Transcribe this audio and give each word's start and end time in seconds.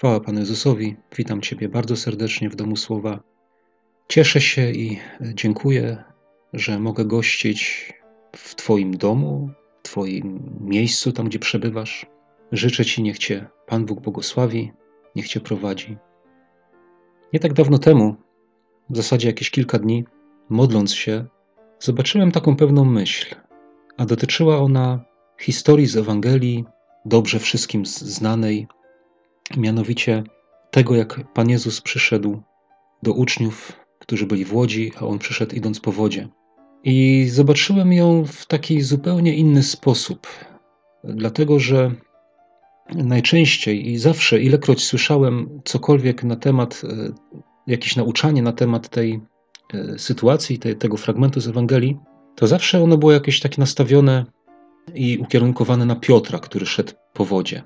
Chwała 0.00 0.20
Panu 0.20 0.38
Jezusowi. 0.38 0.96
Witam 1.16 1.40
Ciebie 1.40 1.68
bardzo 1.68 1.96
serdecznie 1.96 2.50
w 2.50 2.56
Domu 2.56 2.76
Słowa. 2.76 3.20
Cieszę 4.08 4.40
się 4.40 4.70
i 4.70 4.98
dziękuję, 5.34 6.04
że 6.52 6.78
mogę 6.78 7.04
gościć 7.04 7.92
w 8.36 8.54
Twoim 8.54 8.96
domu, 8.96 9.50
w 9.82 9.82
Twoim 9.82 10.56
miejscu, 10.60 11.12
tam 11.12 11.26
gdzie 11.26 11.38
przebywasz. 11.38 12.06
Życzę 12.52 12.84
Ci, 12.84 13.02
niech 13.02 13.18
Cię 13.18 13.46
Pan 13.66 13.86
Bóg 13.86 14.00
błogosławi, 14.00 14.72
niech 15.16 15.28
Cię 15.28 15.40
prowadzi. 15.40 15.96
Nie 17.32 17.40
tak 17.40 17.52
dawno 17.52 17.78
temu, 17.78 18.16
w 18.90 18.96
zasadzie 18.96 19.28
jakieś 19.28 19.50
kilka 19.50 19.78
dni, 19.78 20.04
modląc 20.48 20.94
się, 20.94 21.24
zobaczyłem 21.78 22.32
taką 22.32 22.56
pewną 22.56 22.84
myśl, 22.84 23.34
a 23.96 24.06
dotyczyła 24.06 24.58
ona 24.58 25.04
historii 25.40 25.86
z 25.86 25.96
Ewangelii, 25.96 26.64
dobrze 27.04 27.38
wszystkim 27.38 27.86
znanej, 27.86 28.66
mianowicie 29.56 30.22
tego, 30.70 30.94
jak 30.94 31.32
Pan 31.34 31.50
Jezus 31.50 31.80
przyszedł 31.80 32.42
do 33.02 33.12
uczniów, 33.12 33.72
którzy 33.98 34.26
byli 34.26 34.44
w 34.44 34.54
łodzi, 34.54 34.92
a 35.00 35.06
on 35.06 35.18
przyszedł 35.18 35.54
idąc 35.54 35.80
po 35.80 35.92
wodzie. 35.92 36.28
I 36.84 37.26
zobaczyłem 37.28 37.92
ją 37.92 38.24
w 38.24 38.46
taki 38.46 38.82
zupełnie 38.82 39.34
inny 39.34 39.62
sposób, 39.62 40.26
dlatego 41.04 41.58
że 41.58 41.94
najczęściej 42.94 43.90
i 43.90 43.98
zawsze, 43.98 44.40
ilekroć 44.40 44.84
słyszałem 44.84 45.60
cokolwiek 45.64 46.24
na 46.24 46.36
temat, 46.36 46.82
e, 46.84 47.12
jakieś 47.66 47.96
nauczanie 47.96 48.42
na 48.42 48.52
temat 48.52 48.88
tej 48.88 49.20
e, 49.74 49.98
sytuacji, 49.98 50.58
tej, 50.58 50.76
tego 50.76 50.96
fragmentu 50.96 51.40
z 51.40 51.48
Ewangelii, 51.48 51.96
to 52.36 52.46
zawsze 52.46 52.82
ono 52.82 52.98
było 52.98 53.12
jakieś 53.12 53.40
takie 53.40 53.60
nastawione 53.60 54.26
i 54.94 55.18
ukierunkowane 55.18 55.86
na 55.86 55.96
Piotra, 55.96 56.38
który 56.38 56.66
szedł 56.66 56.92
po 57.12 57.24
wodzie. 57.24 57.62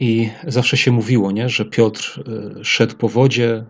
I 0.00 0.30
zawsze 0.46 0.76
się 0.76 0.92
mówiło, 0.92 1.30
nie, 1.30 1.48
że 1.48 1.64
Piotr 1.64 2.24
y, 2.60 2.64
szedł 2.64 2.96
po 2.96 3.08
wodzie, 3.08 3.64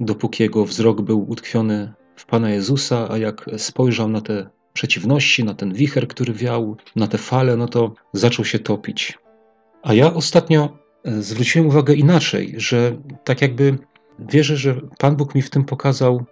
dopóki 0.00 0.42
jego 0.42 0.64
wzrok 0.64 1.02
był 1.02 1.30
utkwiony 1.30 1.92
w 2.16 2.26
Pana 2.26 2.50
Jezusa, 2.50 3.08
a 3.10 3.18
jak 3.18 3.50
spojrzał 3.56 4.08
na 4.08 4.20
te 4.20 4.50
przeciwności, 4.72 5.44
na 5.44 5.54
ten 5.54 5.74
wicher, 5.74 6.08
który 6.08 6.32
wiał, 6.32 6.76
na 6.96 7.06
te 7.06 7.18
fale, 7.18 7.56
no 7.56 7.68
to 7.68 7.94
zaczął 8.12 8.44
się 8.44 8.58
topić. 8.58 9.18
A 9.82 9.94
ja 9.94 10.14
ostatnio 10.14 10.78
y, 11.06 11.22
zwróciłem 11.22 11.68
uwagę 11.68 11.94
inaczej, 11.94 12.54
że 12.56 12.96
tak 13.24 13.42
jakby 13.42 13.78
wierzę, 14.18 14.56
że 14.56 14.80
Pan 14.98 15.16
Bóg 15.16 15.34
mi 15.34 15.42
w 15.42 15.50
tym 15.50 15.64
pokazał, 15.64 16.24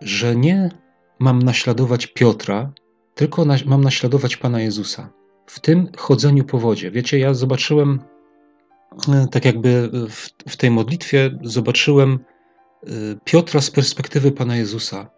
że 0.00 0.36
nie 0.36 0.70
mam 1.18 1.42
naśladować 1.42 2.06
Piotra, 2.06 2.72
tylko 3.14 3.44
na, 3.44 3.56
mam 3.66 3.84
naśladować 3.84 4.36
Pana 4.36 4.60
Jezusa. 4.60 5.12
W 5.46 5.60
tym 5.60 5.88
chodzeniu 5.96 6.44
po 6.44 6.58
wodzie. 6.58 6.90
Wiecie, 6.90 7.18
ja 7.18 7.34
zobaczyłem 7.34 8.00
tak 9.30 9.44
jakby 9.44 9.90
w, 10.08 10.28
w 10.48 10.56
tej 10.56 10.70
modlitwie 10.70 11.38
zobaczyłem 11.42 12.18
e, 12.82 12.88
Piotra 13.24 13.60
z 13.60 13.70
perspektywy 13.70 14.32
Pana 14.32 14.56
Jezusa. 14.56 15.10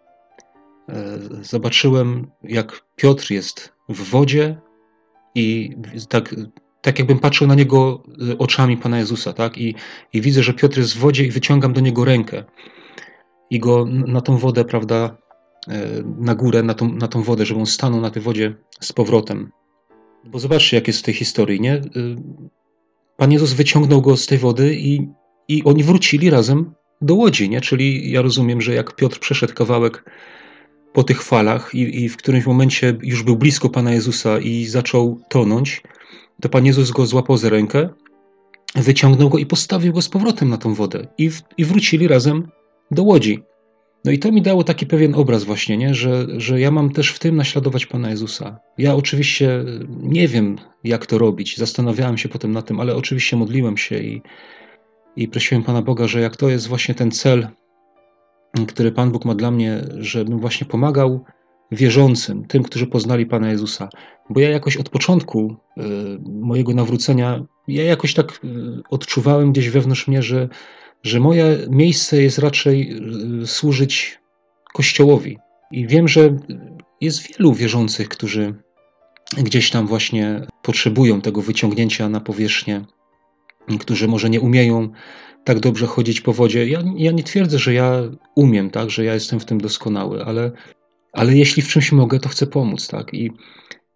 E, 0.89 1.19
zobaczyłem, 1.41 2.31
jak 2.43 2.85
Piotr 2.95 3.31
jest 3.31 3.73
w 3.89 4.09
wodzie 4.09 4.61
i 5.35 5.75
tak, 6.09 6.35
tak 6.81 6.99
jakbym 6.99 7.19
patrzył 7.19 7.47
na 7.47 7.55
niego 7.55 8.03
oczami 8.37 8.77
Pana 8.77 8.99
Jezusa, 8.99 9.33
tak? 9.33 9.57
I, 9.57 9.75
I 10.13 10.21
widzę, 10.21 10.43
że 10.43 10.53
Piotr 10.53 10.77
jest 10.77 10.93
w 10.93 10.99
wodzie 10.99 11.25
i 11.25 11.31
wyciągam 11.31 11.73
do 11.73 11.81
niego 11.81 12.05
rękę 12.05 12.43
i 13.49 13.59
go 13.59 13.85
na 13.85 14.21
tą 14.21 14.37
wodę, 14.37 14.65
prawda, 14.65 15.17
na 16.17 16.35
górę, 16.35 16.63
na 16.63 16.73
tą, 16.73 16.93
na 16.93 17.07
tą 17.07 17.23
wodę, 17.23 17.45
żeby 17.45 17.59
on 17.59 17.65
stanął 17.65 18.01
na 18.01 18.09
tej 18.09 18.21
wodzie 18.21 18.55
z 18.81 18.93
powrotem. 18.93 19.51
Bo 20.23 20.39
zobaczcie, 20.39 20.77
jak 20.77 20.87
jest 20.87 20.99
w 20.99 21.03
tej 21.03 21.13
historii, 21.13 21.61
nie? 21.61 21.81
Pan 23.23 23.31
Jezus 23.31 23.53
wyciągnął 23.53 24.01
go 24.01 24.17
z 24.17 24.25
tej 24.27 24.37
wody 24.37 24.75
i, 24.75 25.07
i 25.47 25.63
oni 25.63 25.83
wrócili 25.83 26.29
razem 26.29 26.73
do 27.01 27.15
łodzi, 27.15 27.49
nie? 27.49 27.61
Czyli 27.61 28.11
ja 28.11 28.21
rozumiem, 28.21 28.61
że 28.61 28.73
jak 28.73 28.95
Piotr 28.95 29.19
przeszedł 29.19 29.53
kawałek 29.53 30.05
po 30.93 31.03
tych 31.03 31.23
falach 31.23 31.75
i, 31.75 32.03
i 32.03 32.09
w 32.09 32.17
którymś 32.17 32.45
momencie 32.45 32.97
już 33.03 33.23
był 33.23 33.35
blisko 33.35 33.69
Pana 33.69 33.91
Jezusa 33.93 34.39
i 34.39 34.65
zaczął 34.65 35.21
tonąć, 35.29 35.81
to 36.41 36.49
Pan 36.49 36.65
Jezus 36.65 36.91
go 36.91 37.05
złapał 37.05 37.37
za 37.37 37.49
rękę, 37.49 37.89
wyciągnął 38.75 39.29
go 39.29 39.37
i 39.37 39.45
postawił 39.45 39.93
go 39.93 40.01
z 40.01 40.09
powrotem 40.09 40.49
na 40.49 40.57
tą 40.57 40.73
wodę 40.73 41.07
i, 41.17 41.29
w, 41.29 41.41
i 41.57 41.65
wrócili 41.65 42.07
razem 42.07 42.47
do 42.91 43.03
łodzi. 43.03 43.43
No 44.05 44.11
i 44.11 44.19
to 44.19 44.31
mi 44.31 44.41
dało 44.41 44.63
taki 44.63 44.85
pewien 44.85 45.15
obraz 45.15 45.43
właśnie, 45.43 45.77
nie? 45.77 45.93
Że, 45.93 46.27
że 46.37 46.59
ja 46.59 46.71
mam 46.71 46.89
też 46.89 47.09
w 47.09 47.19
tym 47.19 47.35
naśladować 47.35 47.85
Pana 47.85 48.09
Jezusa. 48.09 48.59
Ja 48.77 48.95
oczywiście 48.95 49.63
nie 49.99 50.27
wiem, 50.27 50.57
jak 50.83 51.05
to 51.05 51.17
robić. 51.17 51.57
Zastanawiałem 51.57 52.17
się 52.17 52.29
potem 52.29 52.51
na 52.51 52.61
tym, 52.61 52.79
ale 52.79 52.95
oczywiście 52.95 53.37
modliłem 53.37 53.77
się 53.77 53.99
i, 53.99 54.21
i 55.15 55.27
prosiłem 55.27 55.63
Pana 55.63 55.81
Boga, 55.81 56.07
że 56.07 56.21
jak 56.21 56.35
to 56.35 56.49
jest 56.49 56.67
właśnie 56.67 56.95
ten 56.95 57.11
cel, 57.11 57.47
który 58.67 58.91
Pan 58.91 59.11
Bóg 59.11 59.25
ma 59.25 59.35
dla 59.35 59.51
mnie, 59.51 59.81
żebym 59.97 60.39
właśnie 60.39 60.67
pomagał 60.67 61.25
wierzącym, 61.71 62.45
tym, 62.45 62.63
którzy 62.63 62.87
poznali 62.87 63.25
Pana 63.25 63.49
Jezusa. 63.49 63.89
Bo 64.29 64.39
ja 64.39 64.49
jakoś 64.49 64.77
od 64.77 64.89
początku 64.89 65.55
y, 65.77 65.81
mojego 66.29 66.73
nawrócenia, 66.73 67.45
ja 67.67 67.83
jakoś 67.83 68.13
tak 68.13 68.39
y, 68.43 68.47
odczuwałem 68.89 69.51
gdzieś 69.51 69.69
wewnątrz 69.69 70.07
mnie, 70.07 70.21
że 70.21 70.49
że 71.03 71.19
moje 71.19 71.57
miejsce 71.69 72.21
jest 72.21 72.37
raczej 72.37 72.99
y, 73.41 73.47
służyć 73.47 74.19
Kościołowi. 74.73 75.37
I 75.71 75.87
wiem, 75.87 76.07
że 76.07 76.37
jest 77.01 77.27
wielu 77.27 77.53
wierzących, 77.53 78.09
którzy 78.09 78.55
gdzieś 79.37 79.69
tam 79.69 79.87
właśnie 79.87 80.41
potrzebują 80.61 81.21
tego 81.21 81.41
wyciągnięcia 81.41 82.09
na 82.09 82.19
powierzchnię, 82.19 82.85
którzy 83.79 84.07
może 84.07 84.29
nie 84.29 84.41
umieją 84.41 84.89
tak 85.43 85.59
dobrze 85.59 85.87
chodzić 85.87 86.21
po 86.21 86.33
wodzie. 86.33 86.67
Ja, 86.67 86.83
ja 86.97 87.11
nie 87.11 87.23
twierdzę, 87.23 87.59
że 87.59 87.73
ja 87.73 88.01
umiem, 88.35 88.69
tak, 88.69 88.89
że 88.89 89.03
ja 89.03 89.13
jestem 89.13 89.39
w 89.39 89.45
tym 89.45 89.61
doskonały, 89.61 90.25
ale, 90.25 90.51
ale 91.13 91.35
jeśli 91.35 91.63
w 91.63 91.67
czymś 91.67 91.91
mogę, 91.91 92.19
to 92.19 92.29
chcę 92.29 92.47
pomóc, 92.47 92.87
tak. 92.87 93.13
I 93.13 93.31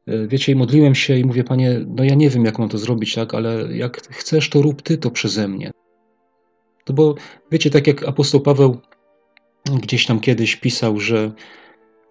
y, 0.10 0.28
wiecie, 0.28 0.56
modliłem 0.56 0.96
się 0.96 1.18
i 1.18 1.26
mówię, 1.26 1.44
panie, 1.44 1.86
no 1.88 2.04
ja 2.04 2.16
nie 2.16 2.30
wiem, 2.30 2.46
jak 2.46 2.60
mam 2.60 2.70
to 2.70 2.78
zrobić, 2.78 3.16
tak, 3.16 3.34
ale 3.34 3.78
jak 3.78 4.02
chcesz, 4.12 4.50
to 4.50 4.62
rób 4.62 4.82
ty 4.82 4.98
to 4.98 5.12
przeze 5.12 5.48
mnie. 5.48 5.72
No 6.90 6.96
bo 6.96 7.16
wiecie, 7.52 7.70
tak 7.70 7.88
jak 7.88 8.04
apostoł 8.04 8.42
Paweł 8.42 8.78
gdzieś 9.66 10.06
tam 10.06 10.20
kiedyś 10.20 10.56
pisał, 10.56 11.00
że 11.00 11.32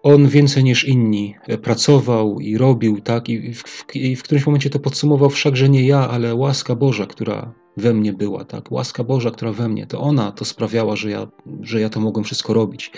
on 0.03 0.27
więcej 0.27 0.63
niż 0.63 0.85
inni 0.85 1.35
pracował 1.61 2.39
i 2.39 2.57
robił, 2.57 3.01
tak, 3.01 3.29
i 3.29 3.53
w, 3.53 3.61
w, 3.61 3.95
i 3.95 4.15
w 4.15 4.23
którymś 4.23 4.45
momencie 4.45 4.69
to 4.69 4.79
podsumował, 4.79 5.29
wszakże 5.29 5.69
nie 5.69 5.87
ja, 5.87 6.09
ale 6.09 6.35
łaska 6.35 6.75
Boża, 6.75 7.05
która 7.05 7.53
we 7.77 7.93
mnie 7.93 8.13
była, 8.13 8.45
tak, 8.45 8.71
łaska 8.71 9.03
Boża, 9.03 9.31
która 9.31 9.51
we 9.51 9.69
mnie, 9.69 9.87
to 9.87 9.99
ona 10.01 10.31
to 10.31 10.45
sprawiała, 10.45 10.95
że 10.95 11.09
ja, 11.09 11.27
że 11.61 11.81
ja 11.81 11.89
to 11.89 11.99
mogłem 11.99 12.23
wszystko 12.23 12.53
robić. 12.53 12.91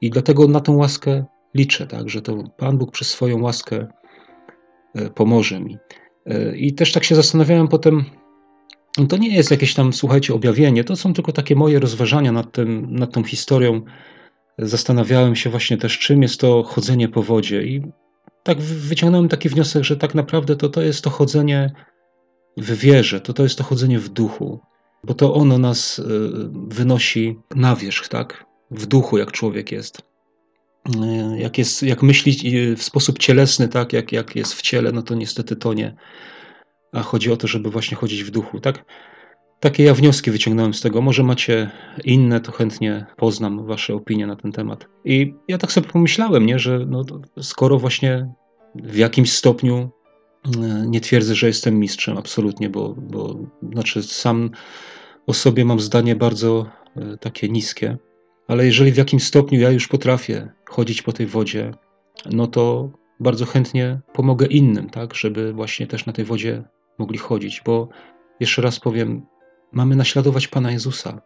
I 0.00 0.10
dlatego 0.10 0.48
na 0.48 0.60
tą 0.60 0.76
łaskę 0.76 1.24
liczę, 1.54 1.86
tak, 1.86 2.10
że 2.10 2.22
to 2.22 2.44
Pan 2.56 2.78
Bóg 2.78 2.92
przez 2.92 3.08
swoją 3.08 3.42
łaskę 3.42 3.86
e, 4.94 5.10
pomoże 5.10 5.60
mi. 5.60 5.78
E, 6.26 6.56
I 6.56 6.74
też 6.74 6.92
tak 6.92 7.04
się 7.04 7.14
zastanawiałem 7.14 7.68
potem, 7.68 8.04
to 9.08 9.16
nie 9.16 9.36
jest 9.36 9.50
jakieś 9.50 9.74
tam, 9.74 9.92
słuchajcie, 9.92 10.34
objawienie, 10.34 10.84
to 10.84 10.96
są 10.96 11.12
tylko 11.12 11.32
takie 11.32 11.56
moje 11.56 11.80
rozważania 11.80 12.32
nad, 12.32 12.52
tym, 12.52 12.86
nad 12.94 13.12
tą 13.12 13.24
historią. 13.24 13.82
Zastanawiałem 14.58 15.36
się 15.36 15.50
właśnie 15.50 15.76
też, 15.76 15.98
czym 15.98 16.22
jest 16.22 16.40
to 16.40 16.62
chodzenie 16.62 17.08
po 17.08 17.22
wodzie 17.22 17.62
i 17.62 17.82
tak 18.42 18.60
wyciągnąłem 18.60 19.28
taki 19.28 19.48
wniosek, 19.48 19.84
że 19.84 19.96
tak 19.96 20.14
naprawdę 20.14 20.56
to, 20.56 20.68
to 20.68 20.82
jest 20.82 21.04
to 21.04 21.10
chodzenie 21.10 21.72
w 22.56 22.72
wierze, 22.72 23.20
to, 23.20 23.32
to 23.32 23.42
jest 23.42 23.58
to 23.58 23.64
chodzenie 23.64 23.98
w 23.98 24.08
duchu, 24.08 24.60
bo 25.04 25.14
to 25.14 25.34
ono 25.34 25.58
nas 25.58 25.98
y, 25.98 26.04
wynosi 26.68 27.38
na 27.54 27.76
wierzch, 27.76 28.08
tak? 28.08 28.46
W 28.70 28.86
duchu, 28.86 29.18
jak 29.18 29.32
człowiek 29.32 29.72
jest. 29.72 30.02
Y, 30.96 31.38
jak, 31.38 31.58
jest, 31.58 31.82
jak 31.82 32.02
myśli 32.02 32.56
y, 32.56 32.76
w 32.76 32.82
sposób 32.82 33.18
cielesny, 33.18 33.68
tak, 33.68 33.92
jak, 33.92 34.12
jak 34.12 34.36
jest 34.36 34.54
w 34.54 34.62
ciele, 34.62 34.92
no 34.92 35.02
to 35.02 35.14
niestety 35.14 35.56
to 35.56 35.74
nie 35.74 35.96
a 36.96 37.02
chodzi 37.02 37.32
o 37.32 37.36
to, 37.36 37.46
żeby 37.46 37.70
właśnie 37.70 37.96
chodzić 37.96 38.24
w 38.24 38.30
duchu, 38.30 38.60
tak? 38.60 38.84
Takie 39.60 39.84
ja 39.84 39.94
wnioski 39.94 40.30
wyciągnąłem 40.30 40.74
z 40.74 40.80
tego. 40.80 41.00
Może 41.00 41.22
macie 41.22 41.70
inne, 42.04 42.40
to 42.40 42.52
chętnie 42.52 43.06
poznam 43.16 43.66
wasze 43.66 43.94
opinie 43.94 44.26
na 44.26 44.36
ten 44.36 44.52
temat. 44.52 44.88
I 45.04 45.34
ja 45.48 45.58
tak 45.58 45.72
sobie 45.72 45.88
pomyślałem, 45.88 46.46
nie, 46.46 46.58
że 46.58 46.78
no, 46.86 47.04
skoro 47.40 47.78
właśnie 47.78 48.32
w 48.74 48.96
jakimś 48.96 49.32
stopniu 49.32 49.90
e, 50.46 50.86
nie 50.86 51.00
twierdzę, 51.00 51.34
że 51.34 51.46
jestem 51.46 51.78
mistrzem, 51.78 52.18
absolutnie, 52.18 52.70
bo, 52.70 52.94
bo 52.98 53.36
znaczy 53.72 54.02
sam 54.02 54.50
o 55.26 55.34
sobie 55.34 55.64
mam 55.64 55.80
zdanie 55.80 56.16
bardzo 56.16 56.66
e, 56.96 57.16
takie 57.16 57.48
niskie, 57.48 57.96
ale 58.48 58.66
jeżeli 58.66 58.92
w 58.92 58.96
jakimś 58.96 59.24
stopniu 59.24 59.60
ja 59.60 59.70
już 59.70 59.88
potrafię 59.88 60.52
chodzić 60.70 61.02
po 61.02 61.12
tej 61.12 61.26
wodzie, 61.26 61.74
no 62.30 62.46
to 62.46 62.90
bardzo 63.20 63.46
chętnie 63.46 64.00
pomogę 64.12 64.46
innym, 64.46 64.90
tak, 64.90 65.14
żeby 65.14 65.52
właśnie 65.52 65.86
też 65.86 66.06
na 66.06 66.12
tej 66.12 66.24
wodzie 66.24 66.64
mogli 66.98 67.18
chodzić, 67.18 67.62
bo 67.64 67.88
jeszcze 68.40 68.62
raz 68.62 68.80
powiem, 68.80 69.26
mamy 69.72 69.96
naśladować 69.96 70.48
Pana 70.48 70.70
Jezusa, 70.70 71.20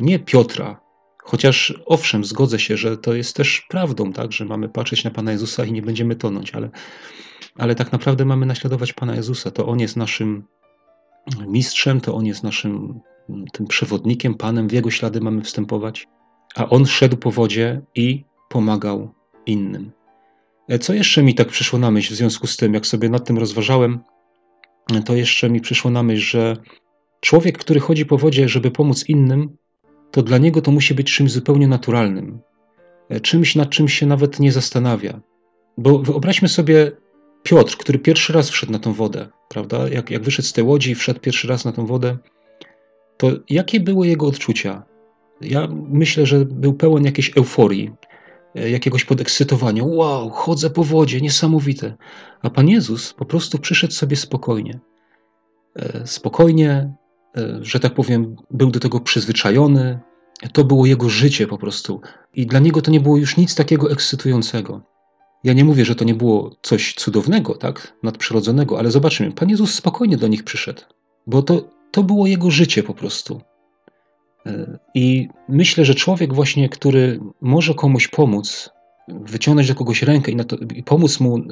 nie 0.00 0.18
Piotra. 0.18 0.80
Chociaż 1.24 1.82
owszem, 1.86 2.24
zgodzę 2.24 2.58
się, 2.58 2.76
że 2.76 2.96
to 2.96 3.14
jest 3.14 3.36
też 3.36 3.66
prawdą, 3.68 4.12
tak, 4.12 4.32
że 4.32 4.44
mamy 4.44 4.68
patrzeć 4.68 5.04
na 5.04 5.10
Pana 5.10 5.32
Jezusa 5.32 5.64
i 5.64 5.72
nie 5.72 5.82
będziemy 5.82 6.16
tonąć, 6.16 6.54
ale, 6.54 6.70
ale 7.58 7.74
tak 7.74 7.92
naprawdę 7.92 8.24
mamy 8.24 8.46
naśladować 8.46 8.92
Pana 8.92 9.14
Jezusa. 9.14 9.50
To 9.50 9.66
On 9.66 9.80
jest 9.80 9.96
naszym 9.96 10.44
mistrzem, 11.46 12.00
to 12.00 12.14
On 12.14 12.26
jest 12.26 12.42
naszym 12.42 13.00
tym 13.52 13.66
przewodnikiem, 13.66 14.34
Panem, 14.34 14.68
w 14.68 14.72
Jego 14.72 14.90
ślady 14.90 15.20
mamy 15.20 15.42
wstępować. 15.42 16.08
A 16.56 16.68
On 16.68 16.86
szedł 16.86 17.16
po 17.16 17.30
wodzie 17.30 17.82
i 17.94 18.24
pomagał 18.48 19.14
innym. 19.46 19.92
E, 20.68 20.78
co 20.78 20.94
jeszcze 20.94 21.22
mi 21.22 21.34
tak 21.34 21.48
przyszło 21.48 21.78
na 21.78 21.90
myśl 21.90 22.14
w 22.14 22.16
związku 22.16 22.46
z 22.46 22.56
tym, 22.56 22.74
jak 22.74 22.86
sobie 22.86 23.08
nad 23.08 23.24
tym 23.24 23.38
rozważałem, 23.38 24.00
to 25.04 25.14
jeszcze 25.14 25.50
mi 25.50 25.60
przyszło 25.60 25.90
na 25.90 26.02
myśl, 26.02 26.22
że 26.22 26.56
człowiek, 27.20 27.58
który 27.58 27.80
chodzi 27.80 28.06
po 28.06 28.18
wodzie, 28.18 28.48
żeby 28.48 28.70
pomóc 28.70 29.08
innym, 29.08 29.56
to 30.10 30.22
dla 30.22 30.38
niego 30.38 30.62
to 30.62 30.70
musi 30.70 30.94
być 30.94 31.12
czymś 31.14 31.32
zupełnie 31.32 31.68
naturalnym, 31.68 32.40
e, 33.08 33.20
czymś, 33.20 33.56
nad 33.56 33.70
czym 33.70 33.88
się 33.88 34.06
nawet 34.06 34.40
nie 34.40 34.52
zastanawia. 34.52 35.20
Bo 35.78 35.98
wyobraźmy 35.98 36.48
sobie 36.48 36.92
Piotr, 37.42 37.76
który 37.76 37.98
pierwszy 37.98 38.32
raz 38.32 38.50
wszedł 38.50 38.72
na 38.72 38.78
tą 38.78 38.92
wodę, 38.92 39.28
prawda? 39.48 39.88
Jak, 39.88 40.10
jak 40.10 40.22
wyszedł 40.22 40.48
z 40.48 40.52
tej 40.52 40.64
łodzi 40.64 40.90
i 40.90 40.94
wszedł 40.94 41.20
pierwszy 41.20 41.48
raz 41.48 41.64
na 41.64 41.72
tą 41.72 41.86
wodę, 41.86 42.18
to 43.16 43.30
jakie 43.50 43.80
były 43.80 44.06
jego 44.06 44.26
odczucia? 44.26 44.82
Ja 45.40 45.68
myślę, 45.88 46.26
że 46.26 46.44
był 46.44 46.74
pełen 46.74 47.04
jakiejś 47.04 47.36
euforii, 47.36 47.90
jakiegoś 48.54 49.04
podekscytowania. 49.04 49.84
Wow, 49.84 50.30
chodzę 50.30 50.70
po 50.70 50.84
wodzie, 50.84 51.20
niesamowite. 51.20 51.96
A 52.42 52.50
Pan 52.50 52.68
Jezus 52.68 53.12
po 53.12 53.24
prostu 53.24 53.58
przyszedł 53.58 53.92
sobie 53.92 54.16
spokojnie. 54.16 54.80
E, 55.76 56.06
spokojnie, 56.06 56.94
e, 57.36 57.58
że 57.62 57.80
tak 57.80 57.94
powiem, 57.94 58.36
był 58.50 58.70
do 58.70 58.80
tego 58.80 59.00
przyzwyczajony. 59.00 60.00
To 60.52 60.64
było 60.64 60.86
jego 60.86 61.08
życie 61.08 61.46
po 61.46 61.58
prostu. 61.58 62.00
I 62.34 62.46
dla 62.46 62.58
niego 62.58 62.82
to 62.82 62.90
nie 62.90 63.00
było 63.00 63.16
już 63.16 63.36
nic 63.36 63.54
takiego 63.54 63.90
ekscytującego. 63.90 64.82
Ja 65.44 65.52
nie 65.52 65.64
mówię, 65.64 65.84
że 65.84 65.94
to 65.94 66.04
nie 66.04 66.14
było 66.14 66.56
coś 66.62 66.94
cudownego, 66.94 67.54
tak, 67.54 67.96
nadprzyrodzonego, 68.02 68.78
ale 68.78 68.90
zobaczmy, 68.90 69.32
Pan 69.32 69.48
Jezus 69.48 69.74
spokojnie 69.74 70.16
do 70.16 70.28
nich 70.28 70.44
przyszedł, 70.44 70.82
bo 71.26 71.42
to, 71.42 71.68
to 71.90 72.02
było 72.02 72.26
jego 72.26 72.50
życie 72.50 72.82
po 72.82 72.94
prostu. 72.94 73.40
E, 74.46 74.78
I 74.94 75.28
myślę, 75.48 75.84
że 75.84 75.94
człowiek 75.94 76.34
właśnie, 76.34 76.68
który 76.68 77.20
może 77.40 77.74
komuś 77.74 78.08
pomóc, 78.08 78.70
wyciągnąć 79.08 79.68
do 79.68 79.74
kogoś 79.74 80.02
rękę 80.02 80.32
i, 80.32 80.36
to, 80.36 80.56
i 80.74 80.82
pomóc 80.82 81.20
mu 81.20 81.36
e, 81.36 81.42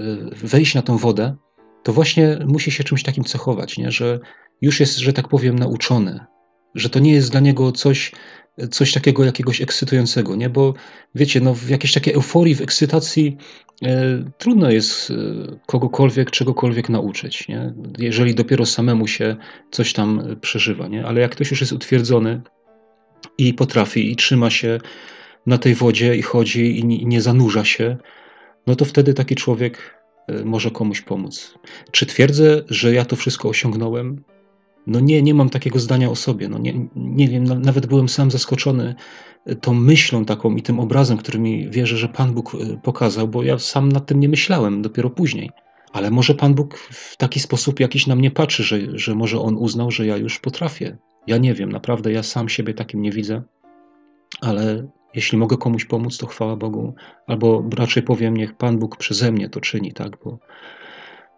wejść 0.42 0.74
na 0.74 0.82
tą 0.82 0.96
wodę, 0.96 1.36
to 1.82 1.92
właśnie 1.92 2.38
musi 2.46 2.70
się 2.70 2.84
czymś 2.84 3.02
takim 3.02 3.24
cechować, 3.24 3.78
nie? 3.78 3.90
że 3.90 4.20
już 4.62 4.80
jest, 4.80 4.98
że 4.98 5.12
tak 5.12 5.28
powiem, 5.28 5.58
nauczony, 5.58 6.20
że 6.74 6.90
to 6.90 6.98
nie 6.98 7.12
jest 7.12 7.30
dla 7.30 7.40
niego 7.40 7.72
coś, 7.72 8.12
coś 8.70 8.92
takiego 8.92 9.24
jakiegoś 9.24 9.60
ekscytującego, 9.60 10.36
nie? 10.36 10.50
Bo 10.50 10.74
wiecie, 11.14 11.40
no 11.40 11.54
w 11.54 11.68
jakiejś 11.68 11.92
takiej 11.92 12.14
euforii, 12.14 12.54
w 12.54 12.60
ekscytacji 12.60 13.36
e, 13.82 14.24
trudno 14.38 14.70
jest 14.70 15.10
e, 15.10 15.14
kogokolwiek, 15.66 16.30
czegokolwiek 16.30 16.88
nauczyć, 16.88 17.48
nie? 17.48 17.74
Jeżeli 17.98 18.34
dopiero 18.34 18.66
samemu 18.66 19.06
się 19.06 19.36
coś 19.70 19.92
tam 19.92 20.36
przeżywa, 20.40 20.88
nie? 20.88 21.06
Ale 21.06 21.20
jak 21.20 21.30
ktoś 21.30 21.50
już 21.50 21.60
jest 21.60 21.72
utwierdzony 21.72 22.40
i 23.38 23.54
potrafi 23.54 24.12
i 24.12 24.16
trzyma 24.16 24.50
się 24.50 24.78
na 25.46 25.58
tej 25.58 25.74
wodzie 25.74 26.16
i 26.16 26.22
chodzi 26.22 26.78
i 26.78 27.06
nie, 27.06 27.20
zanurza 27.20 27.64
się, 27.64 27.96
no 28.66 28.76
to 28.76 28.84
wtedy 28.84 29.14
taki 29.14 29.34
człowiek 29.34 30.00
e, 30.28 30.44
może 30.44 30.70
komuś 30.70 31.00
pomóc. 31.00 31.54
Czy 31.90 32.06
twierdzę, 32.06 32.62
że 32.68 32.94
ja 32.94 33.04
to 33.04 33.16
wszystko 33.16 33.48
osiągnąłem? 33.48 34.24
No 34.86 35.00
nie, 35.00 35.22
nie 35.22 35.34
mam 35.34 35.50
takiego 35.50 35.78
zdania 35.78 36.10
o 36.10 36.16
sobie. 36.16 36.48
No 36.48 36.58
nie, 36.58 36.88
nie 36.96 37.28
wiem, 37.28 37.44
nawet 37.44 37.86
byłem 37.86 38.08
sam 38.08 38.30
zaskoczony 38.30 38.94
tą 39.60 39.74
myślą 39.74 40.24
taką 40.24 40.56
i 40.56 40.62
tym 40.62 40.80
obrazem, 40.80 41.18
który 41.18 41.38
mi 41.38 41.70
wierzę, 41.70 41.96
że 41.96 42.08
Pan 42.08 42.34
Bóg 42.34 42.54
e, 42.54 42.80
pokazał, 42.82 43.28
bo 43.28 43.42
ja 43.42 43.58
sam 43.58 43.92
nad 43.92 44.06
tym 44.06 44.20
nie 44.20 44.28
myślałem, 44.28 44.82
dopiero 44.82 45.10
później. 45.10 45.50
Ale 45.92 46.10
może 46.10 46.34
Pan 46.34 46.54
Bóg 46.54 46.78
w 46.78 47.16
taki 47.16 47.40
sposób 47.40 47.80
jakiś 47.80 48.06
na 48.06 48.16
mnie 48.16 48.30
patrzy, 48.30 48.62
że, 48.62 48.78
że 48.98 49.14
może 49.14 49.40
On 49.40 49.56
uznał, 49.56 49.90
że 49.90 50.06
ja 50.06 50.16
już 50.16 50.38
potrafię. 50.38 50.98
Ja 51.26 51.36
nie 51.38 51.54
wiem, 51.54 51.72
naprawdę 51.72 52.12
ja 52.12 52.22
sam 52.22 52.48
siebie 52.48 52.74
takim 52.74 53.02
nie 53.02 53.12
widzę, 53.12 53.42
ale 54.40 54.88
jeśli 55.14 55.38
mogę 55.38 55.56
komuś 55.56 55.84
pomóc, 55.84 56.18
to 56.18 56.26
chwała 56.26 56.56
Bogu, 56.56 56.94
albo 57.26 57.64
raczej 57.78 58.02
powiem, 58.02 58.36
niech 58.36 58.56
Pan 58.56 58.78
Bóg 58.78 58.96
przeze 58.96 59.32
mnie 59.32 59.48
to 59.48 59.60
czyni, 59.60 59.92
tak, 59.92 60.16
bo, 60.24 60.38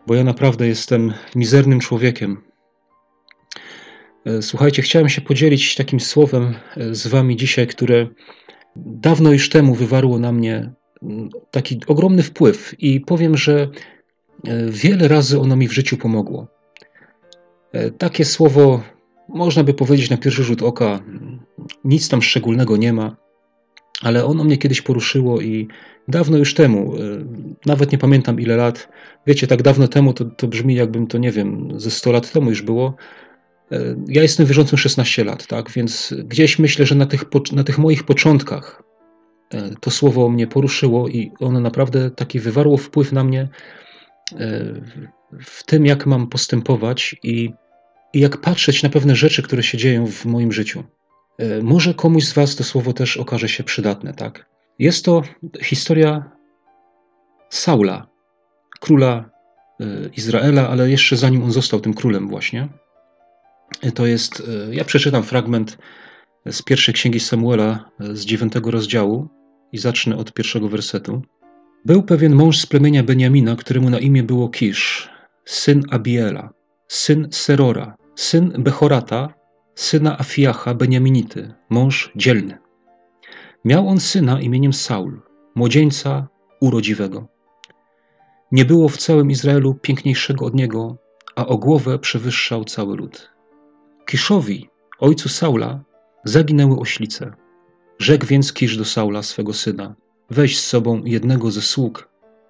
bo 0.06 0.14
ja 0.14 0.24
naprawdę 0.24 0.66
jestem 0.68 1.12
mizernym 1.34 1.80
człowiekiem, 1.80 2.52
E, 4.24 4.42
słuchajcie, 4.42 4.82
chciałem 4.82 5.08
się 5.08 5.20
podzielić 5.20 5.74
takim 5.74 6.00
słowem 6.00 6.54
e, 6.76 6.94
z 6.94 7.06
Wami 7.06 7.36
dzisiaj, 7.36 7.66
które 7.66 8.08
dawno 8.76 9.32
już 9.32 9.48
temu 9.48 9.74
wywarło 9.74 10.18
na 10.18 10.32
mnie 10.32 10.72
taki 11.50 11.80
ogromny 11.86 12.22
wpływ 12.22 12.74
i 12.78 13.00
powiem, 13.00 13.36
że 13.36 13.68
e, 14.46 14.70
wiele 14.70 15.08
razy 15.08 15.40
ono 15.40 15.56
mi 15.56 15.68
w 15.68 15.72
życiu 15.72 15.96
pomogło. 15.96 16.48
Takie 17.98 18.24
słowo, 18.24 18.82
można 19.28 19.64
by 19.64 19.74
powiedzieć 19.74 20.10
na 20.10 20.16
pierwszy 20.16 20.44
rzut 20.44 20.62
oka, 20.62 21.00
nic 21.84 22.08
tam 22.08 22.22
szczególnego 22.22 22.76
nie 22.76 22.92
ma, 22.92 23.16
ale 24.02 24.24
ono 24.24 24.44
mnie 24.44 24.58
kiedyś 24.58 24.82
poruszyło 24.82 25.40
i 25.40 25.68
dawno 26.08 26.38
już 26.38 26.54
temu, 26.54 26.94
nawet 27.66 27.92
nie 27.92 27.98
pamiętam 27.98 28.40
ile 28.40 28.56
lat, 28.56 28.88
wiecie, 29.26 29.46
tak 29.46 29.62
dawno 29.62 29.88
temu 29.88 30.12
to, 30.12 30.24
to 30.24 30.48
brzmi 30.48 30.74
jakbym 30.74 31.06
to, 31.06 31.18
nie 31.18 31.30
wiem, 31.30 31.68
ze 31.76 31.90
100 31.90 32.12
lat 32.12 32.32
temu 32.32 32.50
już 32.50 32.62
było, 32.62 32.96
ja 34.08 34.22
jestem 34.22 34.46
wierzącym 34.46 34.78
16 34.78 35.24
lat, 35.24 35.46
tak, 35.46 35.70
więc 35.70 36.14
gdzieś 36.24 36.58
myślę, 36.58 36.86
że 36.86 36.94
na 36.94 37.06
tych, 37.06 37.24
na 37.52 37.64
tych 37.64 37.78
moich 37.78 38.04
początkach 38.04 38.82
e, 39.54 39.70
to 39.80 39.90
słowo 39.90 40.28
mnie 40.28 40.46
poruszyło 40.46 41.08
i 41.08 41.32
ono 41.40 41.60
naprawdę 41.60 42.10
taki 42.10 42.40
wywarło 42.40 42.76
wpływ 42.76 43.12
na 43.12 43.24
mnie 43.24 43.40
e, 43.40 43.48
w 45.40 45.64
tym, 45.64 45.86
jak 45.86 46.06
mam 46.06 46.28
postępować 46.28 47.16
i 47.22 47.52
jak 48.20 48.36
patrzeć 48.36 48.82
na 48.82 48.88
pewne 48.88 49.16
rzeczy, 49.16 49.42
które 49.42 49.62
się 49.62 49.78
dzieją 49.78 50.06
w 50.06 50.24
moim 50.24 50.52
życiu. 50.52 50.84
E, 51.38 51.62
może 51.62 51.94
komuś 51.94 52.24
z 52.24 52.32
Was 52.32 52.56
to 52.56 52.64
słowo 52.64 52.92
też 52.92 53.16
okaże 53.16 53.48
się 53.48 53.64
przydatne, 53.64 54.14
tak? 54.14 54.46
Jest 54.78 55.04
to 55.04 55.22
historia 55.62 56.30
Saula, 57.50 58.06
króla 58.80 59.30
Izraela, 60.16 60.68
ale 60.68 60.90
jeszcze 60.90 61.16
zanim 61.16 61.42
on 61.42 61.52
został 61.52 61.80
tym 61.80 61.94
królem, 61.94 62.28
właśnie. 62.28 62.68
To 63.94 64.06
jest, 64.06 64.42
e, 64.70 64.74
ja 64.74 64.84
przeczytam 64.84 65.22
fragment 65.22 65.78
z 66.46 66.62
pierwszej 66.62 66.94
księgi 66.94 67.20
Samuela 67.20 67.90
e, 68.00 68.16
z 68.16 68.24
dziewiątego 68.24 68.70
rozdziału 68.70 69.28
i 69.72 69.78
zacznę 69.78 70.16
od 70.16 70.32
pierwszego 70.32 70.68
wersetu. 70.68 71.22
Był 71.84 72.02
pewien 72.02 72.34
mąż 72.34 72.58
z 72.58 72.66
plemienia 72.66 73.02
Beniamina, 73.02 73.56
któremu 73.56 73.90
na 73.90 73.98
imię 73.98 74.22
było 74.22 74.48
Kisz, 74.48 75.10
syn 75.44 75.82
Abiela, 75.90 76.50
syn 76.88 77.28
Serora, 77.30 77.96
syn 78.14 78.52
Behorata, 78.58 79.34
syna 79.74 80.18
Afiacha 80.18 80.74
Beniaminity, 80.74 81.54
mąż 81.70 82.12
dzielny. 82.16 82.58
Miał 83.64 83.88
on 83.88 84.00
syna 84.00 84.40
imieniem 84.40 84.72
Saul, 84.72 85.20
młodzieńca 85.54 86.28
urodziwego. 86.60 87.28
Nie 88.52 88.64
było 88.64 88.88
w 88.88 88.96
całym 88.96 89.30
Izraelu 89.30 89.74
piękniejszego 89.74 90.44
od 90.46 90.54
niego, 90.54 90.96
a 91.36 91.46
o 91.46 91.58
głowę 91.58 91.98
przewyższał 91.98 92.64
cały 92.64 92.96
lud. 92.96 93.30
Kiszowi, 94.06 94.68
ojcu 94.98 95.28
Saula, 95.28 95.84
zaginęły 96.24 96.78
oślice. 96.78 97.32
Rzekł 97.98 98.26
więc 98.26 98.52
Kisz 98.52 98.76
do 98.76 98.84
Saula, 98.84 99.22
swego 99.22 99.52
syna, 99.52 99.94
weź 100.30 100.58
z 100.58 100.66
sobą 100.66 101.02
jednego 101.04 101.50
ze 101.50 101.60
sług 101.60 102.08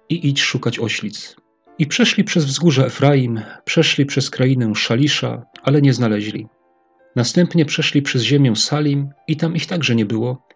i 0.09 0.27
idź 0.29 0.41
szukać 0.41 0.79
oślic. 0.79 1.35
I 1.79 1.87
przeszli 1.87 2.23
przez 2.23 2.45
wzgórze 2.45 2.85
Efraim, 2.85 3.41
przeszli 3.65 4.05
przez 4.05 4.29
krainę 4.29 4.75
Szalisza, 4.75 5.45
ale 5.63 5.81
nie 5.81 5.93
znaleźli. 5.93 6.47
Następnie 7.15 7.65
przeszli 7.65 8.01
przez 8.01 8.21
ziemię 8.21 8.55
Salim 8.55 9.09
i 9.27 9.37
tam 9.37 9.55
ich 9.55 9.65
także 9.65 9.95
nie 9.95 10.05
było. 10.05 10.47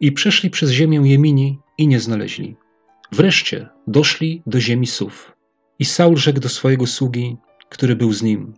I 0.00 0.12
przeszli 0.12 0.50
przez 0.50 0.70
ziemię 0.70 1.00
Jemini 1.04 1.58
i 1.78 1.88
nie 1.88 2.00
znaleźli. 2.00 2.56
Wreszcie 3.12 3.68
doszli 3.86 4.42
do 4.46 4.60
ziemi 4.60 4.86
Sów. 4.86 5.32
I 5.78 5.84
Saul 5.84 6.16
rzekł 6.16 6.40
do 6.40 6.48
swojego 6.48 6.86
sługi, 6.86 7.36
który 7.68 7.96
był 7.96 8.12
z 8.12 8.22
nim: 8.22 8.54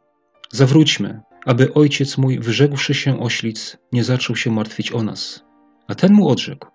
Zawróćmy, 0.51 1.21
aby 1.47 1.75
ojciec 1.75 2.19
mój, 2.19 2.39
wyrzekłszy 2.39 2.95
się 2.95 3.21
oślic, 3.21 3.77
nie 3.93 4.05
zaczął 4.05 4.37
się 4.37 4.51
martwić 4.51 4.93
o 4.93 5.03
nas. 5.03 5.45
A 5.89 5.95
ten 5.95 6.13
mu 6.13 6.29
odrzekł: 6.29 6.69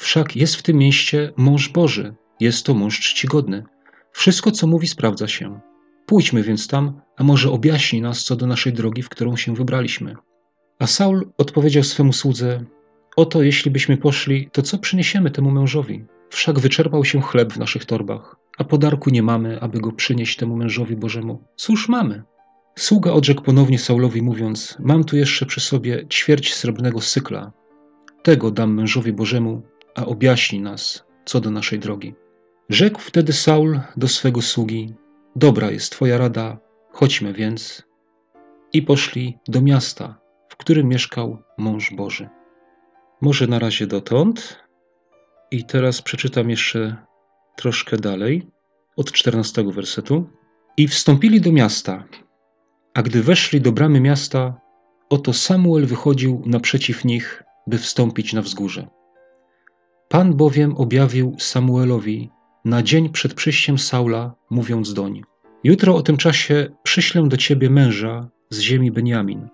Wszak 0.00 0.36
jest 0.36 0.56
w 0.56 0.62
tym 0.62 0.76
mieście 0.76 1.32
mąż 1.36 1.68
Boży, 1.68 2.14
jest 2.40 2.66
to 2.66 2.74
mąż 2.74 3.00
czcigodny. 3.00 3.64
Wszystko, 4.12 4.50
co 4.50 4.66
mówi, 4.66 4.86
sprawdza 4.86 5.28
się. 5.28 5.60
Pójdźmy 6.06 6.42
więc 6.42 6.68
tam, 6.68 7.00
a 7.16 7.24
może 7.24 7.50
objaśni 7.50 8.00
nas 8.00 8.24
co 8.24 8.36
do 8.36 8.46
naszej 8.46 8.72
drogi, 8.72 9.02
w 9.02 9.08
którą 9.08 9.36
się 9.36 9.54
wybraliśmy. 9.54 10.14
A 10.78 10.86
Saul 10.86 11.30
odpowiedział 11.38 11.82
swemu 11.82 12.12
słudze: 12.12 12.64
Oto, 13.16 13.42
jeśli 13.42 13.70
byśmy 13.70 13.96
poszli, 13.96 14.48
to 14.52 14.62
co 14.62 14.78
przyniesiemy 14.78 15.30
temu 15.30 15.50
mężowi? 15.50 16.04
Wszak 16.30 16.58
wyczerpał 16.58 17.04
się 17.04 17.20
chleb 17.20 17.52
w 17.52 17.58
naszych 17.58 17.84
torbach, 17.84 18.36
a 18.58 18.64
podarku 18.64 19.10
nie 19.10 19.22
mamy, 19.22 19.60
aby 19.60 19.80
go 19.80 19.92
przynieść 19.92 20.36
temu 20.36 20.56
mężowi 20.56 20.96
Bożemu. 20.96 21.44
Cóż 21.56 21.88
mamy? 21.88 22.22
Sługa 22.78 23.12
odrzekł 23.12 23.42
ponownie 23.42 23.78
Saulowi, 23.78 24.22
mówiąc: 24.22 24.76
Mam 24.80 25.04
tu 25.04 25.16
jeszcze 25.16 25.46
przy 25.46 25.60
sobie 25.60 26.06
ćwierć 26.08 26.54
srebrnego 26.54 27.00
sykla. 27.00 27.52
Tego 28.22 28.50
dam 28.50 28.74
mężowi 28.74 29.12
Bożemu, 29.12 29.62
a 29.94 30.04
objaśni 30.04 30.60
nas 30.60 31.04
co 31.24 31.40
do 31.40 31.50
naszej 31.50 31.78
drogi. 31.78 32.14
Rzekł 32.70 33.00
wtedy 33.00 33.32
Saul 33.32 33.80
do 33.96 34.08
swego 34.08 34.42
sługi: 34.42 34.94
Dobra 35.36 35.70
jest 35.70 35.92
twoja 35.92 36.18
rada, 36.18 36.58
chodźmy 36.92 37.32
więc. 37.32 37.82
I 38.72 38.82
poszli 38.82 39.38
do 39.48 39.60
miasta, 39.60 40.20
w 40.48 40.56
którym 40.56 40.88
mieszkał 40.88 41.42
mąż 41.58 41.94
Boży. 41.94 42.28
Może 43.20 43.46
na 43.46 43.58
razie 43.58 43.86
dotąd. 43.86 44.56
I 45.50 45.64
teraz 45.64 46.02
przeczytam 46.02 46.50
jeszcze 46.50 46.96
troszkę 47.56 47.96
dalej, 47.96 48.46
od 48.96 49.12
14 49.12 49.64
wersetu. 49.64 50.30
I 50.76 50.88
wstąpili 50.88 51.40
do 51.40 51.52
miasta, 51.52 52.04
a 52.94 53.02
gdy 53.02 53.22
weszli 53.22 53.60
do 53.60 53.72
bramy 53.72 54.00
miasta, 54.00 54.60
oto 55.08 55.32
Samuel 55.32 55.86
wychodził 55.86 56.42
naprzeciw 56.46 57.04
nich, 57.04 57.42
by 57.66 57.78
wstąpić 57.78 58.32
na 58.32 58.42
wzgórze. 58.42 58.88
Pan 60.08 60.34
bowiem 60.34 60.76
objawił 60.76 61.36
Samuelowi 61.38 62.30
na 62.64 62.82
dzień 62.82 63.08
przed 63.08 63.34
przyjściem 63.34 63.78
Saula, 63.78 64.34
mówiąc 64.50 64.94
doń: 64.94 65.22
Jutro 65.64 65.96
o 65.96 66.02
tym 66.02 66.16
czasie 66.16 66.68
przyślę 66.82 67.28
do 67.28 67.36
ciebie 67.36 67.70
męża 67.70 68.28
z 68.50 68.60
ziemi 68.60 68.90
Beniamin. 68.90 69.48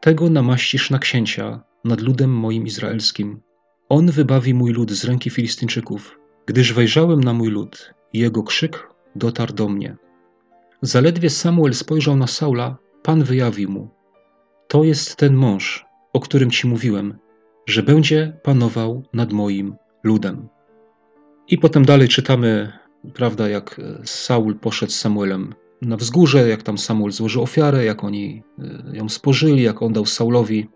Tego 0.00 0.30
namaścisz 0.30 0.90
na 0.90 0.98
księcia 0.98 1.62
nad 1.84 2.00
ludem 2.00 2.30
moim 2.30 2.66
izraelskim. 2.66 3.40
On 3.88 4.10
wybawi 4.10 4.54
mój 4.54 4.72
lud 4.72 4.90
z 4.90 5.04
ręki 5.04 5.30
Filistyńczyków, 5.30 6.18
gdyż 6.46 6.72
wejrzałem 6.72 7.24
na 7.24 7.32
mój 7.32 7.48
lud 7.48 7.94
i 8.12 8.18
jego 8.18 8.42
krzyk 8.42 8.88
dotarł 9.16 9.52
do 9.54 9.68
mnie. 9.68 9.96
Zaledwie 10.82 11.30
Samuel 11.30 11.74
spojrzał 11.74 12.16
na 12.16 12.26
Saula, 12.26 12.76
Pan 13.02 13.24
wyjawił 13.24 13.70
mu: 13.70 13.90
To 14.68 14.84
jest 14.84 15.16
ten 15.16 15.34
mąż, 15.34 15.84
o 16.12 16.20
którym 16.20 16.50
ci 16.50 16.66
mówiłem, 16.66 17.18
że 17.66 17.82
będzie 17.82 18.40
panował 18.42 19.02
nad 19.12 19.32
moim 19.32 19.76
ludem. 20.04 20.48
I 21.48 21.58
potem 21.58 21.84
dalej 21.84 22.08
czytamy, 22.08 22.72
prawda, 23.14 23.48
jak 23.48 23.80
Saul 24.04 24.54
poszedł 24.58 24.92
z 24.92 24.96
Samuelem 24.96 25.54
na 25.82 25.96
wzgórze, 25.96 26.48
jak 26.48 26.62
tam 26.62 26.78
Samuel 26.78 27.12
złożył 27.12 27.42
ofiarę, 27.42 27.84
jak 27.84 28.04
oni 28.04 28.42
e, 28.58 28.96
ją 28.96 29.08
spożyli, 29.08 29.62
jak 29.62 29.82
on 29.82 29.92
dał 29.92 30.06
Saulowi 30.06 30.68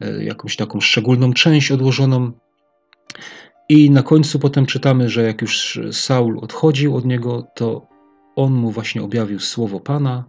e, 0.00 0.24
jakąś 0.24 0.56
taką 0.56 0.80
szczególną 0.80 1.32
część 1.32 1.72
odłożoną. 1.72 2.32
I 3.68 3.90
na 3.90 4.02
końcu 4.02 4.38
potem 4.38 4.66
czytamy, 4.66 5.08
że 5.08 5.22
jak 5.22 5.42
już 5.42 5.80
Saul 5.92 6.38
odchodził 6.38 6.96
od 6.96 7.04
niego, 7.04 7.46
to 7.54 7.86
on 8.36 8.52
mu 8.52 8.70
właśnie 8.70 9.02
objawił 9.02 9.40
słowo 9.40 9.80
Pana 9.80 10.24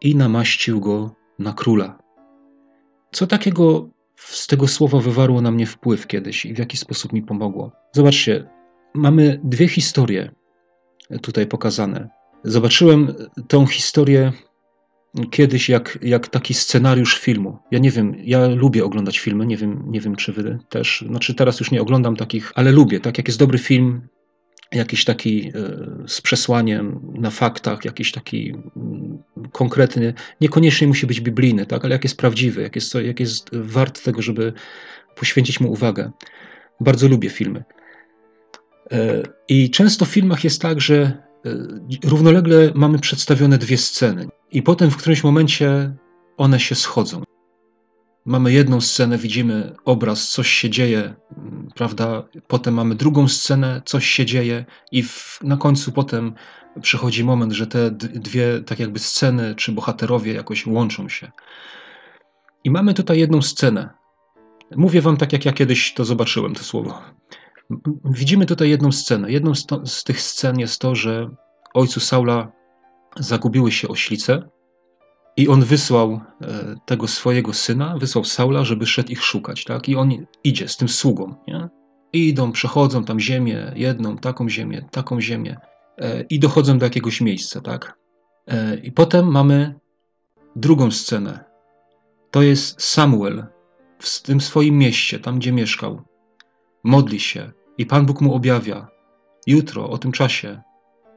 i 0.00 0.16
namaścił 0.16 0.80
go 0.80 1.14
na 1.38 1.52
króla. 1.52 1.98
Co 3.12 3.26
takiego 3.26 3.88
z 4.16 4.46
tego 4.46 4.68
słowa 4.68 4.98
wywarło 5.00 5.40
na 5.40 5.50
mnie 5.50 5.66
wpływ 5.66 6.06
kiedyś 6.06 6.46
i 6.46 6.54
w 6.54 6.58
jaki 6.58 6.76
sposób 6.76 7.12
mi 7.12 7.22
pomogło? 7.22 7.72
Zobaczcie, 7.92 8.53
mamy 8.94 9.40
dwie 9.44 9.68
historie 9.68 10.30
tutaj 11.22 11.46
pokazane. 11.46 12.08
Zobaczyłem 12.44 13.14
tą 13.48 13.66
historię 13.66 14.32
kiedyś 15.30 15.68
jak, 15.68 15.98
jak 16.02 16.28
taki 16.28 16.54
scenariusz 16.54 17.18
filmu. 17.18 17.58
Ja 17.70 17.78
nie 17.78 17.90
wiem, 17.90 18.14
ja 18.24 18.48
lubię 18.48 18.84
oglądać 18.84 19.18
filmy, 19.18 19.46
nie 19.46 19.56
wiem, 19.56 19.84
nie 19.86 20.00
wiem 20.00 20.16
czy 20.16 20.32
wy 20.32 20.58
też. 20.68 21.04
Znaczy 21.08 21.34
teraz 21.34 21.60
już 21.60 21.70
nie 21.70 21.82
oglądam 21.82 22.16
takich, 22.16 22.52
ale 22.54 22.72
lubię, 22.72 23.00
tak 23.00 23.18
jak 23.18 23.28
jest 23.28 23.38
dobry 23.38 23.58
film, 23.58 24.08
jakiś 24.72 25.04
taki 25.04 25.48
e, 25.48 25.52
z 26.08 26.20
przesłaniem 26.20 27.00
na 27.14 27.30
faktach, 27.30 27.84
jakiś 27.84 28.12
taki 28.12 28.54
mm, 28.76 29.22
konkretny, 29.52 30.14
niekoniecznie 30.40 30.86
musi 30.86 31.06
być 31.06 31.20
biblijny, 31.20 31.66
tak, 31.66 31.84
ale 31.84 31.94
jak 31.94 32.04
jest 32.04 32.16
prawdziwy, 32.16 32.62
jak 32.62 32.74
jest, 32.74 32.94
jak 32.94 33.20
jest 33.20 33.50
wart 33.52 34.04
tego, 34.04 34.22
żeby 34.22 34.52
poświęcić 35.16 35.60
mu 35.60 35.72
uwagę. 35.72 36.10
Bardzo 36.80 37.08
lubię 37.08 37.30
filmy. 37.30 37.64
E, 38.92 39.22
I 39.48 39.70
często 39.70 40.04
w 40.04 40.08
filmach 40.08 40.44
jest 40.44 40.62
tak, 40.62 40.80
że 40.80 40.94
e, 40.94 41.18
równolegle 42.04 42.72
mamy 42.74 42.98
przedstawione 42.98 43.58
dwie 43.58 43.78
sceny, 43.78 44.28
i 44.52 44.62
potem 44.62 44.90
w 44.90 44.96
którymś 44.96 45.24
momencie 45.24 45.94
one 46.36 46.60
się 46.60 46.74
schodzą. 46.74 47.22
Mamy 48.26 48.52
jedną 48.52 48.80
scenę, 48.80 49.18
widzimy 49.18 49.74
obraz, 49.84 50.28
coś 50.28 50.48
się 50.48 50.70
dzieje, 50.70 51.14
mm, 51.38 51.68
prawda? 51.74 52.28
Potem 52.46 52.74
mamy 52.74 52.94
drugą 52.94 53.28
scenę, 53.28 53.82
coś 53.84 54.06
się 54.06 54.26
dzieje, 54.26 54.64
i 54.92 55.02
w, 55.02 55.38
na 55.42 55.56
końcu 55.56 55.92
potem 55.92 56.34
przychodzi 56.80 57.24
moment, 57.24 57.52
że 57.52 57.66
te 57.66 57.90
dwie, 57.90 58.60
tak 58.66 58.78
jakby 58.78 58.98
sceny 58.98 59.54
czy 59.54 59.72
bohaterowie 59.72 60.32
jakoś 60.32 60.66
łączą 60.66 61.08
się. 61.08 61.30
I 62.64 62.70
mamy 62.70 62.94
tutaj 62.94 63.18
jedną 63.18 63.42
scenę. 63.42 63.90
Mówię 64.76 65.00
wam 65.00 65.16
tak, 65.16 65.32
jak 65.32 65.44
ja 65.44 65.52
kiedyś 65.52 65.94
to 65.94 66.04
zobaczyłem, 66.04 66.54
to 66.54 66.64
słowo. 66.64 67.02
Widzimy 68.04 68.46
tutaj 68.46 68.70
jedną 68.70 68.92
scenę. 68.92 69.32
Jedną 69.32 69.54
z, 69.54 69.66
to, 69.66 69.86
z 69.86 70.04
tych 70.04 70.20
scen 70.20 70.58
jest 70.58 70.80
to, 70.80 70.94
że 70.94 71.30
ojcu 71.74 72.00
Saula 72.00 72.52
zagubiły 73.16 73.72
się 73.72 73.88
oślice 73.88 74.48
i 75.36 75.48
on 75.48 75.64
wysłał 75.64 76.12
e, 76.12 76.74
tego 76.86 77.08
swojego 77.08 77.52
syna, 77.52 77.98
wysłał 77.98 78.24
Saula, 78.24 78.64
żeby 78.64 78.86
szedł 78.86 79.12
ich 79.12 79.22
szukać, 79.22 79.64
tak? 79.64 79.88
I 79.88 79.96
on 79.96 80.10
idzie 80.44 80.68
z 80.68 80.76
tym 80.76 80.88
sługą, 80.88 81.34
nie? 81.48 81.68
I 82.12 82.28
idą, 82.28 82.52
przechodzą 82.52 83.04
tam 83.04 83.20
ziemię, 83.20 83.72
jedną, 83.76 84.18
taką 84.18 84.48
ziemię, 84.48 84.88
taką 84.90 85.20
ziemię 85.20 85.56
e, 85.98 86.22
i 86.22 86.38
dochodzą 86.38 86.78
do 86.78 86.86
jakiegoś 86.86 87.20
miejsca, 87.20 87.60
tak? 87.60 87.98
E, 88.46 88.76
I 88.76 88.92
potem 88.92 89.26
mamy 89.26 89.74
drugą 90.56 90.90
scenę. 90.90 91.44
To 92.30 92.42
jest 92.42 92.82
Samuel 92.82 93.46
w 93.98 94.22
tym 94.22 94.40
swoim 94.40 94.78
mieście, 94.78 95.18
tam 95.18 95.38
gdzie 95.38 95.52
mieszkał. 95.52 96.02
Modli 96.84 97.20
się 97.20 97.52
i 97.78 97.86
Pan 97.86 98.06
Bóg 98.06 98.20
mu 98.20 98.34
objawia. 98.34 98.88
Jutro, 99.46 99.90
o 99.90 99.98
tym 99.98 100.12
czasie, 100.12 100.62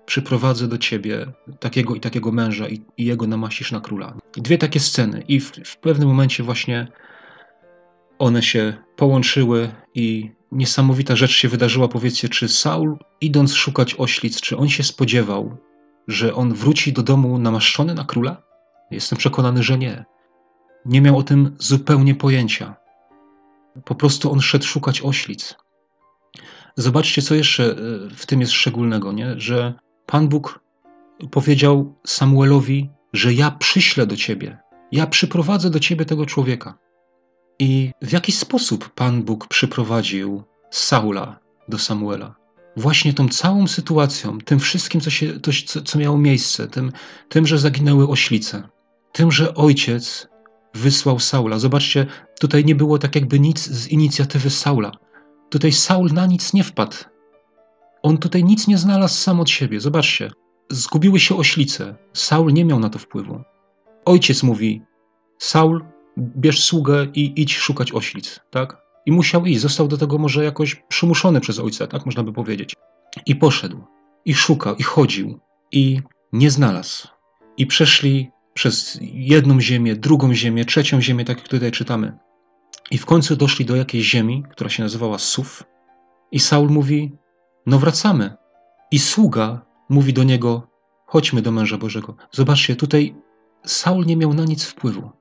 przyprowadzę 0.06 0.68
do 0.68 0.78
ciebie 0.78 1.26
takiego 1.60 1.96
i 1.96 2.00
takiego 2.00 2.32
męża 2.32 2.68
i, 2.68 2.82
i 2.98 3.06
jego 3.06 3.28
namaścisz 3.28 3.72
na 3.72 3.82
króla. 3.82 4.18
Dwie 4.38 4.58
takie 4.58 4.80
sceny 4.80 5.24
i 5.28 5.40
w, 5.40 5.52
w 5.52 5.78
pewnym 5.78 6.08
momencie 6.08 6.44
właśnie 6.44 6.88
one 8.20 8.44
się 8.44 8.74
połączyły 8.96 9.70
i 9.96 10.32
niesamowita 10.52 11.16
rzecz 11.16 11.32
się 11.32 11.48
wydarzyła. 11.48 11.88
Powiedzcie, 11.88 12.30
czy 12.30 12.48
Saul, 12.48 12.98
idąc 13.22 13.54
szukać 13.54 13.96
oślic, 13.98 14.42
czy 14.42 14.58
on 14.58 14.70
się 14.70 14.84
spodziewał, 14.84 15.58
że 16.08 16.34
on 16.34 16.54
wróci 16.54 16.94
do 16.94 17.04
domu 17.04 17.38
namaszczony 17.38 17.94
na 17.94 18.04
króla? 18.04 18.42
Jestem 18.92 19.18
przekonany, 19.18 19.64
że 19.64 19.78
nie. 19.78 20.06
Nie 20.86 21.02
miał 21.02 21.18
o 21.18 21.24
tym 21.24 21.56
zupełnie 21.60 22.16
pojęcia. 22.16 22.76
Po 23.86 23.96
prostu 23.96 24.32
on 24.32 24.42
szedł 24.42 24.66
szukać 24.66 25.02
oślic. 25.02 25.56
Zobaczcie, 26.76 27.22
co 27.22 27.36
jeszcze 27.36 27.64
e, 27.64 27.76
w 28.16 28.26
tym 28.26 28.42
jest 28.42 28.54
szczególnego, 28.54 29.12
nie? 29.12 29.40
że 29.40 29.74
Pan 30.06 30.28
Bóg 30.28 30.60
powiedział 31.32 31.96
Samuelowi, 32.06 32.90
że 33.14 33.34
ja 33.34 33.52
przyślę 33.52 34.08
do 34.08 34.16
ciebie, 34.16 34.58
ja 34.92 35.08
przyprowadzę 35.08 35.70
do 35.70 35.80
ciebie 35.80 36.06
tego 36.06 36.26
człowieka. 36.26 36.78
I 37.60 37.92
w 38.02 38.12
jaki 38.12 38.32
sposób 38.32 38.90
Pan 38.90 39.24
Bóg 39.24 39.48
przyprowadził 39.48 40.44
Saula 40.72 41.40
do 41.68 41.78
Samuela? 41.78 42.36
Właśnie 42.78 43.14
tą 43.14 43.30
całą 43.30 43.68
sytuacją, 43.68 44.38
tym 44.38 44.60
wszystkim, 44.60 45.02
co, 45.02 45.10
się, 45.10 45.40
to, 45.40 45.52
co, 45.84 46.00
miało 46.00 46.18
miejsce, 46.18 46.68
tym, 46.68 46.92
tym, 47.30 47.48
że 47.48 47.58
zaginęły 47.58 48.08
oślice, 48.08 48.70
tym, 49.12 49.32
że 49.32 49.54
ojciec 49.54 50.28
wysłał 50.74 51.20
Saula. 51.20 51.60
Zobaczcie, 51.60 52.06
tutaj 52.40 52.66
nie 52.66 52.76
było 52.76 52.98
tak 52.98 53.16
jakby 53.16 53.40
nic 53.40 53.60
z 53.60 53.88
inicjatywy 53.88 54.50
Saula. 54.50 54.92
Tutaj 55.50 55.72
Saul 55.72 56.14
na 56.14 56.26
nic 56.26 56.54
nie 56.54 56.64
wpadł. 56.64 56.96
On 58.04 58.18
tutaj 58.18 58.44
nic 58.44 58.68
nie 58.68 58.78
znalazł 58.78 59.16
sam 59.16 59.40
od 59.40 59.50
siebie. 59.50 59.80
Zobaczcie, 59.80 60.32
zgubiły 60.70 61.20
się 61.20 61.38
oślice. 61.38 61.96
Saul 62.14 62.54
nie 62.54 62.66
miał 62.66 62.80
na 62.80 62.90
to 62.90 63.00
wpływu. 63.00 63.42
Ojciec 64.06 64.44
mówi: 64.44 64.82
Saul, 65.38 65.86
bierz 66.18 66.64
sługę 66.64 67.08
i 67.14 67.42
idź 67.42 67.56
szukać 67.56 67.92
oślic, 67.94 68.40
tak? 68.50 68.78
I 69.06 69.12
musiał 69.12 69.46
iść. 69.46 69.60
Został 69.60 69.88
do 69.88 69.98
tego 69.98 70.18
może 70.18 70.44
jakoś 70.44 70.76
przymuszony 70.76 71.40
przez 71.42 71.60
ojca, 71.60 71.88
tak 71.88 72.06
można 72.06 72.24
by 72.24 72.34
powiedzieć. 72.34 72.74
I 73.26 73.36
poszedł, 73.36 73.84
i 74.26 74.34
szukał, 74.34 74.76
i 74.76 74.84
chodził, 74.84 75.40
i 75.72 76.02
nie 76.34 76.52
znalazł. 76.52 77.08
I 77.58 77.68
przeszli 77.68 78.32
przez 78.58 79.00
jedną 79.02 79.62
ziemię, 79.62 79.96
drugą 79.96 80.34
ziemię, 80.34 80.66
trzecią 80.66 81.02
ziemię, 81.02 81.26
tak 81.26 81.38
jak 81.38 81.48
tutaj 81.48 81.72
czytamy. 81.72 82.18
I 82.92 82.98
w 82.98 83.06
końcu 83.06 83.36
doszli 83.36 83.66
do 83.66 83.76
jakiejś 83.76 84.06
ziemi, 84.10 84.44
która 84.52 84.70
się 84.70 84.84
nazywała 84.84 85.18
Suf. 85.18 85.64
I 86.32 86.40
Saul 86.40 86.70
mówi: 86.70 87.12
No 87.66 87.80
wracamy. 87.80 88.34
I 88.92 89.00
sługa 89.00 89.66
mówi 89.90 90.14
do 90.14 90.24
niego: 90.24 90.68
Chodźmy 91.06 91.42
do 91.42 91.52
męża 91.52 91.78
Bożego. 91.78 92.16
Zobaczcie, 92.32 92.76
tutaj 92.76 93.16
Saul 93.66 94.06
nie 94.06 94.18
miał 94.18 94.34
na 94.34 94.46
nic 94.46 94.64
wpływu. 94.64 95.12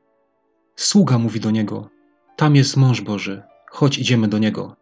Sługa 0.76 1.18
mówi 1.18 1.40
do 1.40 1.50
niego: 1.50 1.90
Tam 2.36 2.56
jest 2.56 2.76
mąż 2.76 3.00
Boży, 3.00 3.42
chodź, 3.70 3.98
idziemy 3.98 4.28
do 4.28 4.38
niego. 4.38 4.76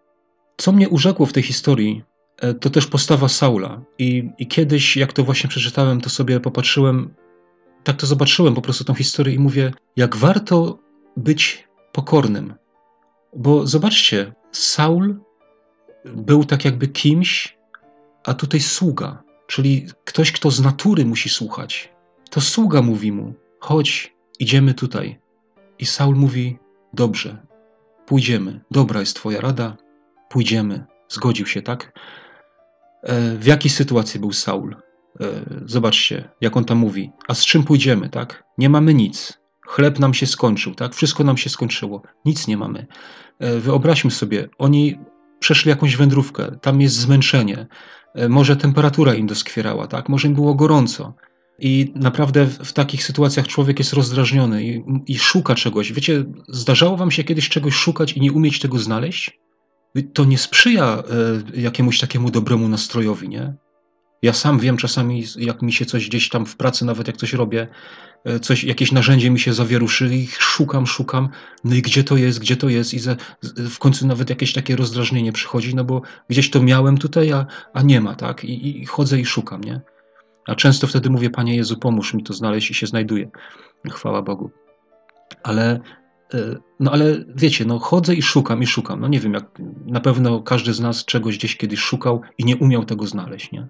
Co 0.56 0.72
mnie 0.72 0.88
urzekło 0.88 1.26
w 1.26 1.32
tej 1.32 1.42
historii, 1.42 2.02
e, 2.38 2.54
to 2.54 2.70
też 2.70 2.86
postawa 2.86 3.28
Saula. 3.28 3.82
I, 3.98 4.30
I 4.38 4.46
kiedyś, 4.46 4.96
jak 4.96 5.12
to 5.12 5.24
właśnie 5.24 5.50
przeczytałem, 5.50 6.00
to 6.00 6.10
sobie 6.10 6.40
popatrzyłem, 6.40 7.14
tak 7.84 7.96
to 7.96 8.06
zobaczyłem 8.06 8.54
po 8.54 8.62
prostu 8.62 8.84
tą 8.84 8.94
historię 8.94 9.34
i 9.34 9.38
mówię, 9.38 9.72
jak 9.96 10.16
warto 10.16 10.78
być 11.16 11.68
pokornym, 11.92 12.54
bo 13.36 13.66
zobaczcie, 13.66 14.32
Saul 14.52 15.20
był 16.04 16.44
tak 16.44 16.64
jakby 16.64 16.88
kimś, 16.88 17.58
a 18.24 18.34
tutaj 18.34 18.60
sługa, 18.60 19.22
czyli 19.46 19.86
ktoś, 20.04 20.32
kto 20.32 20.50
z 20.50 20.60
natury 20.60 21.04
musi 21.04 21.28
słuchać. 21.28 21.92
To 22.30 22.40
sługa 22.40 22.82
mówi 22.82 23.12
mu: 23.12 23.34
chodź, 23.60 24.14
idziemy 24.38 24.74
tutaj. 24.74 25.20
I 25.78 25.86
Saul 25.86 26.16
mówi: 26.16 26.58
Dobrze, 26.92 27.46
pójdziemy. 28.06 28.60
Dobra 28.70 29.00
jest 29.00 29.16
Twoja 29.16 29.40
rada, 29.40 29.76
pójdziemy. 30.28 30.84
Zgodził 31.08 31.46
się, 31.46 31.62
tak? 31.62 31.98
E, 33.02 33.36
w 33.36 33.46
jakiej 33.46 33.70
sytuacji 33.70 34.20
był 34.20 34.32
Saul? 34.32 34.76
E, 35.20 35.26
zobaczcie, 35.66 36.30
jak 36.40 36.56
on 36.56 36.64
tam 36.64 36.78
mówi. 36.78 37.10
A 37.28 37.34
z 37.34 37.46
czym 37.46 37.64
pójdziemy, 37.64 38.08
tak? 38.08 38.44
Nie 38.58 38.68
mamy 38.68 38.94
nic. 38.94 39.38
Chleb 39.66 39.98
nam 39.98 40.14
się 40.14 40.26
skończył, 40.26 40.74
tak? 40.74 40.94
Wszystko 40.94 41.24
nam 41.24 41.36
się 41.36 41.50
skończyło. 41.50 42.02
Nic 42.24 42.48
nie 42.48 42.56
mamy. 42.56 42.86
E, 43.38 43.58
wyobraźmy 43.58 44.10
sobie, 44.10 44.48
oni 44.58 44.98
przeszli 45.38 45.68
jakąś 45.68 45.96
wędrówkę, 45.96 46.58
tam 46.62 46.80
jest 46.80 46.94
zmęczenie, 46.96 47.66
może 48.28 48.56
temperatura 48.56 49.14
im 49.14 49.26
doskwierała, 49.26 49.86
tak? 49.86 50.08
Może 50.08 50.28
im 50.28 50.34
było 50.34 50.54
gorąco. 50.54 51.14
I 51.58 51.92
naprawdę 51.94 52.46
w, 52.46 52.72
takich 52.72 53.04
sytuacjach 53.04 53.48
człowiek 53.48 53.78
jest 53.78 53.92
rozdrażniony 53.92 54.64
i, 54.64 54.82
i, 55.06 55.18
szuka 55.18 55.54
czegoś. 55.54 55.92
Wiecie, 55.92 56.24
zdarzało 56.48 56.96
wam 56.96 57.10
się 57.10 57.24
kiedyś 57.24 57.48
czegoś 57.48 57.74
szukać 57.74 58.12
i 58.12 58.20
nie 58.20 58.32
umieć 58.32 58.58
tego 58.60 58.78
znaleźć? 58.78 59.38
To 60.12 60.24
nie 60.24 60.38
sprzyja 60.38 61.02
e, 61.56 61.60
jakiemuś 61.60 61.98
takiemu 61.98 62.30
dobremu 62.30 62.68
nastrojowi, 62.68 63.28
nie? 63.28 63.54
Ja 64.22 64.32
sam 64.32 64.58
wiem 64.58 64.76
czasami, 64.76 65.24
jak 65.36 65.62
mi 65.62 65.72
się 65.72 65.84
coś 65.84 66.08
gdzieś 66.08 66.28
tam 66.28 66.46
w 66.46 66.56
pracy, 66.56 66.84
nawet 66.84 67.06
jak 67.06 67.16
coś 67.16 67.32
robię, 67.32 67.68
e, 68.24 68.40
coś, 68.40 68.64
jakieś 68.64 68.92
narzędzie 68.92 69.30
mi 69.30 69.40
się 69.40 69.54
zawieruszy 69.54 70.14
i 70.14 70.26
szukam, 70.26 70.86
szukam, 70.86 71.28
no 71.64 71.74
i 71.74 71.82
gdzie 71.82 72.04
to 72.04 72.16
jest, 72.16 72.38
gdzie 72.38 72.56
to 72.56 72.68
jest 72.68 72.94
i 72.94 72.98
za, 72.98 73.16
w 73.70 73.78
końcu 73.78 74.06
nawet 74.06 74.30
jakieś 74.30 74.52
takie 74.52 74.76
rozdrażnienie 74.76 75.32
przychodzi, 75.32 75.74
no 75.74 75.84
bo 75.84 76.02
gdzieś 76.28 76.50
to 76.50 76.62
miałem 76.62 76.98
tutaj, 76.98 77.32
a, 77.32 77.46
a 77.72 77.82
nie 77.82 78.00
ma, 78.00 78.14
tak? 78.14 78.44
I, 78.44 78.82
I 78.82 78.86
chodzę 78.86 79.20
i 79.20 79.24
szukam, 79.24 79.64
nie? 79.64 79.80
A 80.46 80.54
często 80.54 80.86
wtedy 80.86 81.10
mówię, 81.10 81.30
Panie 81.30 81.56
Jezu, 81.56 81.76
pomóż 81.76 82.14
mi 82.14 82.22
to 82.22 82.32
znaleźć 82.32 82.70
i 82.70 82.74
się 82.74 82.86
znajduje. 82.86 83.30
Chwała 83.90 84.22
Bogu. 84.22 84.50
Ale, 85.42 85.80
e, 86.34 86.56
no 86.80 86.92
ale 86.92 87.24
wiecie, 87.36 87.64
no 87.64 87.78
chodzę 87.78 88.14
i 88.14 88.22
szukam 88.22 88.62
i 88.62 88.66
szukam. 88.66 89.00
No 89.00 89.08
nie 89.08 89.20
wiem, 89.20 89.34
jak 89.34 89.44
na 89.86 90.00
pewno 90.00 90.42
każdy 90.42 90.72
z 90.72 90.80
nas 90.80 91.04
czegoś 91.04 91.38
gdzieś 91.38 91.56
kiedyś 91.56 91.80
szukał 91.80 92.20
i 92.38 92.44
nie 92.44 92.56
umiał 92.56 92.84
tego 92.84 93.06
znaleźć, 93.06 93.52
nie? 93.52 93.68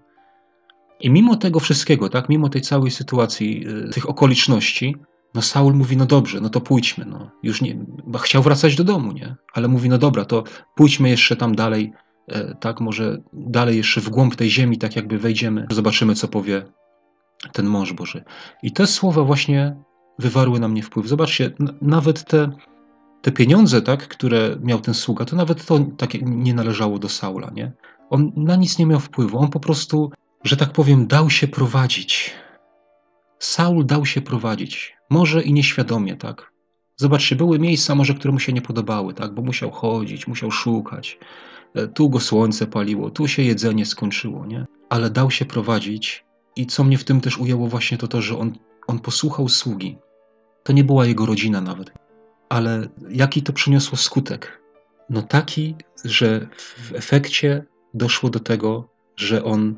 I 1.00 1.10
mimo 1.10 1.36
tego 1.36 1.60
wszystkiego, 1.60 2.08
tak, 2.08 2.28
mimo 2.28 2.48
tej 2.48 2.60
całej 2.60 2.90
sytuacji, 2.90 3.66
e, 3.86 3.88
tych 3.88 4.08
okoliczności, 4.08 4.96
no 5.34 5.42
Saul 5.42 5.74
mówi, 5.74 5.96
no 5.96 6.06
dobrze, 6.06 6.40
no 6.40 6.48
to 6.48 6.60
pójdźmy, 6.60 7.04
no 7.04 7.30
już 7.42 7.62
nie, 7.62 7.78
chciał 8.22 8.42
wracać 8.42 8.76
do 8.76 8.84
domu, 8.84 9.12
nie? 9.12 9.36
Ale 9.52 9.68
mówi, 9.68 9.88
no 9.88 9.98
dobra, 9.98 10.24
to 10.24 10.44
pójdźmy 10.74 11.10
jeszcze 11.10 11.36
tam 11.36 11.54
dalej, 11.54 11.92
E, 12.28 12.54
tak, 12.54 12.80
może 12.80 13.18
dalej 13.32 13.76
jeszcze 13.76 14.00
w 14.00 14.08
głąb 14.08 14.36
tej 14.36 14.50
ziemi, 14.50 14.78
tak 14.78 14.96
jakby 14.96 15.18
wejdziemy, 15.18 15.66
zobaczymy, 15.70 16.14
co 16.14 16.28
powie 16.28 16.62
ten 17.52 17.66
mąż 17.66 17.92
Boży. 17.92 18.24
I 18.62 18.72
te 18.72 18.86
słowa 18.86 19.22
właśnie 19.22 19.76
wywarły 20.18 20.60
na 20.60 20.68
mnie 20.68 20.82
wpływ. 20.82 21.06
Zobaczcie, 21.06 21.50
nawet 21.82 22.24
te, 22.24 22.50
te 23.22 23.32
pieniądze, 23.32 23.82
tak, 23.82 24.08
które 24.08 24.56
miał 24.62 24.80
ten 24.80 24.94
sługa, 24.94 25.24
to 25.24 25.36
nawet 25.36 25.66
to 25.66 25.78
takie 25.96 26.18
nie 26.22 26.54
należało 26.54 26.98
do 26.98 27.08
Saula, 27.08 27.50
nie? 27.54 27.72
On 28.10 28.32
na 28.36 28.56
nic 28.56 28.78
nie 28.78 28.86
miał 28.86 29.00
wpływu. 29.00 29.38
On 29.38 29.50
po 29.50 29.60
prostu, 29.60 30.10
że 30.44 30.56
tak 30.56 30.72
powiem, 30.72 31.06
dał 31.06 31.30
się 31.30 31.48
prowadzić. 31.48 32.34
Saul 33.38 33.86
dał 33.86 34.06
się 34.06 34.20
prowadzić. 34.20 34.96
Może 35.10 35.42
i 35.42 35.52
nieświadomie, 35.52 36.16
tak? 36.16 36.52
Zobaczcie, 36.96 37.36
były 37.36 37.58
miejsca 37.58 37.94
może, 37.94 38.14
które 38.14 38.32
mu 38.32 38.40
się 38.40 38.52
nie 38.52 38.62
podobały, 38.62 39.14
tak? 39.14 39.34
Bo 39.34 39.42
musiał 39.42 39.70
chodzić, 39.70 40.26
musiał 40.26 40.50
szukać. 40.50 41.18
E, 41.74 41.88
tu 41.88 42.10
go 42.10 42.20
słońce 42.20 42.66
paliło, 42.66 43.10
tu 43.10 43.28
się 43.28 43.42
jedzenie 43.42 43.86
skończyło, 43.86 44.46
nie? 44.46 44.66
Ale 44.88 45.10
dał 45.10 45.30
się 45.30 45.44
prowadzić 45.44 46.24
i 46.56 46.66
co 46.66 46.84
mnie 46.84 46.98
w 46.98 47.04
tym 47.04 47.20
też 47.20 47.38
ujęło 47.38 47.68
właśnie 47.68 47.98
to 47.98 48.08
to, 48.08 48.22
że 48.22 48.38
on, 48.38 48.52
on 48.86 48.98
posłuchał 48.98 49.48
sługi. 49.48 49.98
To 50.62 50.72
nie 50.72 50.84
była 50.84 51.06
jego 51.06 51.26
rodzina 51.26 51.60
nawet. 51.60 51.92
Ale 52.48 52.88
jaki 53.10 53.42
to 53.42 53.52
przyniosło 53.52 53.98
skutek? 53.98 54.60
No 55.10 55.22
taki, 55.22 55.74
że 56.04 56.48
w 56.56 56.92
efekcie 56.94 57.64
doszło 57.94 58.30
do 58.30 58.40
tego, 58.40 58.88
że 59.16 59.44
on 59.44 59.76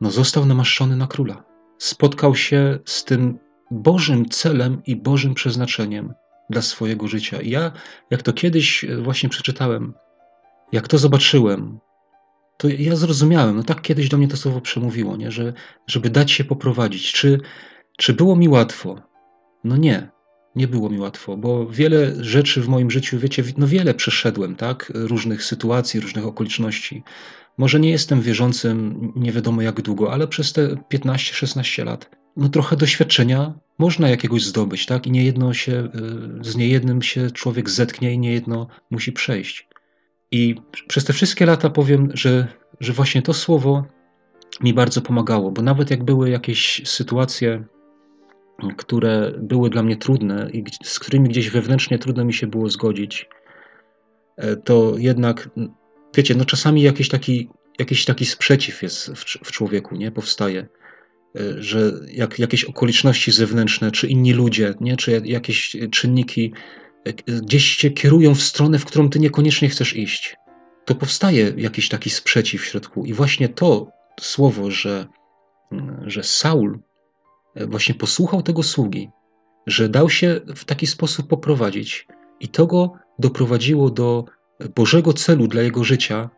no, 0.00 0.10
został 0.10 0.46
namaszczony 0.46 0.96
na 0.96 1.06
króla. 1.06 1.44
Spotkał 1.78 2.34
się 2.34 2.78
z 2.84 3.04
tym 3.04 3.38
Bożym 3.70 4.28
celem 4.28 4.82
i 4.86 4.96
Bożym 4.96 5.34
przeznaczeniem 5.34 6.14
dla 6.50 6.62
swojego 6.62 7.08
życia. 7.08 7.40
I 7.40 7.50
ja, 7.50 7.72
jak 8.10 8.22
to 8.22 8.32
kiedyś 8.32 8.84
właśnie 9.02 9.28
przeczytałem, 9.28 9.94
jak 10.72 10.88
to 10.88 10.98
zobaczyłem, 10.98 11.78
to 12.56 12.68
ja 12.68 12.96
zrozumiałem, 12.96 13.56
no 13.56 13.62
tak 13.62 13.82
kiedyś 13.82 14.08
do 14.08 14.18
mnie 14.18 14.28
to 14.28 14.36
słowo 14.36 14.60
przemówiło, 14.60 15.16
nie? 15.16 15.30
Że, 15.30 15.52
żeby 15.86 16.10
dać 16.10 16.30
się 16.30 16.44
poprowadzić. 16.44 17.12
Czy, 17.12 17.40
czy 17.96 18.14
było 18.14 18.36
mi 18.36 18.48
łatwo? 18.48 19.02
No 19.64 19.76
nie, 19.76 20.08
nie 20.56 20.68
było 20.68 20.90
mi 20.90 20.98
łatwo, 20.98 21.36
bo 21.36 21.66
wiele 21.66 22.24
rzeczy 22.24 22.62
w 22.62 22.68
moim 22.68 22.90
życiu, 22.90 23.18
wiecie, 23.18 23.44
no 23.56 23.66
wiele 23.66 23.94
przeszedłem, 23.94 24.56
tak? 24.56 24.92
Różnych 24.94 25.44
sytuacji, 25.44 26.00
różnych 26.00 26.26
okoliczności. 26.26 27.02
Może 27.58 27.80
nie 27.80 27.90
jestem 27.90 28.20
wierzącym 28.20 29.12
nie 29.16 29.32
wiadomo 29.32 29.62
jak 29.62 29.82
długo, 29.82 30.12
ale 30.12 30.28
przez 30.28 30.52
te 30.52 30.68
15-16 30.94 31.84
lat, 31.84 32.10
no 32.36 32.48
trochę 32.48 32.76
doświadczenia 32.76 33.54
można 33.78 34.08
jakiegoś 34.08 34.44
zdobyć, 34.44 34.86
tak? 34.86 35.06
I 35.06 35.10
niejedno 35.10 35.54
się, 35.54 35.88
y, 36.40 36.44
z 36.44 36.56
niejednym 36.56 37.02
się 37.02 37.30
człowiek 37.30 37.70
zetknie 37.70 38.12
i 38.12 38.18
niejedno 38.18 38.66
musi 38.90 39.12
przejść. 39.12 39.68
I 40.30 40.54
przez 40.88 41.04
te 41.04 41.12
wszystkie 41.12 41.46
lata 41.46 41.70
powiem, 41.70 42.08
że, 42.14 42.48
że 42.80 42.92
właśnie 42.92 43.22
to 43.22 43.34
słowo 43.34 43.84
mi 44.60 44.74
bardzo 44.74 45.02
pomagało, 45.02 45.52
bo 45.52 45.62
nawet 45.62 45.90
jak 45.90 46.04
były 46.04 46.30
jakieś 46.30 46.82
sytuacje, 46.84 47.64
które 48.76 49.32
były 49.38 49.70
dla 49.70 49.82
mnie 49.82 49.96
trudne 49.96 50.50
i 50.52 50.64
z 50.82 50.98
którymi 50.98 51.28
gdzieś 51.28 51.50
wewnętrznie 51.50 51.98
trudno 51.98 52.24
mi 52.24 52.34
się 52.34 52.46
było 52.46 52.68
zgodzić, 52.68 53.28
e, 54.36 54.56
to 54.56 54.94
jednak, 54.98 55.50
wiecie, 56.14 56.34
no 56.34 56.44
czasami 56.44 56.82
jakiś 56.82 57.08
taki, 57.08 57.48
jakiś 57.78 58.04
taki 58.04 58.26
sprzeciw 58.26 58.82
jest 58.82 59.10
w, 59.10 59.24
w 59.24 59.52
człowieku, 59.52 59.96
nie? 59.96 60.10
Powstaje, 60.10 60.60
e, 61.36 61.62
że 61.62 61.92
jak, 62.12 62.38
jakieś 62.38 62.64
okoliczności 62.64 63.32
zewnętrzne, 63.32 63.90
czy 63.90 64.06
inni 64.06 64.32
ludzie, 64.32 64.74
nie? 64.80 64.96
Czy 64.96 65.22
jakieś 65.24 65.76
czynniki 65.90 66.52
gdzieś 67.26 67.76
cię 67.76 67.90
kierują 67.90 68.34
w 68.34 68.42
stronę, 68.42 68.78
w 68.78 68.84
którą 68.84 69.10
ty 69.10 69.18
niekoniecznie 69.18 69.68
chcesz 69.68 69.96
iść, 69.96 70.36
to 70.84 70.94
powstaje 70.94 71.52
jakiś 71.56 71.88
taki 71.88 72.10
sprzeciw 72.10 72.62
w 72.62 72.64
środku. 72.64 73.04
I 73.04 73.12
właśnie 73.12 73.48
to 73.48 73.90
słowo, 74.20 74.70
że, 74.70 75.06
że 76.06 76.22
Saul 76.22 76.74
e, 76.74 76.78
właśnie 77.68 77.94
posłuchał 77.94 78.42
tego 78.42 78.62
sługi, 78.62 79.10
że 79.66 79.88
dał 79.88 80.10
się 80.10 80.40
w 80.56 80.64
taki 80.64 80.86
sposób 80.86 81.28
poprowadzić, 81.28 82.06
i 82.40 82.48
to 82.48 82.66
go 82.66 82.92
doprowadziło 83.18 83.90
do 83.90 84.24
Bożego 84.74 85.12
celu 85.12 85.48
dla 85.48 85.62
jego 85.62 85.84
życia, 85.84 86.30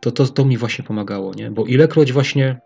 to, 0.00 0.12
to, 0.12 0.26
to 0.26 0.44
mi 0.44 0.56
właśnie 0.56 0.84
pomagało. 0.84 1.34
Nie? 1.34 1.50
Bo 1.50 1.66
ilekroć 1.66 2.12
właśnie, 2.12 2.60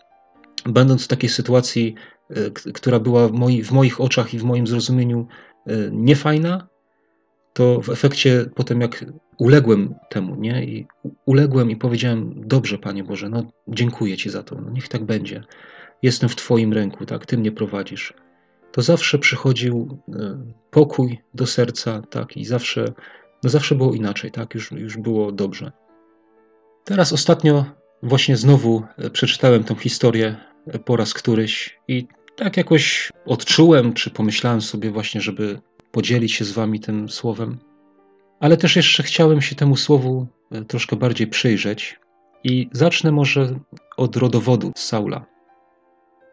będąc 0.67 1.05
w 1.05 1.09
takiej 1.09 1.31
sytuacji, 1.31 1.95
e, 2.31 2.51
która 2.51 3.01
była 3.01 3.29
w, 3.29 3.33
moi, 3.33 3.63
w 3.63 3.73
moich 3.73 4.01
oczach 4.01 4.35
i 4.35 4.39
w 4.39 4.45
moim 4.45 4.67
zrozumieniu 4.67 5.27
e, 5.67 5.73
niefajna, 5.93 6.69
to 7.53 7.81
w 7.81 7.89
efekcie 7.89 8.47
potem 8.55 8.81
jak 8.81 9.05
uległem 9.39 9.95
temu, 10.11 10.35
nie? 10.35 10.65
I 10.65 10.87
uległem 11.27 11.71
i 11.71 11.77
powiedziałem, 11.77 12.35
dobrze 12.37 12.79
Panie 12.79 13.05
Boże, 13.05 13.29
no 13.29 13.43
dziękuję 13.69 14.17
Ci 14.17 14.31
za 14.31 14.43
to, 14.43 14.61
no 14.61 14.71
niech 14.71 14.89
tak 14.89 15.05
będzie. 15.05 15.45
Jestem 16.03 16.29
w 16.29 16.37
Twoim 16.37 16.73
ręku, 16.73 17.07
tak, 17.07 17.27
Ty 17.27 17.39
mnie 17.39 17.53
prowadzisz. 17.53 18.15
To 18.73 18.83
zawsze 18.83 19.19
przychodził 19.19 19.99
e, 20.09 20.39
pokój 20.71 21.19
do 21.35 21.47
serca, 21.47 22.03
tak, 22.11 22.37
i 22.37 22.45
zawsze, 22.45 22.85
no 23.43 23.51
zawsze 23.51 23.75
było 23.75 23.95
inaczej, 23.95 24.31
tak, 24.31 24.55
już, 24.55 24.73
już 24.73 24.97
było 24.97 25.33
dobrze. 25.33 25.73
Teraz 26.85 27.13
ostatnio 27.13 27.65
właśnie 28.03 28.37
znowu 28.37 28.83
e, 28.99 29.11
przeczytałem 29.11 29.65
tę 29.65 29.75
historię 29.75 30.37
e, 30.67 30.79
po 30.79 30.97
raz 30.97 31.15
któryś 31.15 31.79
i 31.89 32.07
tak 32.37 32.57
jakoś 32.57 33.11
odczułem, 33.27 33.93
czy 33.93 34.11
pomyślałem 34.11 34.61
sobie 34.61 34.91
właśnie, 34.91 35.21
żeby 35.21 35.61
podzielić 35.93 36.33
się 36.33 36.45
z 36.45 36.53
Wami 36.53 36.81
tym 36.81 37.09
słowem. 37.09 37.59
Ale 38.41 38.57
też 38.57 38.77
jeszcze 38.77 39.03
chciałem 39.03 39.41
się 39.43 39.55
temu 39.55 39.77
słowu 39.77 40.27
troszkę 40.69 40.97
bardziej 40.97 41.27
przyjrzeć 41.27 42.01
i 42.45 42.69
zacznę 42.73 43.13
może 43.13 43.61
od 43.97 44.17
rodowodu 44.17 44.73
Saula. 44.77 45.38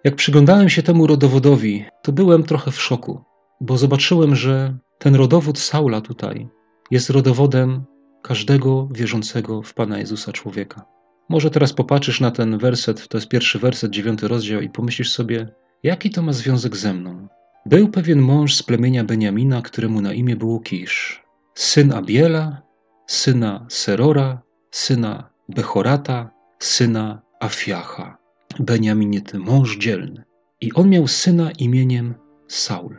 Jak 0.06 0.16
przyglądałem 0.16 0.70
się 0.70 0.84
temu 0.84 1.08
rodowodowi, 1.08 1.86
to 2.02 2.12
byłem 2.12 2.44
trochę 2.44 2.72
w 2.72 2.82
szoku, 2.82 3.22
bo 3.62 3.78
zobaczyłem, 3.78 4.36
że 4.36 4.78
ten 5.00 5.16
rodowód 5.16 5.60
Saula 5.60 6.02
tutaj 6.02 6.48
jest 6.92 7.10
rodowodem 7.10 7.84
każdego 8.24 8.88
wierzącego 8.92 9.62
w 9.62 9.74
Pana 9.74 10.00
Jezusa 10.00 10.32
człowieka. 10.32 10.86
Może 11.30 11.52
teraz 11.52 11.74
popatrzysz 11.74 12.22
na 12.22 12.32
ten 12.32 12.58
werset, 12.58 13.08
to 13.08 13.18
jest 13.18 13.28
pierwszy 13.28 13.60
werset, 13.60 13.92
dziewiąty 13.92 14.28
rozdział, 14.28 14.62
i 14.62 14.70
pomyślisz 14.70 15.12
sobie, 15.12 15.48
jaki 15.84 16.10
to 16.10 16.22
ma 16.22 16.34
związek 16.34 16.76
ze 16.76 16.94
mną? 16.94 17.28
Był 17.66 17.88
pewien 17.88 18.20
mąż 18.20 18.56
z 18.56 18.64
plemienia 18.64 19.04
Beniamina, 19.04 19.62
któremu 19.62 20.02
na 20.02 20.14
imię 20.14 20.36
było 20.36 20.60
Kisz, 20.60 21.24
syn 21.56 21.94
Abiela, 21.94 22.62
syna 23.08 23.66
Serora, 23.70 24.42
syna 24.72 25.30
Bechorata, 25.50 26.30
syna 26.60 27.22
Afiacha. 27.40 28.25
Beniaminity, 28.60 29.40
mąż 29.40 29.78
dzielny. 29.78 30.24
I 30.62 30.74
on 30.74 30.90
miał 30.90 31.08
syna 31.08 31.52
imieniem 31.52 32.16
Saul. 32.48 32.98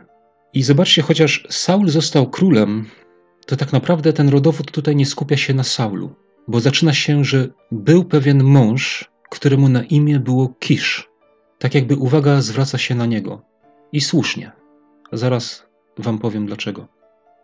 I 0.53 0.63
zobaczcie, 0.63 1.01
chociaż 1.01 1.47
Saul 1.49 1.89
został 1.89 2.29
królem, 2.29 2.85
to 3.45 3.55
tak 3.55 3.73
naprawdę 3.73 4.13
ten 4.13 4.29
rodowód 4.29 4.71
tutaj 4.71 4.95
nie 4.95 5.05
skupia 5.05 5.37
się 5.37 5.53
na 5.53 5.63
Saulu, 5.63 6.15
bo 6.47 6.59
zaczyna 6.59 6.93
się, 6.93 7.23
że 7.23 7.47
był 7.71 8.05
pewien 8.05 8.43
mąż, 8.43 9.11
któremu 9.29 9.69
na 9.69 9.83
imię 9.83 10.19
było 10.19 10.47
Kisz. 10.59 11.09
Tak 11.59 11.75
jakby 11.75 11.95
uwaga 11.95 12.41
zwraca 12.41 12.77
się 12.77 12.95
na 12.95 13.05
niego. 13.05 13.41
I 13.91 14.01
słusznie. 14.01 14.51
Zaraz 15.11 15.67
wam 15.97 16.19
powiem 16.19 16.45
dlaczego. 16.45 16.87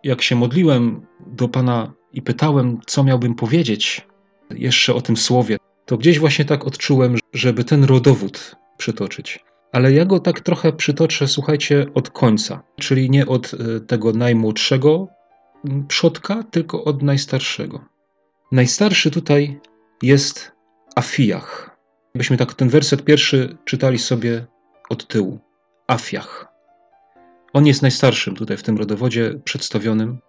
Jak 0.04 0.22
się 0.22 0.36
modliłem 0.36 1.06
do 1.28 1.48
Pana 1.48 1.94
i 2.14 2.22
pytałem, 2.22 2.80
co 2.86 3.04
miałbym 3.04 3.36
powiedzieć 3.36 4.08
jeszcze 4.50 4.94
o 4.94 5.02
tym 5.02 5.18
słowie, 5.18 5.58
to 5.86 5.98
gdzieś 5.98 6.20
właśnie 6.20 6.46
tak 6.46 6.68
odczułem, 6.68 7.16
żeby 7.34 7.64
ten 7.64 7.84
rodowód 7.84 8.56
przytoczyć. 8.78 9.40
Ale 9.72 9.94
ja 9.94 10.06
go 10.06 10.20
tak 10.20 10.40
trochę 10.40 10.74
przytoczę, 10.74 11.28
słuchajcie, 11.28 11.86
od 11.94 12.10
końca, 12.10 12.64
czyli 12.80 13.10
nie 13.10 13.28
od 13.28 13.54
e, 13.54 13.80
tego 13.80 14.12
najmłodszego 14.14 15.08
przodka, 15.88 16.44
tylko 16.44 16.84
od 16.84 17.02
najstarszego. 17.02 17.86
Najstarszy 18.52 19.12
tutaj 19.12 19.60
jest 20.02 20.52
Afiach. 20.96 21.78
Byśmy 22.16 22.38
tak 22.38 22.54
ten 22.54 22.70
werset 22.70 23.04
pierwszy 23.04 23.58
czytali 23.66 24.00
sobie 24.00 24.46
od 24.90 25.08
tyłu. 25.08 25.40
Afiach. 25.88 26.48
On 27.54 27.66
jest 27.66 27.82
najstarszym 27.82 28.36
tutaj 28.36 28.58
w 28.58 28.64
tym 28.64 28.78
rodowodzie 28.78 29.40
przedstawionym. 29.44 30.20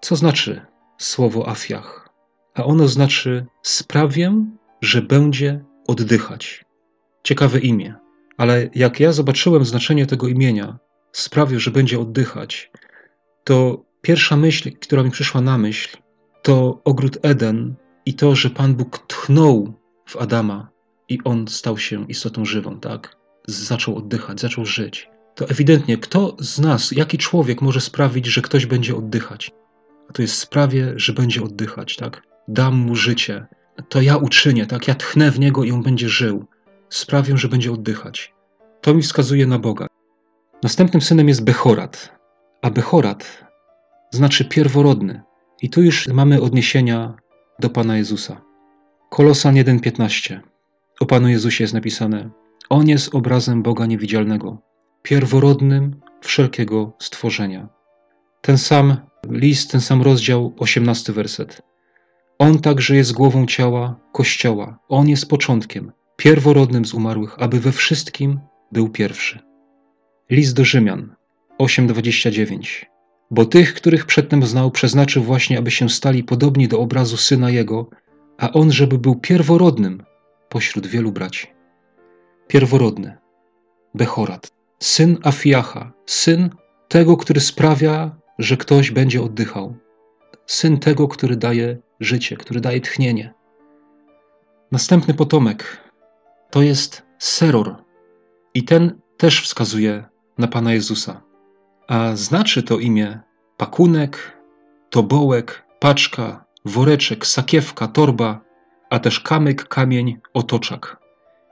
Co 0.00 0.16
znaczy 0.16 0.66
słowo 0.98 1.48
Afiach? 1.48 2.08
A 2.54 2.64
ono 2.64 2.88
znaczy 2.88 3.46
sprawię, 3.62 4.44
że 4.80 5.02
będzie 5.02 5.64
oddychać. 5.86 6.64
Ciekawe 7.24 7.58
imię. 7.58 7.94
Ale 8.36 8.70
jak 8.74 9.00
ja 9.00 9.12
zobaczyłem 9.12 9.64
znaczenie 9.64 10.06
tego 10.06 10.28
imienia, 10.28 10.78
sprawię, 11.12 11.60
że 11.60 11.70
będzie 11.70 12.00
oddychać, 12.00 12.70
to 13.44 13.84
pierwsza 14.02 14.36
myśl, 14.36 14.72
która 14.80 15.02
mi 15.02 15.10
przyszła 15.10 15.40
na 15.40 15.58
myśl, 15.58 15.96
to 16.42 16.80
ogród 16.84 17.18
Eden 17.22 17.74
i 18.06 18.14
to, 18.14 18.34
że 18.34 18.50
Pan 18.50 18.74
Bóg 18.74 18.98
tchnął 19.06 19.74
w 20.06 20.16
Adama 20.16 20.70
i 21.08 21.18
on 21.24 21.48
stał 21.48 21.78
się 21.78 22.06
istotą 22.08 22.44
żywą, 22.44 22.80
tak? 22.80 23.16
Zaczął 23.46 23.96
oddychać, 23.96 24.40
zaczął 24.40 24.64
żyć. 24.64 25.08
To 25.34 25.48
ewidentnie, 25.48 25.98
kto 25.98 26.36
z 26.38 26.58
nas, 26.58 26.92
jaki 26.92 27.18
człowiek 27.18 27.62
może 27.62 27.80
sprawić, 27.80 28.26
że 28.26 28.42
ktoś 28.42 28.66
będzie 28.66 28.96
oddychać? 28.96 29.50
A 30.10 30.12
to 30.12 30.22
jest 30.22 30.38
sprawie, 30.38 30.92
że 30.96 31.12
będzie 31.12 31.42
oddychać, 31.42 31.96
tak? 31.96 32.22
Dam 32.48 32.76
mu 32.76 32.94
życie. 32.94 33.46
To 33.88 34.00
ja 34.00 34.16
uczynię, 34.16 34.66
tak? 34.66 34.88
Ja 34.88 34.94
tchnę 34.94 35.30
w 35.30 35.38
niego 35.38 35.64
i 35.64 35.72
on 35.72 35.82
będzie 35.82 36.08
żył. 36.08 36.46
Sprawię, 36.88 37.36
że 37.36 37.48
będzie 37.48 37.72
oddychać. 37.72 38.34
To 38.80 38.94
mi 38.94 39.02
wskazuje 39.02 39.46
na 39.46 39.58
Boga. 39.58 39.86
Następnym 40.62 41.00
synem 41.00 41.28
jest 41.28 41.44
Bechorat. 41.44 42.18
A 42.62 42.70
Bechorat 42.70 43.44
znaczy 44.10 44.44
pierworodny. 44.44 45.22
I 45.62 45.70
tu 45.70 45.82
już 45.82 46.08
mamy 46.08 46.40
odniesienia 46.40 47.16
do 47.58 47.70
Pana 47.70 47.96
Jezusa. 47.96 48.40
Kolosan 49.10 49.54
1,15. 49.54 50.40
O 51.00 51.06
Panu 51.06 51.28
Jezusie 51.28 51.64
jest 51.64 51.74
napisane: 51.74 52.30
On 52.70 52.88
jest 52.88 53.14
obrazem 53.14 53.62
Boga 53.62 53.86
niewidzialnego, 53.86 54.58
pierworodnym 55.02 56.00
wszelkiego 56.20 56.92
stworzenia. 56.98 57.68
Ten 58.40 58.58
sam 58.58 58.96
list, 59.30 59.70
ten 59.70 59.80
sam 59.80 60.02
rozdział, 60.02 60.54
18 60.58 61.12
werset. 61.12 61.62
On 62.38 62.58
także 62.58 62.96
jest 62.96 63.12
głową 63.12 63.46
ciała 63.46 64.00
Kościoła. 64.12 64.78
On 64.88 65.08
jest 65.08 65.28
początkiem, 65.28 65.92
pierworodnym 66.16 66.84
z 66.84 66.94
umarłych, 66.94 67.36
aby 67.38 67.60
we 67.60 67.72
wszystkim 67.72 68.40
był 68.72 68.88
pierwszy. 68.88 69.38
List 70.30 70.56
do 70.56 70.64
Rzymian 70.64 71.14
8:29. 71.58 72.86
Bo 73.30 73.44
tych, 73.44 73.74
których 73.74 74.06
przedtem 74.06 74.42
znał, 74.42 74.70
przeznaczył 74.70 75.22
właśnie, 75.22 75.58
aby 75.58 75.70
się 75.70 75.88
stali 75.88 76.24
podobni 76.24 76.68
do 76.68 76.80
obrazu 76.80 77.16
syna 77.16 77.50
jego, 77.50 77.90
a 78.38 78.52
on, 78.52 78.72
żeby 78.72 78.98
był 78.98 79.14
pierworodnym 79.14 80.02
pośród 80.48 80.86
wielu 80.86 81.12
braci. 81.12 81.46
Pierworodny, 82.48 83.18
Bechorat, 83.94 84.50
syn 84.78 85.18
Afiacha, 85.22 85.92
syn 86.06 86.50
tego, 86.88 87.16
który 87.16 87.40
sprawia, 87.40 88.16
że 88.38 88.56
ktoś 88.56 88.90
będzie 88.90 89.22
oddychał, 89.22 89.76
syn 90.46 90.78
tego, 90.78 91.08
który 91.08 91.36
daje 91.36 91.78
życie, 92.00 92.36
który 92.36 92.60
daje 92.60 92.80
tchnienie. 92.80 93.34
Następny 94.72 95.14
potomek 95.14 95.90
to 96.50 96.62
jest 96.62 97.02
Seror, 97.18 97.88
i 98.54 98.64
ten 98.64 99.00
też 99.16 99.42
wskazuje 99.42 100.04
na 100.38 100.48
Pana 100.48 100.72
Jezusa. 100.72 101.22
A 101.88 102.16
znaczy 102.16 102.62
to 102.62 102.78
imię 102.78 103.20
pakunek, 103.56 104.38
tobołek, 104.90 105.64
paczka, 105.80 106.44
woreczek, 106.64 107.26
sakiewka, 107.26 107.88
torba, 107.88 108.40
a 108.90 108.98
też 108.98 109.20
kamyk, 109.20 109.64
kamień, 109.68 110.18
otoczak. 110.34 111.00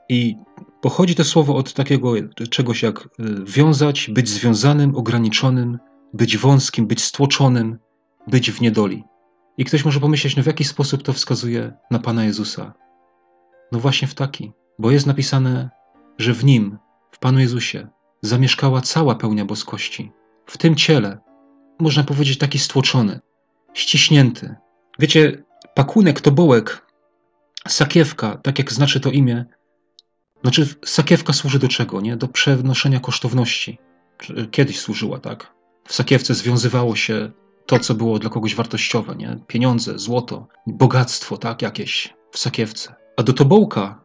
I 0.09 0.37
pochodzi 0.81 1.15
to 1.15 1.25
słowo 1.25 1.57
od 1.57 1.73
takiego 1.73 2.13
czegoś 2.51 2.83
jak 2.83 3.01
y, 3.01 3.09
wiązać, 3.45 4.11
być 4.11 4.29
związanym, 4.29 4.97
ograniczonym, 4.97 5.79
być 6.13 6.37
wąskim, 6.37 6.87
być 6.87 7.05
stłoczonym, 7.05 7.79
być 8.27 8.51
w 8.51 8.61
niedoli. 8.61 9.05
I 9.59 9.65
ktoś 9.65 9.85
może 9.85 10.01
pomyśleć, 10.01 10.37
no 10.37 10.43
w 10.43 10.47
jaki 10.47 10.65
sposób 10.65 11.03
to 11.03 11.13
wskazuje 11.13 11.73
na 11.91 11.99
Pana 11.99 12.25
Jezusa? 12.25 12.73
No 13.73 13.79
właśnie 13.79 14.09
w 14.09 14.15
taki, 14.15 14.53
bo 14.79 14.91
jest 14.91 15.07
napisane, 15.07 15.71
że 16.19 16.33
w 16.33 16.45
Nim, 16.45 16.79
w 17.11 17.19
Panu 17.19 17.41
Jezusie, 17.41 17.89
zamieszkała 18.23 18.81
cała 18.81 19.15
pełnia 19.15 19.45
boskości. 19.45 20.13
W 20.47 20.59
tym 20.59 20.75
ciele, 20.75 21.19
można 21.81 22.05
powiedzieć, 22.05 22.39
taki 22.39 22.59
stłoczony, 22.59 23.21
ściśnięty. 23.75 24.55
Wiecie, 24.99 25.45
pakunek, 25.75 26.21
tobołek, 26.21 26.87
sakiewka, 27.69 28.37
tak 28.37 28.59
jak 28.59 28.73
znaczy 28.73 29.01
to 29.01 29.11
imię, 29.11 29.45
znaczy 30.43 30.67
sakiewka 30.85 31.33
służy 31.33 31.59
do 31.59 31.69
czego, 31.69 32.01
nie? 32.01 32.17
Do 32.17 32.29
przenoszenia 32.29 33.01
kosztowności. 33.01 33.79
Kiedyś 34.51 34.81
służyła, 34.81 35.19
tak? 35.19 35.55
W 35.85 35.95
sakiewce 35.95 36.35
związywało 36.35 36.97
się 36.97 37.33
to, 37.67 37.79
co 37.79 37.95
było 37.95 38.19
dla 38.19 38.31
kogoś 38.31 38.55
wartościowe, 38.55 39.17
nie? 39.17 39.39
Pieniądze, 39.47 39.99
złoto, 39.99 40.49
bogactwo, 40.67 41.37
tak? 41.37 41.63
Jakieś 41.63 42.15
w 42.33 42.39
sakiewce. 42.39 42.95
A 43.17 43.23
do 43.23 43.33
tobołka, 43.33 44.05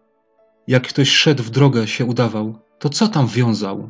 jak 0.68 0.88
ktoś 0.88 1.10
szedł 1.10 1.44
w 1.44 1.50
drogę, 1.50 1.88
się 1.88 2.06
udawał, 2.06 2.60
to 2.80 2.90
co 2.90 3.08
tam 3.08 3.28
wiązał? 3.28 3.90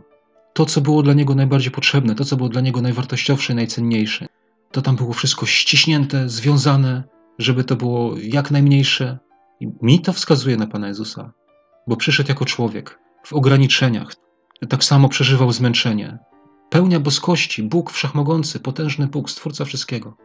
To, 0.53 0.65
co 0.65 0.81
było 0.81 1.03
dla 1.03 1.13
niego 1.13 1.35
najbardziej 1.35 1.71
potrzebne, 1.71 2.15
to, 2.15 2.25
co 2.25 2.37
było 2.37 2.49
dla 2.49 2.61
niego 2.61 2.81
najwartościowsze, 2.81 3.53
najcenniejsze. 3.53 4.27
To 4.71 4.81
tam 4.81 4.95
było 4.95 5.13
wszystko 5.13 5.45
ściśnięte, 5.45 6.29
związane, 6.29 7.03
żeby 7.39 7.63
to 7.63 7.75
było 7.75 8.15
jak 8.17 8.51
najmniejsze. 8.51 9.17
I 9.59 9.67
mi 9.81 10.01
to 10.01 10.13
wskazuje 10.13 10.57
na 10.57 10.67
Pana 10.67 10.87
Jezusa, 10.87 11.31
bo 11.87 11.95
przyszedł 11.95 12.29
jako 12.29 12.45
człowiek, 12.45 12.99
w 13.25 13.33
ograniczeniach. 13.33 14.13
Tak 14.69 14.83
samo 14.83 15.09
przeżywał 15.09 15.51
zmęczenie. 15.51 16.19
Pełnia 16.71 16.99
boskości, 16.99 17.63
Bóg 17.63 17.91
wszechmogący, 17.91 18.59
potężny 18.59 19.07
Bóg, 19.07 19.29
stwórca 19.29 19.65
wszystkiego. 19.65 20.17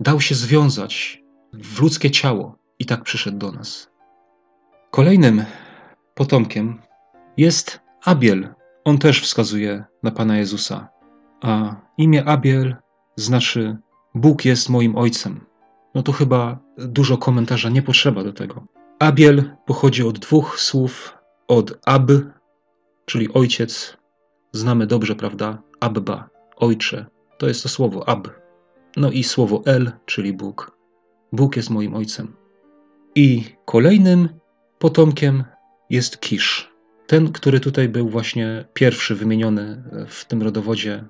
Dał 0.00 0.20
się 0.20 0.34
związać 0.34 1.22
w 1.52 1.80
ludzkie 1.80 2.10
ciało 2.10 2.58
i 2.78 2.86
tak 2.86 3.02
przyszedł 3.02 3.38
do 3.38 3.52
nas. 3.52 3.90
Kolejnym 4.90 5.44
potomkiem 6.14 6.82
jest 7.36 7.80
Abiel. 8.04 8.54
On 8.84 8.98
też 8.98 9.22
wskazuje 9.22 9.84
na 10.02 10.10
Pana 10.10 10.38
Jezusa. 10.38 10.88
A 11.42 11.76
imię 11.98 12.24
Abiel 12.24 12.76
znaczy 13.16 13.76
Bóg 14.14 14.44
jest 14.44 14.68
moim 14.68 14.96
ojcem. 14.96 15.46
No 15.94 16.02
to 16.02 16.12
chyba 16.12 16.58
dużo 16.78 17.18
komentarza 17.18 17.68
nie 17.68 17.82
potrzeba 17.82 18.24
do 18.24 18.32
tego. 18.32 18.66
Abiel 18.98 19.56
pochodzi 19.66 20.02
od 20.02 20.18
dwóch 20.18 20.60
słów, 20.60 21.18
od 21.48 21.78
Ab, 21.86 22.10
czyli 23.06 23.32
ojciec. 23.32 23.96
Znamy 24.52 24.86
dobrze, 24.86 25.14
prawda? 25.14 25.62
Abba, 25.82 26.30
ojcze. 26.56 27.06
To 27.38 27.48
jest 27.48 27.62
to 27.62 27.68
słowo 27.68 28.08
Ab. 28.08 28.28
No 28.96 29.10
i 29.10 29.24
słowo 29.24 29.62
El, 29.66 29.92
czyli 30.06 30.32
Bóg. 30.32 30.78
Bóg 31.32 31.56
jest 31.56 31.70
moim 31.70 31.94
ojcem. 31.94 32.36
I 33.14 33.44
kolejnym 33.64 34.28
potomkiem 34.78 35.44
jest 35.90 36.20
Kisz. 36.20 36.72
Ten, 37.06 37.32
który 37.32 37.60
tutaj 37.60 37.88
był 37.88 38.08
właśnie 38.08 38.64
pierwszy 38.74 39.14
wymieniony 39.14 39.82
w 40.08 40.24
tym 40.24 40.42
rodowodzie, 40.42 41.04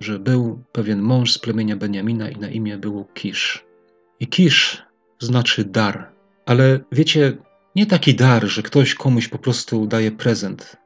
że 0.00 0.18
był 0.18 0.64
pewien 0.72 1.02
mąż 1.02 1.32
z 1.32 1.38
plemienia 1.38 1.76
Beniamina 1.76 2.30
i 2.30 2.36
na 2.36 2.48
imię 2.48 2.78
było 2.78 3.04
Kisz. 3.04 3.64
I 4.20 4.26
Kisz 4.26 4.82
znaczy 5.18 5.64
dar. 5.64 6.12
Ale 6.46 6.80
wiecie, 6.92 7.36
nie 7.76 7.86
taki 7.86 8.14
dar, 8.14 8.46
że 8.46 8.62
ktoś 8.62 8.94
komuś 8.94 9.28
po 9.28 9.38
prostu 9.38 9.86
daje 9.86 10.12
prezent, 10.12 10.76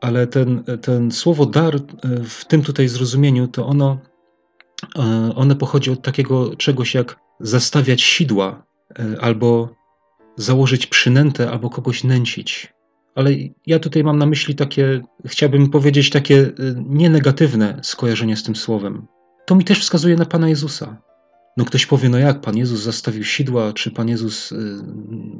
ale 0.00 0.26
ten, 0.26 0.64
ten 0.82 1.10
słowo 1.12 1.46
dar 1.46 1.80
w 2.24 2.44
tym 2.44 2.62
tutaj 2.62 2.88
zrozumieniu, 2.88 3.48
to 3.48 3.66
ono, 3.66 3.98
one 5.34 5.56
pochodzi 5.56 5.90
od 5.90 6.02
takiego 6.02 6.56
czegoś 6.56 6.94
jak 6.94 7.16
zastawiać 7.40 8.02
sidła, 8.02 8.66
albo 9.20 9.68
założyć 10.36 10.86
przynętę, 10.86 11.50
albo 11.50 11.70
kogoś 11.70 12.04
nęcić 12.04 12.72
ale 13.14 13.30
ja 13.66 13.78
tutaj 13.78 14.04
mam 14.04 14.18
na 14.18 14.26
myśli 14.26 14.54
takie, 14.54 15.02
chciałbym 15.24 15.70
powiedzieć, 15.70 16.10
takie 16.10 16.36
y, 16.36 16.52
nienegatywne 16.86 17.80
skojarzenie 17.82 18.36
z 18.36 18.42
tym 18.42 18.56
słowem. 18.56 19.06
To 19.46 19.54
mi 19.54 19.64
też 19.64 19.80
wskazuje 19.80 20.16
na 20.16 20.24
Pana 20.26 20.48
Jezusa. 20.48 20.96
No 21.56 21.64
ktoś 21.64 21.86
powie, 21.86 22.08
no 22.08 22.18
jak 22.18 22.40
Pan 22.40 22.56
Jezus 22.56 22.80
zastawił 22.80 23.24
sidła, 23.24 23.72
czy 23.72 23.90
Pan 23.90 24.08
Jezus 24.08 24.54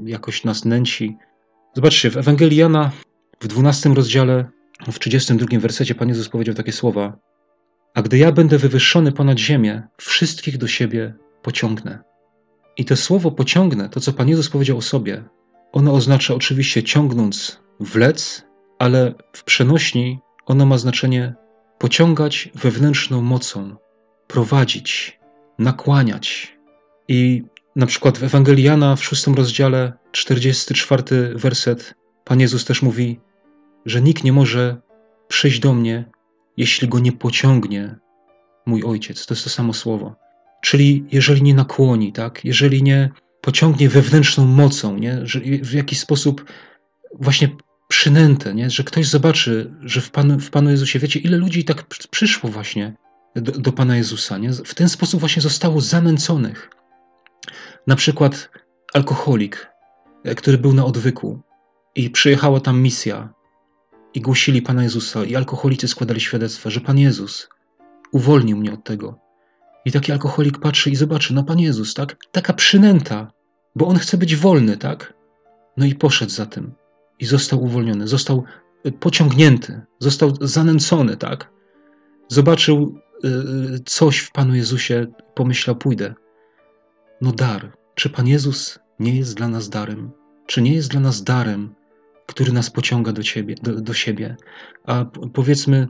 jakoś 0.05 0.45
nas 0.45 0.65
nęci. 0.65 1.17
Zobaczcie, 1.75 2.11
w 2.11 2.17
Ewangelii 2.17 2.57
Jana 2.57 2.91
w 3.41 3.47
12 3.47 3.89
rozdziale, 3.95 4.51
w 4.93 4.99
32 4.99 5.59
wersecie 5.59 5.95
Pan 5.95 6.09
Jezus 6.09 6.29
powiedział 6.29 6.55
takie 6.55 6.73
słowa: 6.73 7.19
A 7.95 8.03
gdy 8.03 8.19
ja 8.19 8.33
będę 8.33 8.59
wywyższony 8.59 9.13
ponad 9.13 9.39
ziemię, 9.39 9.83
wszystkich 9.97 10.59
do 10.59 10.69
siebie 10.69 11.15
pociągnę. 11.43 11.99
I 12.77 12.85
to 12.85 12.97
słowo 12.97 13.31
pociągnę, 13.31 13.89
to 13.89 14.01
co 14.01 14.13
Pan 14.13 14.29
Jezus 14.29 14.49
powiedział 14.49 14.79
o 14.79 14.83
sobie, 14.83 15.25
ono 15.73 15.93
oznacza 15.93 16.35
oczywiście 16.35 16.83
ciągnąc 16.83 17.61
wlec, 17.81 18.45
ale 18.79 19.15
w 19.33 19.45
przenośni 19.45 20.19
ono 20.47 20.67
ma 20.67 20.79
znaczenie 20.79 21.35
pociągać 21.79 22.51
wewnętrzną 22.55 23.23
mocą, 23.23 23.77
prowadzić, 24.27 25.21
nakłaniać. 25.59 26.59
I 27.09 27.43
na 27.77 27.87
przykład 27.87 28.19
w 28.19 28.25
Ewangelii 28.25 28.65
Jana 28.65 28.97
w 28.97 29.05
szóstym 29.05 29.35
rozdziale, 29.35 29.93
44 30.13 31.03
werset, 31.35 31.95
Pan 32.25 32.41
Jezus 32.41 32.65
też 32.65 32.83
mówi, 32.83 33.21
że 33.87 34.03
nikt 34.03 34.25
nie 34.25 34.33
może 34.33 34.77
przyjść 35.29 35.59
do 35.61 35.75
mnie, 35.75 36.05
jeśli 36.57 36.89
go 36.89 36.99
nie 36.99 37.13
pociągnie 37.13 37.97
mój 38.67 38.85
ojciec. 38.85 39.27
To 39.27 39.35
jest 39.35 39.45
to 39.45 39.51
samo 39.51 39.73
słowo. 39.73 40.17
Czyli 40.63 41.05
jeżeli 41.13 41.43
nie 41.43 41.55
nakłoni, 41.55 42.13
tak? 42.13 42.45
jeżeli 42.45 42.83
nie 42.83 43.11
pociągnie 43.41 43.89
wewnętrzną 43.89 44.47
mocą, 44.47 44.99
nie? 44.99 45.27
że 45.27 45.41
w 45.41 45.73
jakiś 45.73 46.01
sposób 46.01 46.45
właśnie 47.21 47.49
przynętę, 47.89 48.55
nie? 48.55 48.71
że 48.71 48.85
ktoś 48.85 49.07
zobaczy, 49.07 49.75
że 49.83 50.01
w 50.01 50.11
Panu, 50.11 50.41
w 50.41 50.51
Panu 50.51 50.71
Jezusie, 50.71 50.99
wiecie, 50.99 51.21
ile 51.21 51.37
ludzi 51.37 51.65
tak 51.65 51.85
przyszło 52.11 52.51
właśnie 52.51 52.95
do, 53.37 53.53
do 53.53 53.73
Pana 53.73 53.97
Jezusa. 53.97 54.39
Nie? 54.39 54.53
W 54.53 54.75
ten 54.75 54.89
sposób 54.89 55.21
właśnie 55.21 55.43
zostało 55.43 55.81
zanęconych. 55.81 56.71
Na 57.87 57.97
przykład 57.97 58.51
alkoholik, 58.95 59.71
e, 60.25 60.35
który 60.35 60.59
był 60.59 60.73
na 60.73 60.85
odwyku 60.85 61.41
i 61.95 62.11
przyjechała 62.11 62.61
tam 62.61 62.83
misja 62.83 63.29
i 64.15 64.21
głosili 64.21 64.63
Pana 64.63 64.83
Jezusa 64.83 65.25
i 65.25 65.37
alkoholicy 65.37 65.89
składali 65.89 66.21
świadectwo, 66.21 66.71
że 66.71 66.81
Pan 66.81 66.99
Jezus 66.99 67.49
uwolnił 68.13 68.57
mnie 68.57 68.73
od 68.73 68.85
tego. 68.85 69.19
I 69.85 69.93
taki 69.93 70.13
alkoholik 70.13 70.59
patrzy 70.59 70.91
i 70.91 70.97
zobaczy, 70.97 71.35
no 71.35 71.45
Pan 71.45 71.59
Jezus, 71.59 71.95
tak? 71.95 72.17
Taka 72.33 72.53
przynęta, 72.53 73.33
bo 73.77 73.87
on 73.87 73.99
chce 73.99 74.19
być 74.19 74.37
wolny, 74.37 74.77
tak? 74.77 75.15
No 75.77 75.87
i 75.87 75.95
poszedł 75.95 76.33
za 76.33 76.47
tym 76.47 76.75
i 77.19 77.25
został 77.25 77.63
uwolniony, 77.63 78.09
został 78.09 78.45
e, 78.85 78.93
pociągnięty, 78.93 79.81
został 79.99 80.33
zanęcony, 80.41 81.17
tak? 81.17 81.51
Zobaczył 82.29 83.01
Y, 83.25 83.81
coś 83.85 84.19
w 84.19 84.33
Panu 84.33 84.55
Jezusie 84.55 85.07
pomyślał, 85.35 85.77
pójdę. 85.77 86.15
No 87.21 87.33
dar. 87.33 87.73
Czy 87.95 88.11
Pan 88.11 88.27
Jezus 88.27 88.79
nie 88.99 89.17
jest 89.17 89.35
dla 89.35 89.49
nas 89.49 89.69
darem? 89.69 90.11
Czy 90.47 90.63
nie 90.63 90.75
jest 90.75 90.91
dla 90.91 91.01
nas 91.01 91.23
darem, 91.23 91.75
który 92.31 92.53
nas 92.53 92.71
pociąga 92.71 93.13
do, 93.13 93.23
ciebie, 93.23 93.55
do, 93.63 93.81
do 93.81 93.95
siebie? 93.95 94.37
A 94.87 95.05
powiedzmy, 95.33 95.89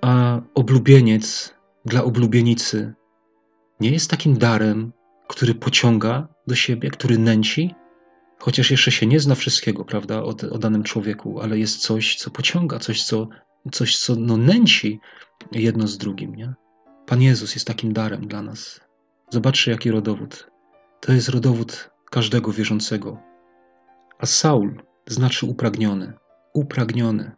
a 0.00 0.40
oblubieniec 0.54 1.54
dla 1.84 2.04
oblubienicy 2.04 2.94
nie 3.80 3.90
jest 3.90 4.10
takim 4.10 4.38
darem, 4.38 4.92
który 5.28 5.54
pociąga 5.54 6.28
do 6.46 6.54
siebie, 6.54 6.90
który 6.90 7.18
nęci? 7.18 7.74
Chociaż 8.38 8.70
jeszcze 8.70 8.90
się 8.90 9.06
nie 9.06 9.20
zna 9.20 9.34
wszystkiego, 9.34 9.84
prawda, 9.84 10.22
o, 10.22 10.34
o 10.50 10.58
danym 10.58 10.82
człowieku, 10.82 11.40
ale 11.40 11.58
jest 11.58 11.80
coś, 11.80 12.16
co 12.16 12.30
pociąga, 12.30 12.78
coś, 12.78 13.04
co, 13.04 13.28
coś, 13.72 13.98
co 13.98 14.14
no, 14.16 14.36
nęci 14.36 15.00
jedno 15.52 15.86
z 15.86 15.98
drugim. 15.98 16.34
Nie? 16.34 16.54
Pan 17.06 17.22
Jezus 17.22 17.54
jest 17.54 17.66
takim 17.66 17.92
darem 17.92 18.28
dla 18.28 18.42
nas. 18.42 18.80
Zobaczcie, 19.30 19.70
jaki 19.70 19.90
rodowód. 19.90 20.50
To 21.00 21.12
jest 21.12 21.28
rodowód 21.28 21.90
każdego 22.10 22.52
wierzącego. 22.52 23.18
A 24.18 24.26
Saul 24.26 24.87
znaczy 25.08 25.46
upragniony. 25.46 26.12
Upragniony. 26.54 27.32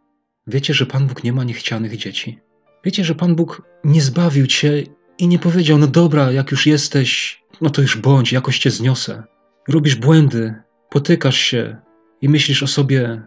Wiecie, 0.47 0.73
że 0.73 0.85
Pan 0.85 1.07
Bóg 1.07 1.23
nie 1.23 1.33
ma 1.33 1.43
niechcianych 1.43 1.97
dzieci? 1.97 2.39
Wiecie, 2.85 3.03
że 3.03 3.15
Pan 3.15 3.35
Bóg 3.35 3.61
nie 3.83 4.01
zbawił 4.01 4.47
cię 4.47 4.83
i 5.17 5.27
nie 5.27 5.39
powiedział: 5.39 5.77
No 5.77 5.87
dobra, 5.87 6.31
jak 6.31 6.51
już 6.51 6.65
jesteś, 6.65 7.41
no 7.61 7.69
to 7.69 7.81
już 7.81 7.97
bądź, 7.97 8.31
jakoś 8.31 8.59
cię 8.59 8.71
zniosę. 8.71 9.23
Robisz 9.67 9.95
błędy, 9.95 10.55
potykasz 10.89 11.37
się 11.37 11.77
i 12.21 12.29
myślisz 12.29 12.63
o 12.63 12.67
sobie 12.67 13.21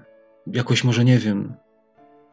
jakoś, 0.47 0.85
może 0.85 1.05
nie 1.05 1.19
wiem, 1.19 1.55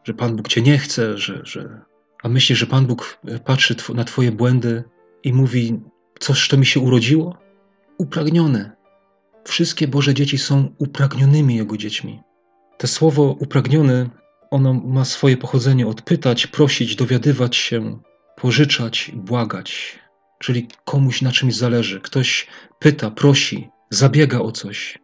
że 0.04 0.14
Pan 0.14 0.36
Bóg 0.36 0.48
cię 0.48 0.62
nie 0.62 0.78
chce, 0.78 1.18
że, 1.18 1.40
że... 1.44 1.80
a 2.22 2.28
myślisz, 2.28 2.58
że 2.58 2.66
Pan 2.66 2.86
Bóg 2.86 3.18
e, 3.28 3.38
patrzy 3.38 3.76
na 3.94 4.04
twoje 4.04 4.32
błędy 4.32 4.84
i 5.22 5.32
mówi, 5.32 5.80
coś 6.18 6.48
to 6.48 6.56
mi 6.56 6.66
się 6.66 6.80
urodziło? 6.80 7.38
Upragnione. 7.98 8.81
Wszystkie 9.44 9.88
Boże 9.88 10.14
dzieci 10.14 10.38
są 10.38 10.74
upragnionymi 10.78 11.56
Jego 11.56 11.76
dziećmi. 11.76 12.20
To 12.78 12.86
słowo 12.86 13.36
upragniony, 13.40 14.10
ono 14.50 14.74
ma 14.74 15.04
swoje 15.04 15.36
pochodzenie 15.36 15.86
od 15.86 16.02
pytać, 16.02 16.46
prosić, 16.46 16.96
dowiadywać 16.96 17.56
się, 17.56 17.98
pożyczać, 18.36 19.10
błagać. 19.14 19.98
Czyli 20.38 20.68
komuś 20.84 21.22
na 21.22 21.32
czymś 21.32 21.54
zależy. 21.54 22.00
Ktoś 22.00 22.46
pyta, 22.78 23.10
prosi, 23.10 23.68
zabiega 23.90 24.40
o 24.40 24.52
coś. 24.52 24.98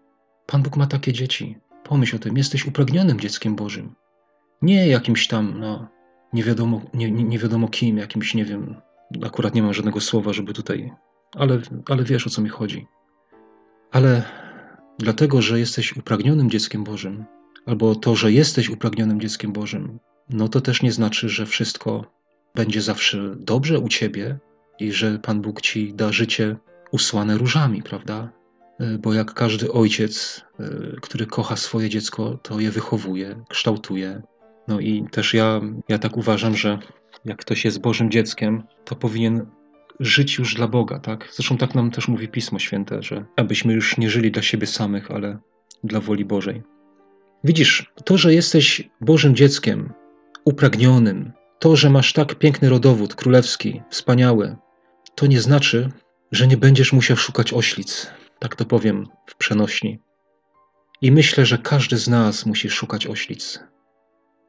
Pan 0.46 0.62
Bóg 0.62 0.76
ma 0.76 0.86
takie 0.86 1.12
dzieci. 1.12 1.58
Pomyśl 1.84 2.16
o 2.16 2.18
tym, 2.18 2.36
jesteś 2.36 2.66
upragnionym 2.66 3.20
dzieckiem 3.20 3.56
Bożym. 3.56 3.94
Nie 4.62 4.88
jakimś 4.88 5.28
tam, 5.28 5.60
no, 5.60 5.88
nie 6.32 6.44
wiadomo, 6.44 6.80
nie, 6.94 7.10
nie 7.10 7.38
wiadomo 7.38 7.68
kim, 7.68 7.98
jakimś, 7.98 8.34
nie 8.34 8.44
wiem, 8.44 8.80
akurat 9.26 9.54
nie 9.54 9.62
mam 9.62 9.74
żadnego 9.74 10.00
słowa, 10.00 10.32
żeby 10.32 10.52
tutaj, 10.52 10.92
ale, 11.34 11.60
ale 11.88 12.04
wiesz 12.04 12.26
o 12.26 12.30
co 12.30 12.42
mi 12.42 12.48
chodzi. 12.48 12.86
Ale 13.90 14.22
dlatego, 14.98 15.42
że 15.42 15.58
jesteś 15.58 15.96
upragnionym 15.96 16.50
dzieckiem 16.50 16.84
Bożym, 16.84 17.24
albo 17.66 17.94
to, 17.94 18.16
że 18.16 18.32
jesteś 18.32 18.68
upragnionym 18.68 19.20
dzieckiem 19.20 19.52
Bożym, 19.52 19.98
no 20.30 20.48
to 20.48 20.60
też 20.60 20.82
nie 20.82 20.92
znaczy, 20.92 21.28
że 21.28 21.46
wszystko 21.46 22.04
będzie 22.54 22.80
zawsze 22.80 23.36
dobrze 23.36 23.78
u 23.78 23.88
ciebie 23.88 24.38
i 24.78 24.92
że 24.92 25.18
Pan 25.18 25.42
Bóg 25.42 25.60
ci 25.60 25.94
da 25.94 26.12
życie 26.12 26.56
usłane 26.92 27.38
różami, 27.38 27.82
prawda? 27.82 28.32
E, 28.80 28.98
bo 28.98 29.14
jak 29.14 29.34
każdy 29.34 29.72
ojciec, 29.72 30.44
e, 30.60 30.70
który 31.00 31.26
kocha 31.26 31.56
swoje 31.56 31.88
dziecko, 31.88 32.38
to 32.42 32.60
je 32.60 32.70
wychowuje, 32.70 33.44
kształtuje, 33.48 34.22
no 34.68 34.80
i 34.80 35.04
też 35.10 35.34
ja, 35.34 35.60
ja 35.88 35.98
tak 35.98 36.16
uważam, 36.16 36.56
że 36.56 36.78
jak 37.24 37.38
ktoś 37.38 37.64
jest 37.64 37.80
Bożym 37.80 38.10
dzieckiem, 38.10 38.62
to 38.84 38.96
powinien 38.96 39.46
żyć 40.00 40.38
już 40.38 40.54
dla 40.54 40.68
Boga, 40.68 40.98
tak? 40.98 41.28
Zresztą 41.32 41.56
tak 41.56 41.74
nam 41.74 41.90
też 41.90 42.08
mówi 42.08 42.28
Pismo 42.28 42.58
Święte, 42.58 43.02
że 43.02 43.24
abyśmy 43.36 43.72
już 43.72 43.98
nie 43.98 44.10
żyli 44.10 44.30
dla 44.30 44.42
siebie 44.42 44.66
samych, 44.66 45.10
ale 45.10 45.38
dla 45.84 46.00
woli 46.00 46.24
Bożej. 46.24 46.62
Widzisz, 47.44 47.92
to, 48.04 48.18
że 48.18 48.34
jesteś 48.34 48.90
Bożym 49.00 49.36
dzieckiem, 49.36 49.92
upragnionym, 50.44 51.32
to, 51.58 51.76
że 51.76 51.90
masz 51.90 52.12
tak 52.12 52.34
piękny 52.34 52.68
rodowód 52.68 53.14
królewski, 53.14 53.82
wspaniały, 53.90 54.56
to 55.14 55.26
nie 55.26 55.40
znaczy, 55.40 55.88
że 56.32 56.46
nie 56.46 56.56
będziesz 56.56 56.92
musiał 56.92 57.16
szukać 57.16 57.52
oślic. 57.52 58.10
Tak 58.38 58.56
to 58.56 58.64
powiem 58.64 59.06
w 59.26 59.36
przenośni. 59.36 59.98
I 61.02 61.12
myślę, 61.12 61.46
że 61.46 61.58
każdy 61.58 61.96
z 61.96 62.08
nas 62.08 62.46
musi 62.46 62.70
szukać 62.70 63.06
oślic. 63.06 63.60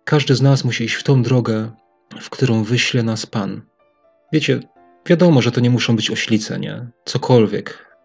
Każdy 0.03 0.35
z 0.35 0.41
nas 0.41 0.63
musi 0.63 0.83
iść 0.83 0.95
w 0.95 1.03
tą 1.03 1.23
drogę, 1.23 1.71
w 2.21 2.29
którą 2.29 2.63
wyśle 2.63 3.03
nas 3.03 3.25
Pan. 3.25 3.61
Wiecie, 4.33 4.59
wiadomo, 5.09 5.41
że 5.41 5.51
to 5.51 5.61
nie 5.61 5.69
muszą 5.69 5.95
być 5.95 6.11
oślice, 6.11 6.59
nie? 6.59 6.87
Cokolwiek. 7.05 7.95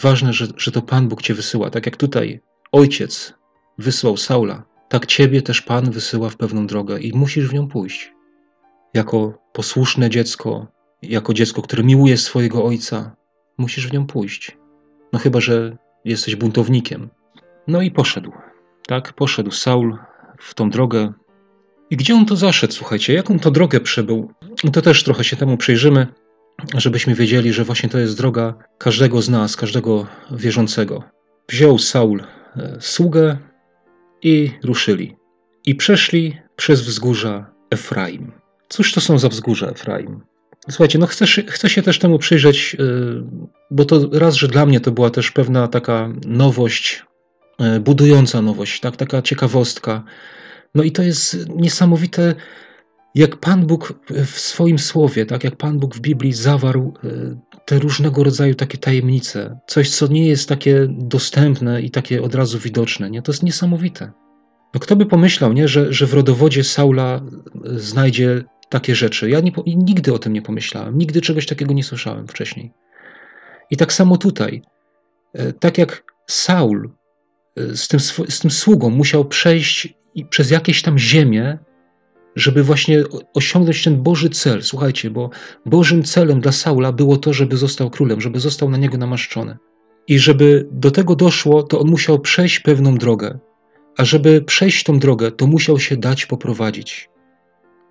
Ważne, 0.00 0.32
że, 0.32 0.46
że 0.56 0.72
to 0.72 0.82
Pan 0.82 1.08
Bóg 1.08 1.22
cię 1.22 1.34
wysyła. 1.34 1.70
Tak 1.70 1.86
jak 1.86 1.96
tutaj 1.96 2.40
ojciec 2.72 3.34
wysłał 3.78 4.16
Saula, 4.16 4.64
tak 4.88 5.06
ciebie 5.06 5.42
też 5.42 5.62
Pan 5.62 5.90
wysyła 5.90 6.28
w 6.28 6.36
pewną 6.36 6.66
drogę 6.66 7.00
i 7.00 7.12
musisz 7.16 7.48
w 7.48 7.54
nią 7.54 7.68
pójść. 7.68 8.12
Jako 8.94 9.38
posłuszne 9.52 10.10
dziecko, 10.10 10.66
jako 11.02 11.34
dziecko, 11.34 11.62
które 11.62 11.82
miłuje 11.82 12.16
swojego 12.16 12.64
ojca, 12.64 13.16
musisz 13.58 13.88
w 13.88 13.92
nią 13.92 14.06
pójść. 14.06 14.56
No 15.12 15.18
chyba, 15.18 15.40
że 15.40 15.76
jesteś 16.04 16.36
buntownikiem. 16.36 17.10
No 17.68 17.82
i 17.82 17.90
poszedł. 17.90 18.32
Tak, 18.86 19.12
poszedł 19.12 19.50
Saul 19.50 19.98
w 20.38 20.54
tą 20.54 20.70
drogę, 20.70 21.12
i 21.92 21.96
gdzie 21.96 22.14
on 22.14 22.26
to 22.26 22.36
zaszedł, 22.36 22.72
słuchajcie, 22.72 23.14
jaką 23.14 23.38
to 23.38 23.50
drogę 23.50 23.80
przebył? 23.80 24.32
To 24.72 24.82
też 24.82 25.04
trochę 25.04 25.24
się 25.24 25.36
temu 25.36 25.56
przyjrzymy, 25.56 26.06
żebyśmy 26.74 27.14
wiedzieli, 27.14 27.52
że 27.52 27.64
właśnie 27.64 27.88
to 27.88 27.98
jest 27.98 28.16
droga 28.16 28.54
każdego 28.78 29.22
z 29.22 29.28
nas, 29.28 29.56
każdego 29.56 30.06
wierzącego. 30.30 31.04
Wziął 31.48 31.78
Saul 31.78 32.22
e, 32.56 32.76
sługę 32.80 33.36
i 34.22 34.50
ruszyli. 34.64 35.16
I 35.66 35.74
przeszli 35.74 36.38
przez 36.56 36.82
wzgórza 36.82 37.50
Efraim. 37.70 38.32
Cóż 38.68 38.92
to 38.92 39.00
są 39.00 39.18
za 39.18 39.28
wzgórza 39.28 39.66
Efraim? 39.66 40.20
Słuchajcie, 40.70 40.98
no 40.98 41.06
chcę, 41.06 41.26
chcę 41.26 41.68
się 41.68 41.82
też 41.82 41.98
temu 41.98 42.18
przyjrzeć, 42.18 42.76
e, 42.78 42.84
bo 43.70 43.84
to 43.84 44.08
raz, 44.12 44.34
że 44.34 44.48
dla 44.48 44.66
mnie 44.66 44.80
to 44.80 44.90
była 44.90 45.10
też 45.10 45.30
pewna 45.30 45.68
taka 45.68 46.08
nowość, 46.26 47.04
e, 47.58 47.80
budująca 47.80 48.42
nowość, 48.42 48.80
tak? 48.80 48.96
taka 48.96 49.22
ciekawostka. 49.22 50.04
No 50.74 50.82
i 50.82 50.92
to 50.92 51.02
jest 51.02 51.48
niesamowite, 51.48 52.34
jak 53.14 53.36
Pan 53.36 53.66
Bóg 53.66 53.92
w 54.10 54.40
swoim 54.40 54.78
słowie, 54.78 55.26
tak 55.26 55.44
jak 55.44 55.56
Pan 55.56 55.78
Bóg 55.78 55.96
w 55.96 56.00
Biblii 56.00 56.32
zawarł 56.32 56.94
e, 57.04 57.08
te 57.66 57.78
różnego 57.78 58.24
rodzaju 58.24 58.54
takie 58.54 58.78
tajemnice, 58.78 59.58
coś, 59.66 59.90
co 59.90 60.06
nie 60.06 60.28
jest 60.28 60.48
takie 60.48 60.86
dostępne 60.90 61.82
i 61.82 61.90
takie 61.90 62.22
od 62.22 62.34
razu 62.34 62.58
widoczne, 62.58 63.10
nie? 63.10 63.22
to 63.22 63.32
jest 63.32 63.42
niesamowite. 63.42 64.12
No 64.74 64.80
kto 64.80 64.96
by 64.96 65.06
pomyślał, 65.06 65.52
nie? 65.52 65.68
Że, 65.68 65.92
że 65.92 66.06
w 66.06 66.14
rodowodzie 66.14 66.64
Saula 66.64 67.16
e, 67.16 67.78
znajdzie 67.78 68.44
takie 68.68 68.94
rzeczy. 68.94 69.30
Ja 69.30 69.40
nie, 69.40 69.52
nigdy 69.66 70.12
o 70.12 70.18
tym 70.18 70.32
nie 70.32 70.42
pomyślałem, 70.42 70.98
nigdy 70.98 71.20
czegoś 71.20 71.46
takiego 71.46 71.74
nie 71.74 71.84
słyszałem 71.84 72.28
wcześniej. 72.28 72.72
I 73.70 73.76
tak 73.76 73.92
samo 73.92 74.16
tutaj. 74.16 74.62
E, 75.32 75.52
tak 75.52 75.78
jak 75.78 76.04
Saul 76.26 76.90
z 77.56 77.88
tym, 77.88 78.00
z 78.28 78.38
tym 78.40 78.50
sługą 78.50 78.90
musiał 78.90 79.24
przejść 79.24 79.94
przez 80.30 80.50
jakieś 80.50 80.82
tam 80.82 80.98
ziemię, 80.98 81.58
żeby 82.36 82.62
właśnie 82.62 83.04
osiągnąć 83.34 83.84
ten 83.84 84.02
Boży 84.02 84.30
cel. 84.30 84.62
Słuchajcie, 84.62 85.10
bo 85.10 85.30
Bożym 85.66 86.02
celem 86.02 86.40
dla 86.40 86.52
Saula 86.52 86.92
było 86.92 87.16
to, 87.16 87.32
żeby 87.32 87.56
został 87.56 87.90
królem, 87.90 88.20
żeby 88.20 88.40
został 88.40 88.70
na 88.70 88.76
niego 88.76 88.98
namaszczony. 88.98 89.56
I 90.08 90.18
żeby 90.18 90.68
do 90.70 90.90
tego 90.90 91.16
doszło, 91.16 91.62
to 91.62 91.80
on 91.80 91.90
musiał 91.90 92.18
przejść 92.18 92.60
pewną 92.60 92.94
drogę. 92.94 93.38
A 93.96 94.04
żeby 94.04 94.42
przejść 94.42 94.84
tą 94.84 94.98
drogę, 94.98 95.30
to 95.30 95.46
musiał 95.46 95.78
się 95.78 95.96
dać 95.96 96.26
poprowadzić. 96.26 97.10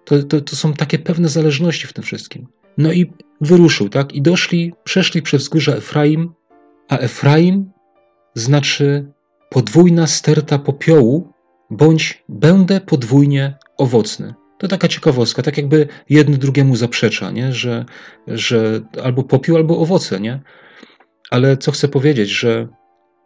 To, 0.06 0.24
to, 0.24 0.42
to 0.42 0.56
są 0.56 0.74
takie 0.74 1.00
pewne 1.00 1.30
zależności 1.30 1.88
w 1.88 1.94
tym 1.94 2.04
wszystkim. 2.04 2.48
No 2.78 2.92
i 2.92 3.12
wyruszył, 3.42 3.90
tak? 3.90 4.14
I 4.14 4.22
doszli, 4.22 4.74
przeszli 4.84 5.22
przez 5.22 5.42
wzgórza 5.42 5.76
Efraim, 5.76 6.34
a 6.90 6.98
Efraim 6.98 7.72
znaczy 8.36 9.12
podwójna 9.50 10.08
sterta 10.08 10.60
popiołu, 10.60 11.32
bądź 11.70 12.24
będę 12.30 12.82
podwójnie 12.82 13.58
owocny. 13.82 14.34
To 14.58 14.68
taka 14.68 14.88
ciekawostka, 14.88 15.42
tak 15.42 15.58
jakby 15.58 15.88
jedno 16.10 16.38
drugiemu 16.38 16.76
zaprzecza, 16.76 17.32
nie? 17.32 17.54
Że, 17.54 17.86
że 18.28 18.82
albo 19.04 19.24
popiół, 19.24 19.56
albo 19.58 19.80
owoce, 19.80 20.20
nie? 20.20 20.42
Ale 21.30 21.58
co 21.58 21.72
chcę 21.72 21.88
powiedzieć, 21.88 22.30
że 22.30 22.68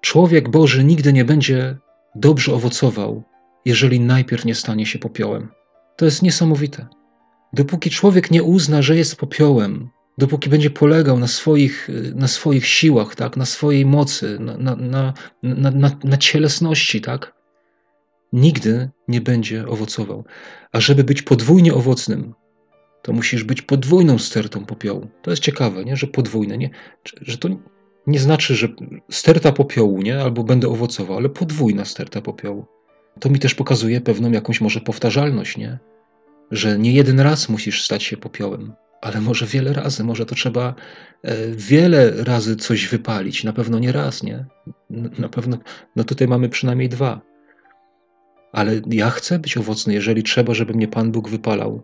człowiek 0.01 0.49
Boży 0.49 0.83
nigdy 0.83 1.13
nie 1.13 1.25
będzie 1.25 1.77
dobrze 2.15 2.53
owocował, 2.53 3.23
jeżeli 3.65 3.99
najpierw 3.99 4.45
nie 4.45 4.55
stanie 4.55 4.85
się 4.85 4.99
popiołem. 4.99 5.51
To 5.97 6.05
jest 6.05 6.23
niesamowite. 6.23 6.87
Dopóki 7.53 7.89
człowiek 7.89 8.31
nie 8.31 8.43
uzna, 8.43 8.81
że 8.81 8.95
jest 8.95 9.15
popiołem, 9.15 9.89
dopóki 10.17 10.49
będzie 10.49 10.69
polegał 10.69 11.19
na 11.19 11.27
swoich, 11.27 11.89
na 12.15 12.27
swoich 12.27 12.67
siłach, 12.67 13.15
tak, 13.15 13.37
na 13.37 13.45
swojej 13.45 13.85
mocy, 13.85 14.37
na, 14.39 14.75
na, 14.75 15.13
na, 15.43 15.91
na, 16.03 16.17
cielesności, 16.17 17.01
tak, 17.01 17.34
nigdy 18.35 18.89
nie 19.07 19.21
będzie 19.21 19.67
owocował. 19.67 20.25
A 20.71 20.79
żeby 20.79 21.03
być 21.03 21.21
podwójnie 21.21 21.73
owocnym, 21.73 22.33
to 23.01 23.13
musisz 23.13 23.43
być 23.43 23.61
podwójną 23.61 24.19
stertą 24.19 24.65
popiołu. 24.65 25.07
To 25.21 25.31
jest 25.31 25.43
ciekawe, 25.43 25.85
nie? 25.85 25.97
że 25.97 26.07
podwójne, 26.07 26.57
nie? 26.57 26.69
że 27.21 27.37
to 27.37 27.49
nie 28.07 28.19
znaczy, 28.19 28.55
że 28.55 28.67
sterta 29.11 29.51
popiołu, 29.51 30.01
nie? 30.01 30.21
albo 30.21 30.43
będę 30.43 30.67
owocował, 30.67 31.17
ale 31.17 31.29
podwójna 31.29 31.85
sterta 31.85 32.21
popiołu. 32.21 32.65
To 33.19 33.29
mi 33.29 33.39
też 33.39 33.55
pokazuje 33.55 34.01
pewną 34.01 34.31
jakąś 34.31 34.61
może 34.61 34.81
powtarzalność, 34.81 35.57
nie? 35.57 35.79
Że 36.51 36.79
nie 36.79 36.91
jeden 36.91 37.19
raz 37.19 37.49
musisz 37.49 37.83
stać 37.83 38.03
się 38.03 38.17
popiołem, 38.17 38.73
ale 39.01 39.21
może 39.21 39.45
wiele 39.45 39.73
razy, 39.73 40.03
może 40.03 40.25
to 40.25 40.35
trzeba 40.35 40.75
e, 41.23 41.51
wiele 41.51 42.23
razy 42.23 42.55
coś 42.55 42.87
wypalić, 42.87 43.43
na 43.43 43.53
pewno 43.53 43.79
nie 43.79 43.91
raz, 43.91 44.23
nie? 44.23 44.45
Na 45.19 45.29
pewno, 45.29 45.57
no 45.95 46.03
tutaj 46.03 46.27
mamy 46.27 46.49
przynajmniej 46.49 46.89
dwa. 46.89 47.34
Ale 48.55 48.81
ja 48.89 49.09
chcę 49.09 49.39
być 49.39 49.57
owocny, 49.57 49.93
jeżeli 49.93 50.23
trzeba, 50.23 50.53
żeby 50.53 50.73
mnie 50.73 50.87
Pan 50.87 51.11
Bóg 51.11 51.29
wypalał, 51.29 51.83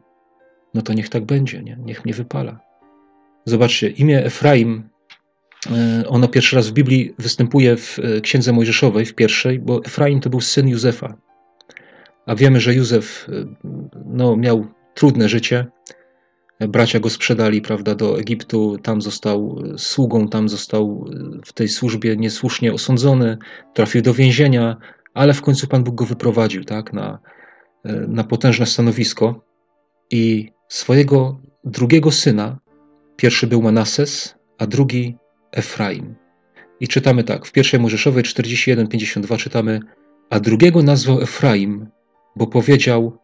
no 0.73 0.81
to 0.81 0.93
niech 0.93 1.09
tak 1.09 1.25
będzie, 1.25 1.63
nie? 1.63 1.77
Niech 1.85 2.05
mnie 2.05 2.13
wypala. 2.13 2.59
Zobaczcie, 3.45 3.89
imię 3.89 4.25
Efraim 4.25 4.91
E, 5.69 6.07
ono 6.07 6.27
pierwszy 6.27 6.55
raz 6.55 6.69
w 6.69 6.73
Biblii 6.73 7.13
występuje 7.19 7.77
w 7.77 7.99
e, 7.99 8.21
Księdze 8.21 8.53
Mojżeszowej, 8.53 9.05
w 9.05 9.15
pierwszej, 9.15 9.59
bo 9.59 9.81
Efraim 9.85 10.19
to 10.19 10.29
był 10.29 10.41
syn 10.41 10.67
Józefa. 10.67 11.17
A 12.25 12.35
wiemy, 12.35 12.59
że 12.59 12.73
Józef 12.73 13.27
e, 13.29 13.45
no, 14.05 14.37
miał 14.37 14.67
trudne 14.93 15.29
życie. 15.29 15.65
Bracia 16.59 16.99
go 16.99 17.09
sprzedali 17.09 17.61
prawda, 17.61 17.95
do 17.95 18.19
Egiptu, 18.19 18.77
tam 18.77 19.01
został 19.01 19.63
sługą, 19.77 20.27
tam 20.27 20.49
został 20.49 21.05
w 21.45 21.53
tej 21.53 21.67
służbie 21.67 22.17
niesłusznie 22.17 22.73
osądzony, 22.73 23.37
trafił 23.73 24.01
do 24.01 24.13
więzienia, 24.13 24.77
ale 25.13 25.33
w 25.33 25.41
końcu 25.41 25.67
Pan 25.67 25.83
Bóg 25.83 25.95
go 25.95 26.05
wyprowadził 26.05 26.63
tak, 26.63 26.93
na, 26.93 27.19
na 28.07 28.23
potężne 28.23 28.65
stanowisko. 28.65 29.45
I 30.11 30.51
swojego 30.67 31.41
drugiego 31.63 32.11
syna, 32.11 32.59
pierwszy 33.15 33.47
był 33.47 33.61
Manases, 33.61 34.35
a 34.57 34.67
drugi 34.67 35.17
Efraim. 35.51 36.15
I 36.79 36.87
czytamy 36.87 37.23
tak, 37.23 37.45
w 37.45 37.51
pierwszej 37.51 37.79
Mojżeszowej 37.79 38.23
41:52 38.23 39.37
czytamy, 39.37 39.79
a 40.29 40.39
drugiego 40.39 40.83
nazwał 40.83 41.21
Efraim, 41.21 41.87
bo 42.35 42.47
powiedział: 42.47 43.17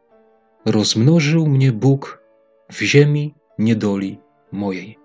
Rozmnożył 0.66 1.48
mnie 1.48 1.72
Bóg 1.72 2.24
w 2.72 2.82
ziemi 2.82 3.36
niedoli 3.60 4.20
mojej. 4.52 4.98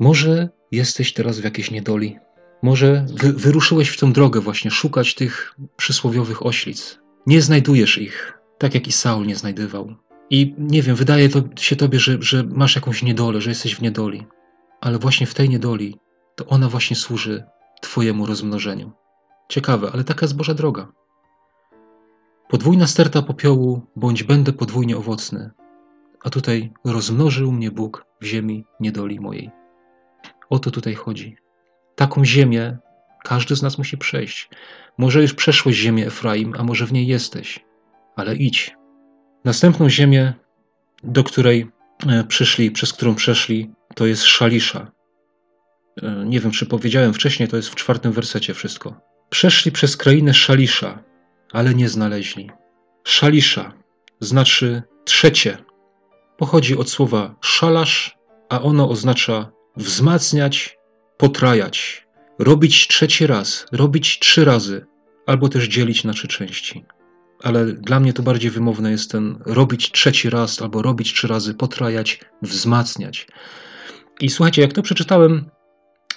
Może 0.00 0.48
jesteś 0.72 1.12
teraz 1.12 1.40
w 1.40 1.44
jakiejś 1.44 1.70
niedoli. 1.70 2.18
Może 2.62 3.06
wy, 3.14 3.32
wyruszyłeś 3.32 3.88
w 3.88 4.00
tę 4.00 4.12
drogę 4.12 4.40
właśnie 4.40 4.70
szukać 4.70 5.14
tych 5.14 5.54
przysłowiowych 5.76 6.46
oślic. 6.46 6.98
Nie 7.26 7.42
znajdujesz 7.42 7.98
ich, 7.98 8.38
tak 8.58 8.74
jak 8.74 8.88
i 8.88 8.92
Saul 8.92 9.26
nie 9.26 9.36
znajdywał. 9.36 9.94
I 10.30 10.54
nie 10.58 10.82
wiem, 10.82 10.96
wydaje 10.96 11.28
to 11.28 11.42
się 11.56 11.76
tobie, 11.76 11.98
że, 11.98 12.18
że 12.20 12.42
masz 12.42 12.74
jakąś 12.74 13.02
niedolę, 13.02 13.40
że 13.40 13.50
jesteś 13.50 13.74
w 13.74 13.82
niedoli. 13.82 14.26
Ale 14.80 14.98
właśnie 14.98 15.26
w 15.26 15.34
tej 15.34 15.48
niedoli 15.48 15.96
to 16.36 16.46
ona 16.46 16.68
właśnie 16.68 16.96
służy 16.96 17.44
Twojemu 17.80 18.26
rozmnożeniu. 18.26 18.92
Ciekawe, 19.48 19.90
ale 19.92 20.04
taka 20.04 20.26
jest 20.26 20.36
Boża 20.36 20.54
droga. 20.54 20.92
Podwójna 22.48 22.86
sterta 22.86 23.22
popiołu, 23.22 23.82
bądź 23.96 24.22
będę 24.22 24.52
podwójnie 24.52 24.96
owocny. 24.96 25.50
A 26.24 26.30
tutaj 26.30 26.72
rozmnożył 26.84 27.52
mnie 27.52 27.70
Bóg 27.70 28.04
w 28.20 28.24
ziemi 28.24 28.64
niedoli 28.80 29.20
mojej. 29.20 29.50
O 30.50 30.58
to 30.58 30.70
tutaj 30.70 30.94
chodzi. 30.94 31.36
Taką 31.98 32.24
ziemię 32.24 32.78
każdy 33.24 33.56
z 33.56 33.62
nas 33.62 33.78
musi 33.78 33.98
przejść. 33.98 34.48
Może 34.98 35.22
już 35.22 35.34
przeszłeś 35.34 35.76
ziemię 35.76 36.06
Efraim, 36.06 36.54
a 36.58 36.64
może 36.64 36.86
w 36.86 36.92
niej 36.92 37.06
jesteś, 37.06 37.64
ale 38.16 38.36
idź. 38.36 38.74
Następną 39.44 39.90
ziemię, 39.90 40.32
do 41.02 41.24
której 41.24 41.70
e, 42.06 42.24
przyszli, 42.24 42.70
przez 42.70 42.92
którą 42.92 43.14
przeszli, 43.14 43.70
to 43.94 44.06
jest 44.06 44.22
Szalisza. 44.22 44.90
E, 46.02 46.24
nie 46.26 46.40
wiem, 46.40 46.50
czy 46.50 46.66
powiedziałem 46.66 47.14
wcześniej, 47.14 47.48
to 47.48 47.56
jest 47.56 47.68
w 47.68 47.74
czwartym 47.74 48.12
wersecie 48.12 48.54
wszystko. 48.54 49.00
Przeszli 49.30 49.72
przez 49.72 49.96
krainę 49.96 50.34
Szalisza, 50.34 51.04
ale 51.52 51.74
nie 51.74 51.88
znaleźli. 51.88 52.50
Szalisza 53.04 53.72
znaczy 54.20 54.82
trzecie. 55.04 55.58
Pochodzi 56.36 56.76
od 56.76 56.90
słowa 56.90 57.34
szalasz, 57.40 58.16
a 58.48 58.62
ono 58.62 58.88
oznacza 58.88 59.50
wzmacniać, 59.76 60.77
potrajać, 61.18 62.06
robić 62.38 62.88
trzeci 62.88 63.26
raz, 63.26 63.66
robić 63.72 64.18
trzy 64.18 64.44
razy, 64.44 64.86
albo 65.26 65.48
też 65.48 65.68
dzielić 65.68 66.04
na 66.04 66.12
trzy 66.12 66.28
części. 66.28 66.84
Ale 67.42 67.72
dla 67.72 68.00
mnie 68.00 68.12
to 68.12 68.22
bardziej 68.22 68.50
wymowne 68.50 68.90
jest 68.90 69.10
ten 69.10 69.38
robić 69.46 69.92
trzeci 69.92 70.30
raz, 70.30 70.62
albo 70.62 70.82
robić 70.82 71.12
trzy 71.12 71.28
razy, 71.28 71.54
potrajać, 71.54 72.20
wzmacniać. 72.42 73.26
I 74.20 74.28
słuchajcie, 74.28 74.62
jak 74.62 74.72
to 74.72 74.82
przeczytałem, 74.82 75.50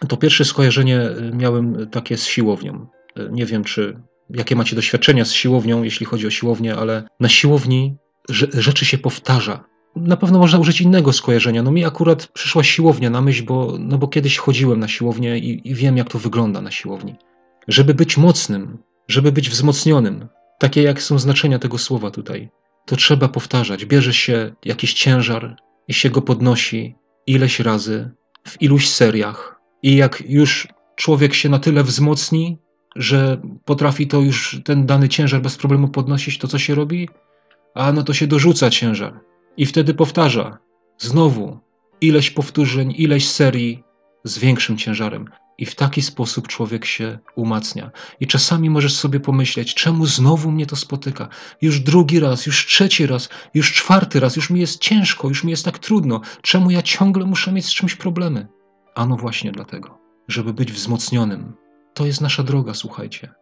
to 0.08 0.18
pierwsze 0.18 0.46
skojarzenie 0.46 1.02
y, 1.02 1.32
miałem 1.34 1.90
takie 1.90 2.18
z 2.18 2.26
siłownią. 2.26 2.88
Y, 3.20 3.30
nie 3.32 3.46
wiem, 3.46 3.64
czy 3.64 4.02
jakie 4.30 4.56
macie 4.56 4.76
doświadczenia 4.76 5.26
z 5.26 5.32
siłownią, 5.32 5.84
jeśli 5.84 6.06
chodzi 6.06 6.28
o 6.28 6.30
siłownię, 6.30 6.76
ale 6.76 7.04
na 7.20 7.30
siłowni 7.30 7.96
rzeczy 8.54 8.86
się 8.86 8.98
powtarza. 8.98 9.64
Na 9.96 10.18
pewno 10.18 10.40
można 10.40 10.60
użyć 10.60 10.82
innego 10.82 11.14
skojarzenia. 11.14 11.64
No 11.64 11.72
mi 11.72 11.86
akurat 11.86 12.28
przyszła 12.28 12.64
siłownia 12.64 13.10
na 13.10 13.22
myśl, 13.22 13.46
bo, 13.46 13.76
no 13.80 13.98
bo 13.98 14.08
kiedyś 14.08 14.38
chodziłem 14.38 14.80
na 14.80 14.88
siłownię 14.88 15.38
i, 15.38 15.70
i 15.70 15.76
wiem, 15.76 15.98
jak 15.98 16.10
to 16.10 16.20
wygląda 16.20 16.62
na 16.62 16.72
siłowni. 16.72 17.16
Żeby 17.68 17.94
być 17.94 18.18
mocnym, 18.18 18.78
żeby 19.08 19.32
być 19.32 19.50
wzmocnionym, 19.50 20.28
takie 20.60 20.82
jak 20.82 21.02
są 21.02 21.20
znaczenia 21.20 21.60
tego 21.60 21.78
słowa 21.78 22.12
tutaj, 22.12 22.50
to 22.86 22.96
trzeba 22.96 23.28
powtarzać. 23.28 23.86
Bierze 23.86 24.14
się 24.14 24.56
jakiś 24.66 24.94
ciężar 24.94 25.56
i 25.88 25.94
się 25.94 26.10
go 26.10 26.22
podnosi 26.22 26.96
ileś 27.28 27.60
razy, 27.60 28.12
w 28.48 28.62
iluś 28.62 28.90
seriach, 28.90 29.62
i 29.84 29.96
jak 29.96 30.24
już 30.28 30.68
człowiek 30.96 31.34
się 31.34 31.50
na 31.50 31.60
tyle 31.60 31.84
wzmocni, 31.84 32.58
że 32.96 33.42
potrafi 33.66 34.08
to 34.08 34.20
już 34.20 34.62
ten 34.66 34.86
dany 34.86 35.10
ciężar 35.10 35.42
bez 35.42 35.58
problemu 35.58 35.88
podnosić, 35.88 36.38
to 36.38 36.48
co 36.48 36.60
się 36.60 36.76
robi? 36.76 37.10
A 37.76 37.92
no 37.92 38.04
to 38.04 38.14
się 38.14 38.28
dorzuca 38.28 38.70
ciężar. 38.70 39.20
I 39.58 39.66
wtedy 39.66 39.94
powtarza 39.94 40.58
znowu 40.98 41.60
ileś 42.02 42.32
powtórzeń, 42.32 42.94
ileś 42.98 43.30
serii 43.30 43.84
z 44.24 44.38
większym 44.38 44.78
ciężarem. 44.78 45.26
I 45.58 45.66
w 45.66 45.76
taki 45.76 46.02
sposób 46.02 46.48
człowiek 46.48 46.86
się 46.86 47.20
umacnia. 47.36 47.92
I 48.20 48.28
czasami 48.28 48.70
możesz 48.70 48.96
sobie 48.96 49.20
pomyśleć, 49.20 49.74
czemu 49.74 50.06
znowu 50.06 50.52
mnie 50.52 50.66
to 50.66 50.76
spotyka? 50.76 51.28
Już 51.62 51.80
drugi 51.80 52.20
raz, 52.20 52.46
już 52.46 52.66
trzeci 52.66 53.08
raz, 53.08 53.30
już 53.54 53.74
czwarty 53.74 54.20
raz, 54.20 54.36
już 54.36 54.50
mi 54.50 54.60
jest 54.60 54.82
ciężko, 54.82 55.28
już 55.28 55.44
mi 55.44 55.52
jest 55.52 55.66
tak 55.66 55.80
trudno. 55.80 56.22
Czemu 56.42 56.72
ja 56.72 56.82
ciągle 56.82 57.26
muszę 57.26 57.52
mieć 57.52 57.66
z 57.66 57.74
czymś 57.74 57.96
problemy? 57.96 58.48
Ano 58.96 59.16
właśnie 59.16 59.52
dlatego, 59.52 59.98
żeby 60.28 60.54
być 60.54 60.72
wzmocnionym. 60.72 61.54
To 61.94 62.06
jest 62.06 62.22
nasza 62.22 62.44
droga, 62.44 62.74
słuchajcie. 62.74 63.34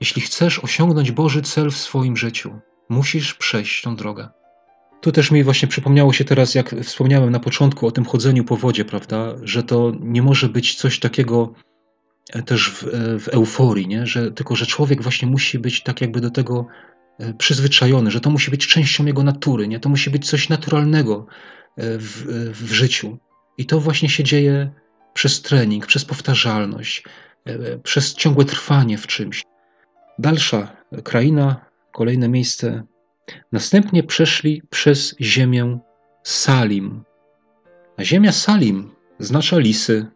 Jeśli 0.00 0.22
chcesz 0.22 0.58
osiągnąć 0.58 1.10
Boży 1.10 1.42
cel 1.42 1.70
w 1.70 1.76
swoim 1.76 2.16
życiu, 2.16 2.60
musisz 2.88 3.34
przejść 3.34 3.82
tą 3.82 3.96
drogę. 3.96 4.28
Tu 5.00 5.12
też 5.12 5.30
mi 5.30 5.44
właśnie 5.44 5.68
przypomniało 5.68 6.12
się 6.12 6.24
teraz, 6.24 6.54
jak 6.54 6.74
wspomniałem 6.82 7.30
na 7.30 7.40
początku 7.40 7.86
o 7.86 7.90
tym 7.90 8.04
chodzeniu 8.04 8.44
po 8.44 8.56
wodzie, 8.56 8.84
prawda, 8.84 9.34
że 9.42 9.62
to 9.62 9.92
nie 10.00 10.22
może 10.22 10.48
być 10.48 10.74
coś 10.74 10.98
takiego 10.98 11.54
e, 12.32 12.42
też 12.42 12.70
w, 12.70 12.84
e, 12.84 13.18
w 13.18 13.28
euforii, 13.28 13.88
nie? 13.88 14.06
Że, 14.06 14.30
tylko 14.30 14.56
że 14.56 14.66
człowiek 14.66 15.02
właśnie 15.02 15.28
musi 15.28 15.58
być 15.58 15.82
tak 15.82 16.00
jakby 16.00 16.20
do 16.20 16.30
tego 16.30 16.66
e, 17.18 17.34
przyzwyczajony, 17.34 18.10
że 18.10 18.20
to 18.20 18.30
musi 18.30 18.50
być 18.50 18.66
częścią 18.66 19.06
jego 19.06 19.22
natury, 19.22 19.68
nie? 19.68 19.80
To 19.80 19.88
musi 19.88 20.10
być 20.10 20.30
coś 20.30 20.48
naturalnego 20.48 21.26
w, 21.76 22.24
w 22.54 22.72
życiu. 22.72 23.18
I 23.58 23.66
to 23.66 23.80
właśnie 23.80 24.08
się 24.08 24.24
dzieje 24.24 24.70
przez 25.14 25.42
trening, 25.42 25.86
przez 25.86 26.04
powtarzalność, 26.04 27.04
przez 27.82 28.14
ciągłe 28.14 28.44
trwanie 28.44 28.98
w 28.98 29.06
czymś. 29.06 29.44
Dalsza 30.18 30.76
kraina, 31.04 31.64
kolejne 31.92 32.28
miejsce 32.28 32.82
Następnie 33.52 34.02
przeszli 34.02 34.62
przez 34.70 35.16
ziemię 35.20 35.78
Salim. 36.22 37.02
A 37.96 38.04
ziemia 38.04 38.32
Salim 38.32 38.90
znacza 39.18 39.58
lisy. 39.58 40.06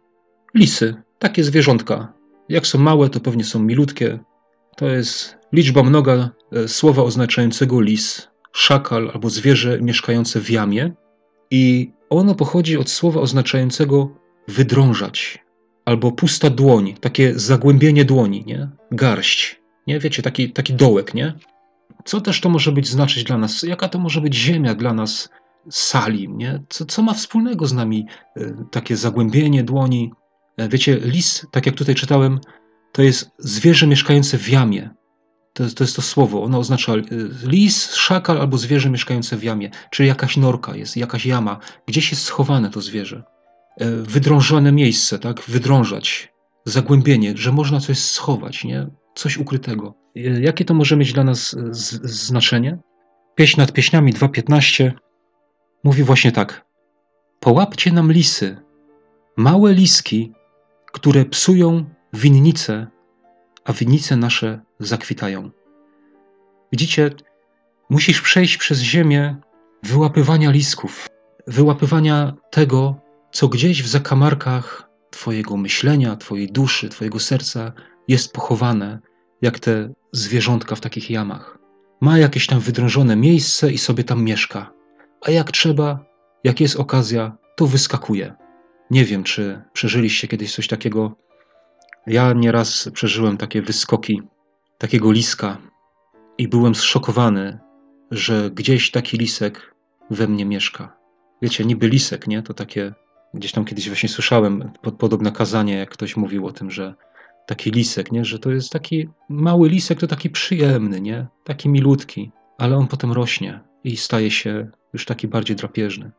Lisy, 0.55 0.95
takie 1.19 1.45
zwierzątka. 1.45 2.13
Jak 2.49 2.67
są 2.67 2.79
małe, 2.79 3.11
to 3.11 3.21
pewnie 3.21 3.45
są 3.45 3.59
milutkie. 3.59 4.19
To 4.77 4.89
jest 4.89 5.37
liczba 5.53 5.83
mnoga 5.83 6.31
e, 6.53 6.69
słowa 6.69 7.03
oznaczającego 7.03 7.81
lis, 7.81 8.29
szakal 8.53 9.11
albo 9.15 9.31
zwierzę 9.31 9.79
mieszkające 9.81 10.41
w 10.41 10.51
jamie. 10.51 10.93
I 11.51 11.93
ono 12.11 12.35
pochodzi 12.35 12.77
od 12.77 12.91
słowa 12.91 13.21
oznaczającego 13.21 14.11
wydrążać 14.49 15.45
albo 15.85 16.13
pusta 16.13 16.51
dłoń, 16.51 16.95
takie 17.01 17.39
zagłębienie 17.39 18.05
dłoni, 18.05 18.45
nie? 18.47 18.71
Garść, 18.91 19.61
nie? 19.87 19.99
Wiecie, 20.01 20.23
taki, 20.23 20.53
taki 20.53 20.75
dołek, 20.75 21.15
nie? 21.15 21.35
Co 22.05 22.21
też 22.21 22.41
to 22.41 22.49
może 22.49 22.73
być 22.73 22.89
znaczyć 22.89 23.25
dla 23.25 23.39
nas? 23.39 23.63
Jaka 23.63 23.89
to 23.89 23.99
może 23.99 24.21
być 24.21 24.35
ziemia 24.35 24.75
dla 24.75 24.95
nas 24.95 25.29
Salim? 25.71 26.39
Nie? 26.39 26.63
Co, 26.69 26.85
co 26.85 27.03
ma 27.03 27.15
wspólnego 27.15 27.67
z 27.67 27.73
nami 27.73 28.07
e, 28.37 28.65
takie 28.71 28.97
zagłębienie 28.97 29.65
dłoni? 29.65 30.13
E, 30.57 30.69
wiecie, 30.69 30.97
lis, 30.97 31.47
tak 31.51 31.67
jak 31.67 31.75
tutaj 31.75 31.95
czytałem, 31.95 32.41
to 32.93 33.03
jest 33.03 33.31
zwierzę 33.39 33.87
mieszkające 33.87 34.39
w 34.39 34.49
jamie. 34.49 34.91
To, 35.53 35.65
to 35.77 35.85
jest 35.85 35.97
to 35.97 36.03
słowo. 36.03 36.43
Ono 36.43 36.59
oznacza 36.59 36.93
e, 36.95 37.01
lis, 37.43 37.95
szakal 37.95 38.41
albo 38.41 38.59
zwierzę 38.59 38.91
mieszkające 38.91 39.37
w 39.37 39.45
jamie. 39.45 39.71
Czyli 39.91 40.09
jakaś 40.09 40.37
norka 40.37 40.77
jest, 40.77 40.97
jakaś 40.97 41.27
jama. 41.27 41.59
Gdzieś 41.87 42.11
jest 42.11 42.23
schowane 42.23 42.71
to 42.71 42.81
zwierzę. 42.81 43.23
Wydrążone 44.03 44.73
miejsce, 44.73 45.19
tak? 45.19 45.43
Wydrążać. 45.49 46.33
Zagłębienie, 46.65 47.37
że 47.37 47.53
można 47.53 47.81
coś 47.81 47.99
schować, 47.99 48.65
nie? 48.65 48.87
Coś 49.15 49.37
ukrytego. 49.37 50.04
Jakie 50.15 50.65
to 50.65 50.75
może 50.75 50.97
mieć 50.97 51.13
dla 51.13 51.25
nas 51.25 51.55
e, 51.55 51.59
znaczenie? 52.05 52.79
Pieśń 53.35 53.61
nad 53.61 53.73
pieśniami 53.73 54.13
2.15 54.13 54.93
mówi 55.85 56.03
właśnie 56.03 56.33
tak. 56.33 56.65
Połapcie 57.41 57.93
nam 57.93 58.13
lisy, 58.13 58.57
małe 59.37 59.73
liski, 59.73 60.33
które 60.93 61.25
psują 61.25 61.85
winnice, 62.13 62.87
a 63.65 63.73
winnice 63.73 64.17
nasze 64.17 64.61
zakwitają. 64.79 65.51
Widzicie, 66.73 67.11
musisz 67.91 68.21
przejść 68.21 68.57
przez 68.57 68.81
ziemię 68.81 69.37
wyłapywania 69.83 70.51
lisków, 70.51 71.09
wyłapywania 71.47 72.35
tego, 72.51 72.97
co 73.33 73.49
gdzieś 73.49 73.83
w 73.83 73.87
zakamarkach 73.87 74.91
Twojego 75.11 75.57
myślenia, 75.57 76.17
Twojej 76.17 76.49
duszy, 76.49 76.89
Twojego 76.89 77.21
serca 77.21 77.73
jest 78.09 78.33
pochowane, 78.33 78.99
jak 79.43 79.59
te 79.59 79.93
zwierzątka 80.15 80.75
w 80.75 80.81
takich 80.81 81.11
jamach. 81.11 81.59
Ma 82.01 82.19
jakieś 82.19 82.47
tam 82.47 82.61
wydrążone 82.61 83.17
miejsce 83.17 83.73
i 83.73 83.79
sobie 83.79 84.05
tam 84.05 84.25
mieszka. 84.25 84.73
A 85.21 85.31
jak 85.31 85.53
trzeba, 85.53 86.05
jak 86.45 86.61
jest 86.61 86.77
okazja, 86.77 87.37
to 87.57 87.67
wyskakuje. 87.67 88.35
Nie 88.91 89.05
wiem, 89.05 89.25
czy 89.25 89.63
przeżyliście 89.73 90.29
kiedyś 90.29 90.55
coś 90.55 90.69
takiego. 90.69 91.17
Ja 92.07 92.33
nieraz 92.33 92.91
przeżyłem 92.93 93.37
takie 93.37 93.63
wyskoki 93.63 94.23
takiego 94.79 95.13
liska 95.13 95.59
i 96.39 96.49
byłem 96.49 96.75
zszokowany, 96.75 97.59
że 98.11 98.51
gdzieś 98.51 98.91
taki 98.91 99.17
lisek 99.17 99.75
we 100.11 100.29
mnie 100.29 100.45
mieszka. 100.45 100.97
Wiecie, 101.43 101.65
niby 101.65 101.89
lisek, 101.89 102.27
nie? 102.27 102.43
To 102.43 102.55
takie, 102.55 102.95
gdzieś 103.35 103.53
tam 103.53 103.65
kiedyś 103.65 103.89
właśnie 103.89 104.09
słyszałem 104.09 104.71
podobne 104.99 105.33
kazanie, 105.33 105.77
jak 105.77 105.91
ktoś 105.91 106.17
mówił 106.17 106.47
o 106.47 106.53
tym, 106.53 106.71
że 106.71 106.95
taki 107.47 107.71
lisek, 107.71 108.13
nie? 108.13 108.25
że 108.25 108.39
to 108.39 108.51
jest 108.51 108.71
taki 108.71 109.09
mały 109.29 109.69
lisek, 109.69 110.01
to 110.01 110.07
taki 110.07 110.31
przyjemny, 110.31 111.01
nie? 111.01 111.27
taki 111.45 111.69
milutki, 111.69 112.33
ale 112.59 112.77
on 112.77 112.87
potem 112.87 113.13
rośnie 113.13 113.61
i 113.85 113.97
staje 113.97 114.31
się 114.31 114.71
już 114.93 115.05
taki 115.05 115.29
bardziej 115.29 115.57
drapieżny. 115.57 116.11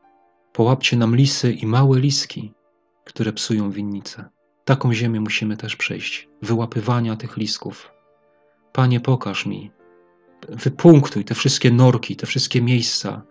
Połapcie 0.53 0.97
nam 0.97 1.15
lisy 1.15 1.53
i 1.53 1.65
małe 1.65 1.99
liski, 1.99 2.53
które 3.05 3.33
psują 3.33 3.71
winnice. 3.71 4.25
Taką 4.65 4.93
ziemię 4.93 5.19
musimy 5.19 5.57
też 5.57 5.75
przejść, 5.75 6.29
wyłapywania 6.41 7.15
tych 7.15 7.37
lisków. 7.37 7.91
Panie, 8.73 8.99
pokaż 8.99 9.45
mi, 9.45 9.71
wypunktuj 10.49 11.25
te 11.25 11.35
wszystkie 11.35 11.71
norki, 11.71 12.15
te 12.15 12.27
wszystkie 12.27 12.61
miejsca, 12.61 13.21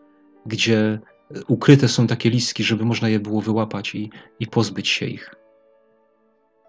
gdzie 0.46 1.00
ukryte 1.48 1.88
są 1.88 2.06
takie 2.06 2.30
liski, 2.30 2.64
żeby 2.64 2.84
można 2.84 3.08
je 3.08 3.20
było 3.20 3.40
wyłapać 3.40 3.94
i, 3.94 4.10
i 4.40 4.46
pozbyć 4.46 4.88
się 4.88 5.06
ich. 5.06 5.34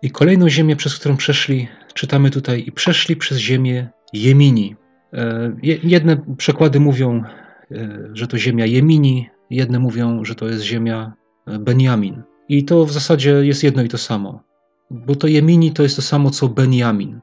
I 0.01 0.11
kolejną 0.11 0.49
ziemię, 0.49 0.75
przez 0.75 0.99
którą 0.99 1.17
przeszli, 1.17 1.67
czytamy 1.93 2.29
tutaj, 2.29 2.63
i 2.67 2.71
przeszli 2.71 3.15
przez 3.15 3.37
ziemię 3.37 3.89
Jemini. 4.13 4.75
E, 5.13 5.55
jedne 5.83 6.17
przekłady 6.37 6.79
mówią, 6.79 7.23
e, 7.71 8.09
że 8.13 8.27
to 8.27 8.37
ziemia 8.37 8.65
Jemini, 8.65 9.29
jedne 9.49 9.79
mówią, 9.79 10.25
że 10.25 10.35
to 10.35 10.47
jest 10.47 10.63
ziemia 10.63 11.13
e, 11.47 11.59
Benjamin. 11.59 12.23
I 12.49 12.65
to 12.65 12.85
w 12.85 12.91
zasadzie 12.91 13.31
jest 13.31 13.63
jedno 13.63 13.83
i 13.83 13.89
to 13.89 13.97
samo. 13.97 14.43
Bo 14.91 15.15
to 15.15 15.27
Jemini 15.27 15.71
to 15.71 15.83
jest 15.83 15.95
to 15.95 16.01
samo 16.01 16.29
co 16.29 16.47
Benjamin. 16.47 17.19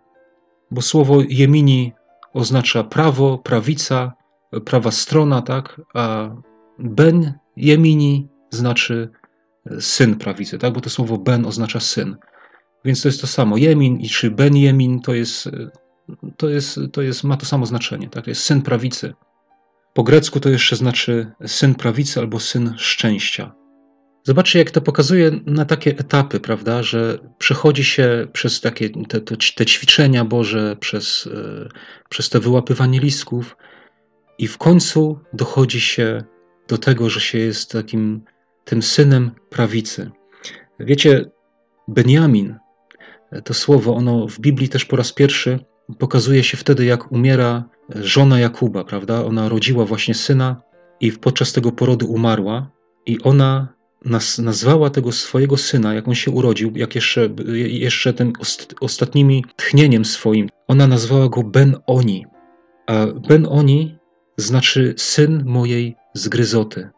Bo 0.71 0.83
słowo 0.83 1.23
Jemini 1.29 1.93
oznacza 2.35 2.85
prawo, 2.85 3.39
prawica, 3.39 4.13
prawa 4.65 4.91
strona, 4.91 5.43
tak? 5.43 5.81
A 5.95 6.31
Ben 6.79 7.33
Jemini 7.57 8.29
znaczy 8.51 9.11
syn 9.81 10.17
prawicy, 10.17 10.59
tak? 10.59 10.73
Bo 10.73 10.81
to 10.81 10.91
słowo 10.91 11.19
Ben 11.19 11.47
oznacza 11.47 11.81
syn. 11.81 12.17
Więc 12.85 13.03
to 13.03 13.09
jest 13.09 13.21
to 13.21 13.27
samo. 13.27 13.57
Jemin 13.57 14.01
i 14.01 14.09
czy 14.09 14.31
Benjemin 14.31 15.01
to 15.01 15.15
jest, 15.15 15.49
to 16.37 16.49
jest, 16.49 16.81
to 16.93 17.03
jest, 17.03 17.25
ma 17.25 17.37
to 17.37 17.47
samo 17.47 17.67
znaczenie. 17.67 18.09
Tak? 18.09 18.25
To 18.25 18.31
jest 18.31 18.43
syn 18.43 18.63
prawicy. 18.63 19.15
Po 19.95 20.03
grecku 20.03 20.41
to 20.41 20.49
jeszcze 20.49 20.77
znaczy 20.77 21.33
syn 21.47 21.75
prawicy 21.75 22.21
albo 22.21 22.41
syn 22.41 22.75
szczęścia. 22.77 23.55
Zobaczcie, 24.25 24.59
jak 24.59 24.71
to 24.71 24.81
pokazuje 24.81 25.31
na 25.47 25.65
takie 25.65 25.91
etapy, 25.91 26.41
prawda, 26.41 26.83
że 26.83 27.19
przechodzi 27.39 27.85
się 27.85 28.27
przez 28.33 28.61
takie 28.61 28.91
te, 28.91 29.21
te, 29.21 29.37
te 29.57 29.67
ćwiczenia 29.67 30.25
Boże, 30.25 30.77
przez, 30.81 31.29
e, 31.35 31.69
przez 32.09 32.29
to 32.29 32.41
wyłapywanie 32.41 33.01
listków 33.01 33.57
i 34.39 34.49
w 34.49 34.59
końcu 34.59 35.19
dochodzi 35.33 35.81
się 35.81 36.25
do 36.69 36.79
tego, 36.79 37.11
że 37.11 37.21
się 37.21 37.39
jest 37.39 37.73
takim 37.73 38.25
tym 38.65 38.83
synem 38.83 39.31
prawicy. 39.51 40.11
Wiecie, 40.81 41.25
Benjamin 41.89 42.59
to 43.45 43.55
słowo, 43.55 43.95
ono 43.95 44.27
w 44.29 44.41
Biblii 44.41 44.69
też 44.69 44.85
po 44.85 44.97
raz 44.97 45.13
pierwszy 45.13 45.59
pokazuje 45.99 46.45
się 46.45 46.57
wtedy, 46.57 46.85
jak 46.85 47.13
umiera 47.13 47.65
żona 47.95 48.41
Jakuba, 48.41 48.85
prawda? 48.85 49.25
Ona 49.25 49.49
rodziła 49.49 49.85
właśnie 49.85 50.15
syna 50.15 50.63
i 51.01 51.13
podczas 51.13 51.53
tego 51.53 51.73
porodu 51.73 52.07
umarła 52.07 52.71
i 53.07 53.23
ona 53.23 53.69
nazwała 54.39 54.91
tego 54.91 55.13
swojego 55.13 55.57
syna, 55.57 55.95
jak 55.95 56.09
on 56.09 56.15
się 56.15 56.31
urodził, 56.31 56.73
jak 56.77 56.95
jeszcze, 56.95 57.29
jeszcze 57.55 58.13
tym 58.13 58.33
ostatnimi 58.81 59.45
tchnieniem 59.57 60.05
swoim, 60.05 60.49
ona 60.69 60.87
nazwała 60.87 61.29
go 61.29 61.43
Ben-Oni. 61.43 62.27
A 62.87 63.07
Ben-Oni 63.07 63.99
znaczy 64.37 64.95
syn 64.97 65.45
mojej 65.47 65.97
zgryzoty. 66.15 66.91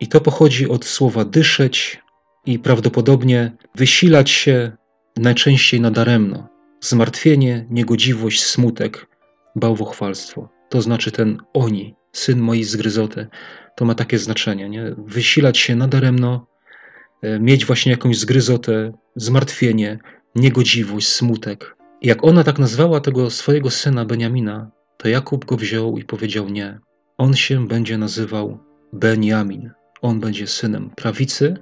I 0.00 0.08
to 0.08 0.20
pochodzi 0.20 0.68
od 0.68 0.84
słowa 0.84 1.24
dyszeć 1.24 2.02
i 2.46 2.58
prawdopodobnie 2.58 3.56
wysilać 3.74 4.30
się, 4.30 4.72
najczęściej 5.18 5.80
nadaremno. 5.80 6.48
Zmartwienie, 6.80 7.66
niegodziwość, 7.70 8.44
smutek, 8.44 9.06
bałwochwalstwo. 9.56 10.48
To 10.68 10.82
znaczy 10.82 11.10
ten 11.10 11.38
oni, 11.54 11.94
syn 12.12 12.38
mojej 12.38 12.64
zgryzoty. 12.64 13.26
To 13.76 13.84
ma 13.84 13.94
takie 13.94 14.18
znaczenie, 14.18 14.68
nie? 14.68 14.94
Wysilać 14.98 15.58
się 15.58 15.76
nadaremno, 15.76 16.46
e, 17.22 17.40
mieć 17.40 17.64
właśnie 17.64 17.92
jakąś 17.92 18.18
zgryzotę, 18.18 18.92
zmartwienie, 19.16 19.98
niegodziwość, 20.34 21.08
smutek. 21.08 21.76
Jak 22.02 22.24
ona 22.24 22.44
tak 22.44 22.58
nazwała 22.58 23.00
tego 23.00 23.30
swojego 23.30 23.70
syna 23.70 24.04
Beniamina, 24.04 24.70
to 24.96 25.08
Jakub 25.08 25.44
go 25.44 25.56
wziął 25.56 25.98
i 25.98 26.04
powiedział 26.04 26.48
nie. 26.48 26.78
On 27.18 27.34
się 27.34 27.68
będzie 27.68 27.98
nazywał 27.98 28.58
Beniamin. 28.92 29.70
On 30.02 30.20
będzie 30.20 30.46
synem 30.46 30.90
prawicy, 30.90 31.56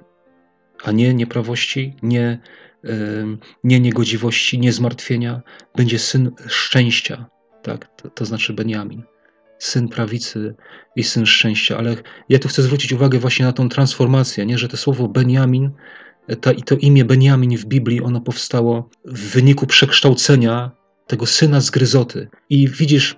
a 0.83 0.91
nie 0.91 1.13
nieprawości, 1.13 1.95
nie, 2.03 2.39
nie 3.63 3.79
niegodziwości, 3.79 4.59
nie 4.59 4.73
zmartwienia. 4.73 5.41
Będzie 5.75 5.99
syn 5.99 6.31
szczęścia, 6.47 7.25
tak? 7.63 7.95
To, 8.01 8.09
to 8.09 8.25
znaczy 8.25 8.53
Beniamin 8.53 9.03
syn 9.59 9.87
prawicy 9.87 10.55
i 10.95 11.03
syn 11.03 11.25
szczęścia. 11.25 11.77
Ale 11.77 11.95
ja 12.29 12.39
tu 12.39 12.47
chcę 12.47 12.61
zwrócić 12.61 12.93
uwagę 12.93 13.19
właśnie 13.19 13.45
na 13.45 13.53
tą 13.53 13.69
transformację, 13.69 14.45
nie? 14.45 14.57
że 14.57 14.67
to 14.67 14.77
słowo 14.77 15.07
Beniamin 15.07 15.71
to, 16.41 16.51
i 16.51 16.63
to 16.63 16.75
imię 16.75 17.05
Beniamin 17.05 17.57
w 17.57 17.65
Biblii, 17.65 18.01
ono 18.01 18.21
powstało 18.21 18.89
w 19.05 19.19
wyniku 19.19 19.67
przekształcenia 19.67 20.71
tego 21.07 21.25
syna 21.25 21.61
z 21.61 21.69
gryzoty. 21.69 22.29
I 22.49 22.67
widzisz, 22.67 23.15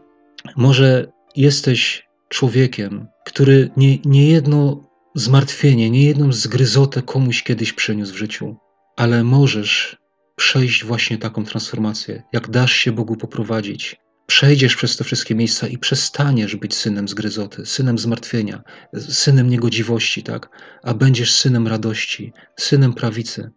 może 0.55 1.11
jesteś 1.35 2.07
człowiekiem, 2.29 3.07
który 3.25 3.69
nie, 3.77 3.97
nie 4.05 4.29
jedno 4.29 4.89
zmartwienie, 5.15 5.89
nie 5.89 6.03
jedną 6.03 6.31
zgryzotę 6.31 7.01
komuś 7.01 7.43
kiedyś 7.43 7.73
przyniósł 7.73 8.13
w 8.13 8.17
życiu, 8.17 8.55
ale 8.99 9.23
możesz 9.23 9.97
przejść 10.35 10.85
właśnie 10.85 11.17
taką 11.17 11.45
transformację, 11.45 12.23
jak 12.33 12.49
dasz 12.49 12.73
się 12.73 12.91
Bogu 12.91 13.15
poprowadzić, 13.15 13.95
przejdziesz 14.25 14.75
przez 14.75 14.97
te 14.97 15.03
wszystkie 15.03 15.35
miejsca 15.35 15.67
i 15.67 15.77
przestaniesz 15.77 16.55
być 16.55 16.75
synem 16.75 17.07
zgryzoty, 17.07 17.65
synem 17.65 17.97
zmartwienia, 17.97 18.63
synem 18.95 19.49
niegodziwości, 19.49 20.23
tak? 20.23 20.49
A 20.83 20.93
będziesz 20.93 21.35
synem 21.35 21.67
radości, 21.67 22.33
synem 22.55 22.93
prawicy. 22.93 23.51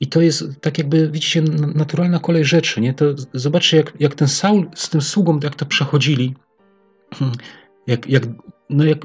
I 0.00 0.06
to 0.06 0.20
jest 0.20 0.44
tak 0.60 0.78
jakby, 0.78 1.10
widzicie, 1.10 1.42
naturalna 1.74 2.18
kolej 2.18 2.44
rzeczy, 2.44 2.80
nie? 2.80 2.94
To 2.94 3.04
zobaczcie, 3.34 3.76
jak, 3.76 3.92
jak 4.00 4.14
ten 4.14 4.28
Saul 4.28 4.70
z 4.74 4.88
tym 4.88 5.02
sługą, 5.02 5.40
jak 5.42 5.54
to 5.54 5.66
przechodzili, 5.66 6.34
jak, 7.86 8.08
jak, 8.08 8.22
no 8.70 8.84
jak 8.84 8.98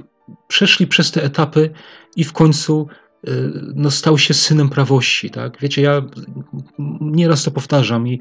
przeszli 0.47 0.88
przez 0.88 1.11
te 1.11 1.24
etapy 1.24 1.70
i 2.16 2.24
w 2.24 2.34
końcu 2.34 2.88
no, 3.76 3.91
stał 3.91 4.17
się 4.17 4.34
synem 4.34 4.69
prawości, 4.69 5.30
tak? 5.30 5.57
Wiecie, 5.59 5.82
ja 5.82 6.01
nieraz 7.01 7.43
to 7.43 7.51
powtarzam 7.51 8.07
i, 8.07 8.19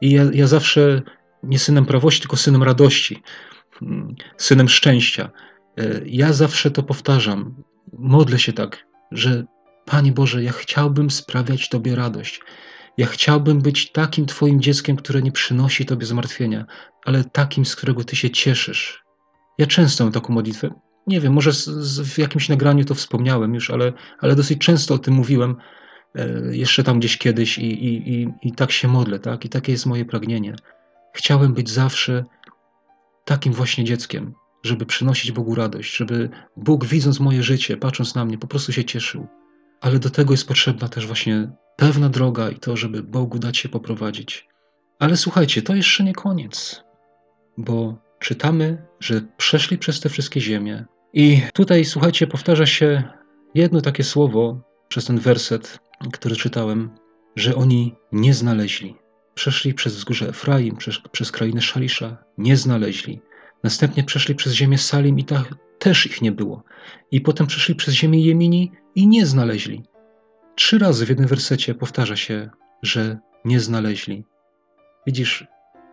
i 0.00 0.10
ja, 0.10 0.24
ja 0.32 0.46
zawsze 0.46 1.02
nie 1.42 1.58
synem 1.58 1.86
prawości, 1.86 2.20
tylko 2.20 2.36
synem 2.36 2.62
radości, 2.62 3.22
mm, 3.82 4.14
synem 4.36 4.68
szczęścia. 4.68 5.30
E, 5.78 6.00
ja 6.06 6.32
zawsze 6.32 6.70
to 6.70 6.82
powtarzam. 6.82 7.54
Modlę 7.92 8.38
się 8.38 8.52
tak, 8.52 8.86
że 9.10 9.44
Panie 9.84 10.12
Boże, 10.12 10.42
ja 10.42 10.52
chciałbym 10.52 11.10
sprawiać 11.10 11.68
Tobie 11.68 11.96
radość. 11.96 12.40
Ja 12.98 13.06
chciałbym 13.06 13.62
być 13.62 13.92
takim 13.92 14.26
Twoim 14.26 14.60
dzieckiem, 14.60 14.96
które 14.96 15.22
nie 15.22 15.32
przynosi 15.32 15.86
Tobie 15.86 16.06
zmartwienia, 16.06 16.66
ale 17.04 17.24
takim, 17.24 17.64
z 17.64 17.76
którego 17.76 18.04
Ty 18.04 18.16
się 18.16 18.30
cieszysz. 18.30 19.04
Ja 19.58 19.66
często 19.66 20.04
mam 20.04 20.12
taką 20.12 20.32
modlitwę. 20.32 20.83
Nie 21.06 21.20
wiem, 21.20 21.32
może 21.32 21.52
z, 21.52 21.64
z, 21.64 22.00
w 22.00 22.18
jakimś 22.18 22.48
nagraniu 22.48 22.84
to 22.84 22.94
wspomniałem 22.94 23.54
już, 23.54 23.70
ale, 23.70 23.92
ale 24.18 24.36
dosyć 24.36 24.58
często 24.58 24.94
o 24.94 24.98
tym 24.98 25.14
mówiłem, 25.14 25.56
e, 26.14 26.56
jeszcze 26.56 26.84
tam 26.84 26.98
gdzieś 26.98 27.18
kiedyś 27.18 27.58
i, 27.58 27.84
i, 27.84 28.12
i, 28.14 28.28
i 28.42 28.52
tak 28.52 28.72
się 28.72 28.88
modlę, 28.88 29.18
tak? 29.18 29.44
I 29.44 29.48
takie 29.48 29.72
jest 29.72 29.86
moje 29.86 30.04
pragnienie. 30.04 30.56
Chciałem 31.14 31.54
być 31.54 31.70
zawsze 31.70 32.24
takim 33.24 33.52
właśnie 33.52 33.84
dzieckiem, 33.84 34.34
żeby 34.62 34.86
przynosić 34.86 35.32
Bogu 35.32 35.54
radość, 35.54 35.96
żeby 35.96 36.30
Bóg, 36.56 36.84
widząc 36.84 37.20
moje 37.20 37.42
życie, 37.42 37.76
patrząc 37.76 38.14
na 38.14 38.24
mnie, 38.24 38.38
po 38.38 38.46
prostu 38.46 38.72
się 38.72 38.84
cieszył. 38.84 39.26
Ale 39.80 39.98
do 39.98 40.10
tego 40.10 40.32
jest 40.32 40.48
potrzebna 40.48 40.88
też 40.88 41.06
właśnie 41.06 41.50
pewna 41.76 42.08
droga 42.08 42.50
i 42.50 42.56
to, 42.56 42.76
żeby 42.76 43.02
Bogu 43.02 43.38
dać 43.38 43.58
się 43.58 43.68
poprowadzić. 43.68 44.48
Ale 44.98 45.16
słuchajcie, 45.16 45.62
to 45.62 45.74
jeszcze 45.74 46.04
nie 46.04 46.14
koniec, 46.14 46.84
bo 47.58 47.98
czytamy, 48.18 48.86
że 49.00 49.20
przeszli 49.36 49.78
przez 49.78 50.00
te 50.00 50.08
wszystkie 50.08 50.40
ziemie. 50.40 50.84
I 51.16 51.42
tutaj, 51.52 51.84
słuchajcie, 51.84 52.26
powtarza 52.26 52.66
się 52.66 53.02
jedno 53.54 53.80
takie 53.80 54.04
słowo 54.04 54.60
przez 54.88 55.04
ten 55.04 55.18
werset, 55.18 55.78
który 56.12 56.36
czytałem, 56.36 56.90
że 57.36 57.54
oni 57.54 57.94
nie 58.12 58.34
znaleźli. 58.34 58.96
Przeszli 59.34 59.74
przez 59.74 59.96
wzgórze 59.96 60.28
Efraim, 60.28 60.76
przez, 60.76 60.98
przez 61.12 61.32
krainę 61.32 61.62
Szalisza, 61.62 62.16
nie 62.38 62.56
znaleźli. 62.56 63.20
Następnie 63.62 64.04
przeszli 64.04 64.34
przez 64.34 64.52
ziemię 64.52 64.78
Salim 64.78 65.18
i 65.18 65.24
tak 65.24 65.54
też 65.78 66.06
ich 66.06 66.22
nie 66.22 66.32
było. 66.32 66.62
I 67.10 67.20
potem 67.20 67.46
przeszli 67.46 67.74
przez 67.74 67.94
ziemię 67.94 68.24
Jemini 68.24 68.72
i 68.94 69.06
nie 69.06 69.26
znaleźli. 69.26 69.82
Trzy 70.54 70.78
razy 70.78 71.06
w 71.06 71.08
jednym 71.08 71.28
wersecie 71.28 71.74
powtarza 71.74 72.16
się, 72.16 72.50
że 72.82 73.18
nie 73.44 73.60
znaleźli. 73.60 74.24
Widzisz, 75.06 75.46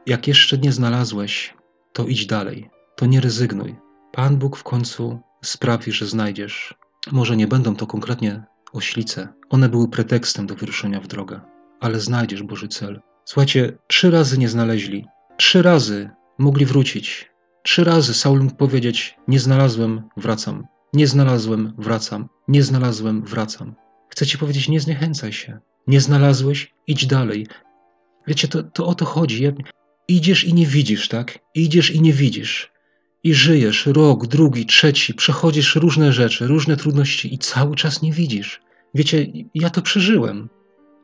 jak 0.05 0.27
jeszcze 0.27 0.57
nie 0.57 0.71
znalazłeś, 0.71 1.53
to 1.93 2.05
idź 2.05 2.25
dalej, 2.25 2.69
to 2.95 3.05
nie 3.05 3.21
rezygnuj. 3.21 3.75
Pan 4.11 4.37
Bóg 4.37 4.57
w 4.57 4.63
końcu 4.63 5.19
sprawi, 5.43 5.91
że 5.91 6.05
znajdziesz. 6.05 6.73
Może 7.11 7.37
nie 7.37 7.47
będą 7.47 7.75
to 7.75 7.87
konkretnie 7.87 8.43
oślice, 8.73 9.27
one 9.49 9.69
były 9.69 9.87
pretekstem 9.87 10.47
do 10.47 10.55
wyruszenia 10.55 10.99
w 10.99 11.07
drogę, 11.07 11.41
ale 11.79 11.99
znajdziesz 11.99 12.43
Boży 12.43 12.67
cel. 12.67 13.01
Słuchajcie, 13.25 13.77
trzy 13.87 14.11
razy 14.11 14.37
nie 14.37 14.49
znaleźli. 14.49 15.05
Trzy 15.37 15.61
razy 15.61 16.09
mogli 16.39 16.65
wrócić. 16.65 17.31
Trzy 17.63 17.83
razy 17.83 18.13
Saul 18.13 18.43
mógł 18.43 18.55
powiedzieć: 18.55 19.17
Nie 19.27 19.39
znalazłem, 19.39 20.09
wracam. 20.17 20.67
Nie 20.93 21.07
znalazłem, 21.07 21.73
wracam. 21.77 22.29
Nie 22.47 22.63
znalazłem, 22.63 23.25
wracam. 23.25 23.75
Chcę 24.09 24.25
ci 24.25 24.37
powiedzieć: 24.37 24.69
Nie 24.69 24.79
zniechęcaj 24.79 25.33
się. 25.33 25.59
Nie 25.87 26.01
znalazłeś, 26.01 26.73
idź 26.87 27.05
dalej. 27.05 27.47
Wiecie, 28.27 28.47
to, 28.47 28.63
to 28.63 28.85
o 28.85 28.95
to 28.95 29.05
chodzi. 29.05 29.53
Idziesz 30.07 30.43
i 30.43 30.53
nie 30.53 30.65
widzisz, 30.65 31.07
tak? 31.07 31.39
Idziesz 31.55 31.91
i 31.91 32.01
nie 32.01 32.13
widzisz. 32.13 32.70
I 33.23 33.33
żyjesz 33.33 33.85
rok, 33.85 34.27
drugi, 34.27 34.65
trzeci, 34.65 35.13
przechodzisz 35.13 35.75
różne 35.75 36.13
rzeczy, 36.13 36.47
różne 36.47 36.77
trudności 36.77 37.33
i 37.33 37.37
cały 37.37 37.75
czas 37.75 38.01
nie 38.01 38.11
widzisz. 38.11 38.61
Wiecie, 38.95 39.27
ja 39.55 39.69
to 39.69 39.81
przeżyłem. 39.81 40.49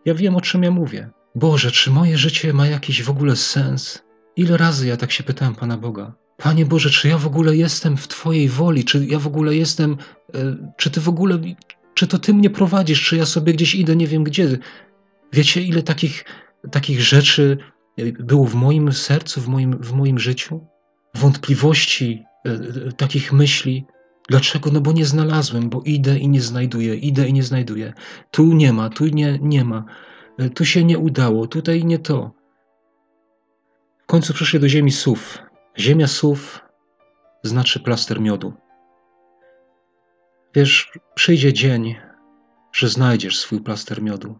Ja 0.05 0.13
wiem, 0.13 0.35
o 0.35 0.41
czym 0.41 0.63
ja 0.63 0.71
mówię. 0.71 1.09
Boże, 1.35 1.71
czy 1.71 1.91
moje 1.91 2.17
życie 2.17 2.53
ma 2.53 2.67
jakiś 2.67 3.03
w 3.03 3.09
ogóle 3.09 3.35
sens? 3.35 4.03
Ile 4.35 4.57
razy 4.57 4.87
ja 4.87 4.97
tak 4.97 5.11
się 5.11 5.23
pytałem 5.23 5.55
Pana 5.55 5.77
Boga? 5.77 6.13
Panie 6.37 6.65
Boże, 6.65 6.89
czy 6.89 7.07
ja 7.07 7.17
w 7.17 7.27
ogóle 7.27 7.55
jestem 7.55 7.97
w 7.97 8.07
Twojej 8.07 8.49
woli? 8.49 8.85
Czy 8.85 9.05
ja 9.05 9.19
w 9.19 9.27
ogóle 9.27 9.55
jestem, 9.55 9.97
e, 10.35 10.57
czy 10.77 10.89
Ty 10.89 11.01
w 11.01 11.09
ogóle, 11.09 11.39
czy 11.93 12.07
to 12.07 12.19
Ty 12.19 12.33
mnie 12.33 12.49
prowadzisz? 12.49 13.05
Czy 13.05 13.17
ja 13.17 13.25
sobie 13.25 13.53
gdzieś 13.53 13.75
idę, 13.75 13.95
nie 13.95 14.07
wiem 14.07 14.23
gdzie? 14.23 14.57
Wiecie, 15.33 15.61
ile 15.61 15.83
takich, 15.83 16.25
takich 16.71 17.01
rzeczy 17.01 17.57
było 18.19 18.45
w 18.45 18.55
moim 18.55 18.93
sercu, 18.93 19.41
w 19.41 19.47
moim, 19.47 19.77
w 19.83 19.93
moim 19.93 20.19
życiu? 20.19 20.67
Wątpliwości, 21.17 22.23
e, 22.45 22.49
e, 22.49 22.91
takich 22.91 23.33
myśli. 23.33 23.85
Dlaczego? 24.29 24.71
No 24.71 24.81
bo 24.81 24.91
nie 24.91 25.05
znalazłem, 25.05 25.69
bo 25.69 25.81
idę 25.85 26.19
i 26.19 26.27
nie 26.27 26.41
znajduję, 26.41 26.95
idę 26.95 27.27
i 27.27 27.33
nie 27.33 27.43
znajduję. 27.43 27.93
Tu 28.31 28.43
nie 28.53 28.73
ma, 28.73 28.89
tu 28.89 29.05
nie, 29.05 29.39
nie 29.41 29.63
ma. 29.63 29.85
E, 30.37 30.49
tu 30.49 30.65
się 30.65 30.83
nie 30.83 30.97
udało, 30.97 31.47
tutaj 31.47 31.85
nie 31.85 31.99
to. 31.99 32.31
W 34.03 34.05
końcu 34.05 34.33
przyszli 34.33 34.59
do 34.59 34.69
ziemi 34.69 34.91
Sów. 34.91 35.37
Ziemia 35.79 36.07
Sów 36.07 36.59
znaczy 37.43 37.79
plaster 37.79 38.21
miodu. 38.21 38.53
Wiesz, 40.55 40.91
przyjdzie 41.15 41.53
dzień, 41.53 41.95
że 42.73 42.89
znajdziesz 42.89 43.39
swój 43.39 43.61
plaster 43.61 44.01
miodu, 44.01 44.39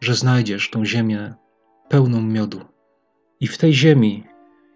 że 0.00 0.14
znajdziesz 0.14 0.70
tą 0.70 0.84
ziemię 0.84 1.34
pełną 1.88 2.22
miodu. 2.22 2.60
I 3.40 3.46
w 3.46 3.58
tej 3.58 3.74
ziemi, 3.74 4.24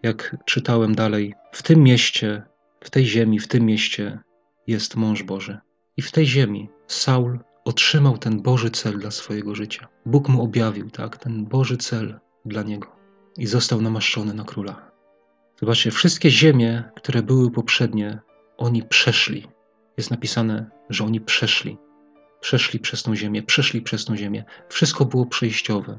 jak 0.02 0.36
czytałem 0.44 0.94
dalej, 0.94 1.34
w 1.52 1.62
tym 1.62 1.82
mieście, 1.82 2.42
w 2.80 2.90
tej 2.90 3.06
ziemi, 3.06 3.38
w 3.38 3.48
tym 3.48 3.64
mieście 3.66 4.18
jest 4.66 4.96
mąż 4.96 5.22
Boży. 5.22 5.58
I 5.96 6.02
w 6.02 6.12
tej 6.12 6.26
ziemi 6.26 6.70
Saul 6.86 7.38
otrzymał 7.64 8.18
ten 8.18 8.42
Boży 8.42 8.70
cel 8.70 8.98
dla 8.98 9.10
swojego 9.10 9.54
życia. 9.54 9.88
Bóg 10.06 10.28
mu 10.28 10.42
objawił, 10.42 10.90
tak, 10.90 11.16
ten 11.16 11.44
Boży 11.44 11.76
cel 11.76 12.20
dla 12.44 12.62
niego 12.62 12.96
i 13.38 13.46
został 13.46 13.80
namaszczony 13.80 14.34
na 14.34 14.44
króla. 14.44 14.90
Zobaczcie, 15.60 15.90
wszystkie 15.90 16.30
ziemie, 16.30 16.84
które 16.96 17.22
były 17.22 17.50
poprzednie, 17.50 18.18
oni 18.56 18.82
przeszli. 18.82 19.46
Jest 19.96 20.10
napisane, 20.10 20.70
że 20.90 21.04
oni 21.04 21.20
przeszli. 21.20 21.78
Przeszli 22.40 22.80
przez 22.80 23.02
tą 23.02 23.16
ziemię, 23.16 23.42
przeszli 23.42 23.82
przez 23.82 24.04
tą 24.04 24.16
ziemię. 24.16 24.44
Wszystko 24.68 25.04
było 25.04 25.26
przejściowe. 25.26 25.98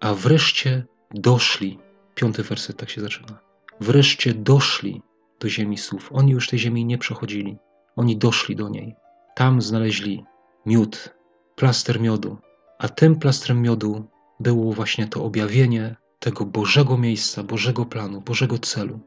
A 0.00 0.14
wreszcie 0.14 0.84
doszli. 1.10 1.78
Piąty 2.14 2.42
werset 2.42 2.76
tak 2.76 2.90
się 2.90 3.00
zaczyna. 3.00 3.38
Wreszcie 3.80 4.34
doszli 4.34 5.02
do 5.40 5.48
ziemi 5.48 5.78
słów. 5.78 6.10
Oni 6.12 6.32
już 6.32 6.48
tej 6.48 6.58
ziemi 6.58 6.84
nie 6.84 6.98
przechodzili. 6.98 7.58
Oni 7.96 8.16
doszli 8.16 8.56
do 8.56 8.68
niej. 8.68 8.94
Tam 9.34 9.62
znaleźli 9.62 10.24
miód, 10.66 11.14
plaster 11.56 12.00
miodu. 12.00 12.38
A 12.78 12.88
tym 12.88 13.16
plastrem 13.16 13.62
miodu 13.62 14.04
było 14.40 14.72
właśnie 14.72 15.06
to 15.06 15.24
objawienie 15.24 15.96
tego 16.18 16.44
Bożego 16.44 16.98
miejsca, 16.98 17.42
Bożego 17.42 17.86
planu, 17.86 18.20
Bożego 18.20 18.58
celu. 18.58 19.00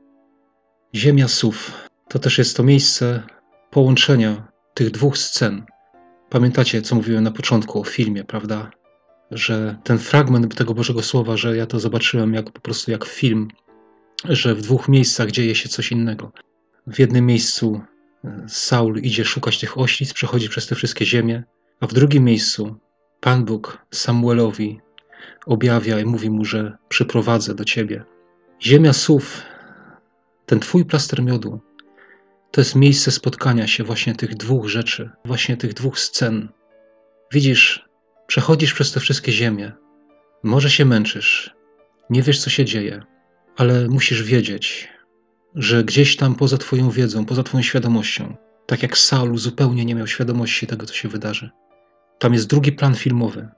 Ziemia 0.96 1.28
Sów 1.28 1.72
to 2.08 2.20
też 2.20 2.38
jest 2.38 2.58
to 2.58 2.64
miejsce 2.64 3.24
połączenia 3.72 4.48
tych 4.74 4.92
dwóch 4.92 5.18
scen. 5.18 5.66
Pamiętacie, 6.30 6.82
co 6.82 6.96
mówiłem 6.96 7.24
na 7.24 7.32
początku 7.32 7.82
o 7.82 7.84
filmie, 7.84 8.24
prawda? 8.24 8.72
Że 9.32 9.78
ten 9.84 10.00
fragment 10.00 10.56
tego 10.56 10.74
Bożego 10.74 11.02
Słowa, 11.02 11.38
że 11.38 11.58
ja 11.58 11.66
to 11.66 11.80
zobaczyłem 11.80 12.34
jak 12.34 12.52
po 12.52 12.62
prostu 12.62 12.92
jak 12.92 13.06
film, 13.06 13.48
że 14.26 14.56
w 14.56 14.62
dwóch 14.62 14.90
miejscach 14.90 15.32
dzieje 15.32 15.56
się 15.56 15.70
coś 15.70 15.92
innego. 15.92 16.32
W 16.88 17.00
jednym 17.00 17.26
miejscu 17.26 17.82
e, 18.24 18.46
Saul 18.48 19.00
idzie 19.00 19.26
szukać 19.26 19.60
tych 19.60 19.78
oślic, 19.78 20.14
przechodzi 20.14 20.50
przez 20.50 20.68
te 20.68 20.76
wszystkie 20.76 21.06
ziemie, 21.06 21.44
a 21.80 21.88
w 21.88 21.94
drugim 21.94 22.24
miejscu 22.24 22.76
Pan 23.20 23.46
Bóg 23.46 23.86
Samuelowi 23.92 24.80
objawia 25.46 26.00
i 26.00 26.06
mówi 26.06 26.30
mu, 26.30 26.46
że 26.46 26.78
przyprowadzę 26.90 27.56
do 27.56 27.66
ciebie. 27.66 28.04
Ziemia 28.62 28.94
słów, 28.94 29.42
ten 30.46 30.60
twój 30.60 30.86
plaster 30.86 31.24
miodu, 31.24 31.60
to 32.52 32.62
jest 32.62 32.76
miejsce 32.76 33.12
spotkania 33.12 33.68
się 33.68 33.84
właśnie 33.84 34.16
tych 34.16 34.36
dwóch 34.36 34.68
rzeczy, 34.68 35.10
właśnie 35.26 35.58
tych 35.58 35.74
dwóch 35.74 36.00
scen. 36.00 36.50
Widzisz, 37.34 37.87
przechodzisz 38.28 38.74
przez 38.74 38.92
te 38.92 39.00
wszystkie 39.00 39.32
ziemie, 39.32 39.72
może 40.44 40.70
się 40.70 40.86
męczysz, 40.86 41.56
nie 42.10 42.22
wiesz 42.22 42.40
co 42.40 42.50
się 42.50 42.66
dzieje, 42.66 43.04
ale 43.58 43.88
musisz 43.88 44.24
wiedzieć, 44.24 44.90
że 45.56 45.84
gdzieś 45.84 46.16
tam 46.16 46.36
poza 46.36 46.58
Twoją 46.58 46.90
wiedzą, 46.90 47.26
poza 47.26 47.44
Twoją 47.44 47.64
świadomością, 47.64 48.36
tak 48.66 48.84
jak 48.84 48.98
Saul 48.98 49.38
zupełnie 49.38 49.86
nie 49.86 49.96
miał 49.96 50.08
świadomości 50.08 50.68
tego, 50.68 50.86
co 50.86 50.94
się 50.94 51.10
wydarzy, 51.10 51.50
tam 52.20 52.34
jest 52.34 52.48
drugi 52.48 52.72
plan 52.72 52.96
filmowy. 52.96 53.50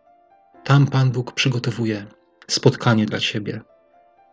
Tam 0.64 0.88
Pan 0.88 1.12
Bóg 1.12 1.34
przygotowuje 1.34 2.06
spotkanie 2.48 3.06
dla 3.06 3.20
Ciebie 3.20 3.62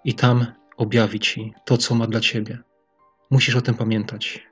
i 0.05 0.15
tam 0.15 0.47
objawi 0.77 1.21
Ci 1.21 1.53
to, 1.65 1.79
co 1.79 1.95
ma 1.95 2.07
dla 2.07 2.21
Ciebie. 2.21 2.59
Musisz 3.31 3.57
o 3.57 3.61
tym 3.61 3.75
pamiętać. 3.75 4.47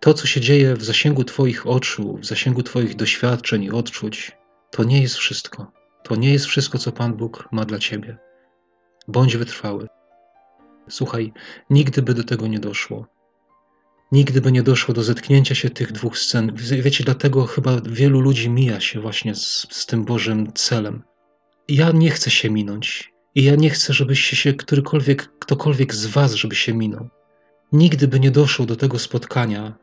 To, 0.00 0.14
co 0.14 0.26
się 0.26 0.40
dzieje 0.40 0.74
w 0.74 0.84
zasięgu 0.84 1.24
Twoich 1.24 1.66
oczu, 1.66 2.18
w 2.18 2.26
zasięgu 2.26 2.62
Twoich 2.62 2.96
doświadczeń 2.96 3.62
i 3.62 3.70
odczuć, 3.70 4.32
to 4.70 4.84
nie 4.84 5.02
jest 5.02 5.16
wszystko. 5.16 5.72
To 6.02 6.16
nie 6.16 6.32
jest 6.32 6.46
wszystko, 6.46 6.78
co 6.78 6.92
Pan 6.92 7.16
Bóg 7.16 7.48
ma 7.52 7.64
dla 7.64 7.78
Ciebie. 7.78 8.18
Bądź 9.08 9.36
wytrwały. 9.36 9.88
Słuchaj, 10.88 11.32
nigdy 11.70 12.02
by 12.02 12.14
do 12.14 12.24
tego 12.24 12.46
nie 12.46 12.58
doszło. 12.58 13.06
Nigdy 14.12 14.40
by 14.40 14.52
nie 14.52 14.62
doszło 14.62 14.94
do 14.94 15.02
zetknięcia 15.02 15.54
się 15.54 15.70
tych 15.70 15.92
dwóch 15.92 16.18
scen. 16.18 16.52
Wiecie, 16.54 17.04
dlatego 17.04 17.46
chyba 17.46 17.80
wielu 17.80 18.20
ludzi 18.20 18.50
mija 18.50 18.80
się 18.80 19.00
właśnie 19.00 19.34
z, 19.34 19.66
z 19.70 19.86
tym 19.86 20.04
Bożym 20.04 20.52
celem. 20.52 21.02
Ja 21.68 21.90
nie 21.90 22.10
chcę 22.10 22.30
się 22.30 22.50
minąć. 22.50 23.12
I 23.34 23.44
ja 23.44 23.54
nie 23.54 23.70
chcę, 23.70 23.92
żebyście 23.92 24.36
się 24.36 24.54
którykolwiek, 24.54 25.38
ktokolwiek 25.38 25.94
z 25.94 26.06
was, 26.06 26.34
żeby 26.34 26.54
się 26.54 26.74
minął. 26.74 27.08
Nigdy 27.72 28.08
by 28.08 28.20
nie 28.20 28.30
doszło 28.30 28.66
do 28.66 28.76
tego 28.76 28.98
spotkania, 28.98 29.78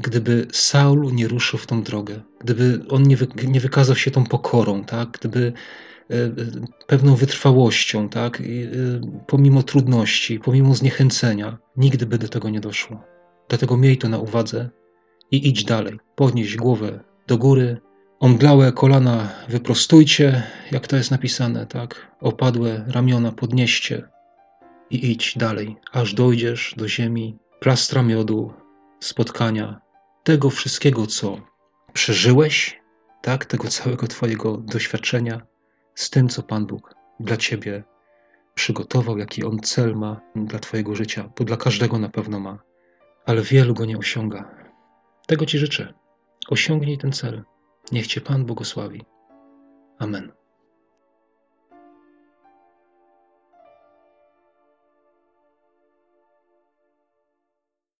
gdyby 0.00 0.46
Saul 0.52 1.14
nie 1.14 1.28
ruszył 1.28 1.58
w 1.58 1.66
tą 1.66 1.82
drogę, 1.82 2.20
gdyby 2.40 2.80
on 2.88 3.02
nie, 3.02 3.16
wy, 3.16 3.26
nie 3.46 3.60
wykazał 3.60 3.96
się 3.96 4.10
tą 4.10 4.24
pokorą, 4.24 4.84
tak? 4.84 5.10
gdyby 5.10 5.52
e, 6.10 6.14
e, 6.14 6.30
pewną 6.86 7.14
wytrwałością, 7.14 8.08
tak? 8.08 8.40
I, 8.40 8.62
e, 8.62 8.68
pomimo 9.26 9.62
trudności, 9.62 10.40
pomimo 10.40 10.74
zniechęcenia, 10.74 11.58
nigdy 11.76 12.06
by 12.06 12.18
do 12.18 12.28
tego 12.28 12.50
nie 12.50 12.60
doszło. 12.60 13.04
Dlatego 13.48 13.76
miej 13.76 13.98
to 13.98 14.08
na 14.08 14.18
uwadze 14.18 14.70
i 15.30 15.48
idź 15.48 15.64
dalej. 15.64 15.98
Podnieś 16.16 16.56
głowę 16.56 17.00
do 17.26 17.38
góry, 17.38 17.80
omdlałe 18.20 18.72
kolana 18.72 19.28
wyprostujcie, 19.48 20.42
jak 20.70 20.86
to 20.86 20.96
jest 20.96 21.10
napisane, 21.10 21.66
tak? 21.66 22.16
Opadłe 22.20 22.84
ramiona 22.88 23.32
podnieście 23.32 24.08
i 24.90 25.10
idź 25.10 25.38
dalej, 25.38 25.76
aż 25.92 26.14
dojdziesz 26.14 26.74
do 26.76 26.88
ziemi 26.88 27.38
plastra 27.60 28.02
miodu, 28.02 28.52
spotkania, 29.00 29.80
tego 30.24 30.50
wszystkiego, 30.50 31.06
co 31.06 31.40
przeżyłeś, 31.92 32.80
tak? 33.22 33.44
Tego 33.44 33.68
całego 33.68 34.06
Twojego 34.06 34.56
doświadczenia 34.56 35.40
z 35.94 36.10
tym, 36.10 36.28
co 36.28 36.42
Pan 36.42 36.66
Bóg 36.66 36.94
dla 37.20 37.36
Ciebie 37.36 37.84
przygotował, 38.54 39.18
jaki 39.18 39.44
On 39.44 39.58
cel 39.58 39.96
ma 39.96 40.20
dla 40.36 40.58
Twojego 40.58 40.94
życia, 40.94 41.30
bo 41.38 41.44
dla 41.44 41.56
każdego 41.56 41.98
na 41.98 42.08
pewno 42.08 42.40
ma 42.40 42.58
ale 43.26 43.42
wielu 43.42 43.74
go 43.74 43.84
nie 43.84 43.98
osiąga. 43.98 44.54
Tego 45.26 45.46
Ci 45.46 45.58
życzę. 45.58 45.94
Osiągnij 46.48 46.98
ten 46.98 47.12
cel. 47.12 47.44
Niech 47.92 48.06
Cię 48.06 48.20
Pan 48.20 48.44
błogosławi. 48.44 49.02
Amen. 49.98 50.32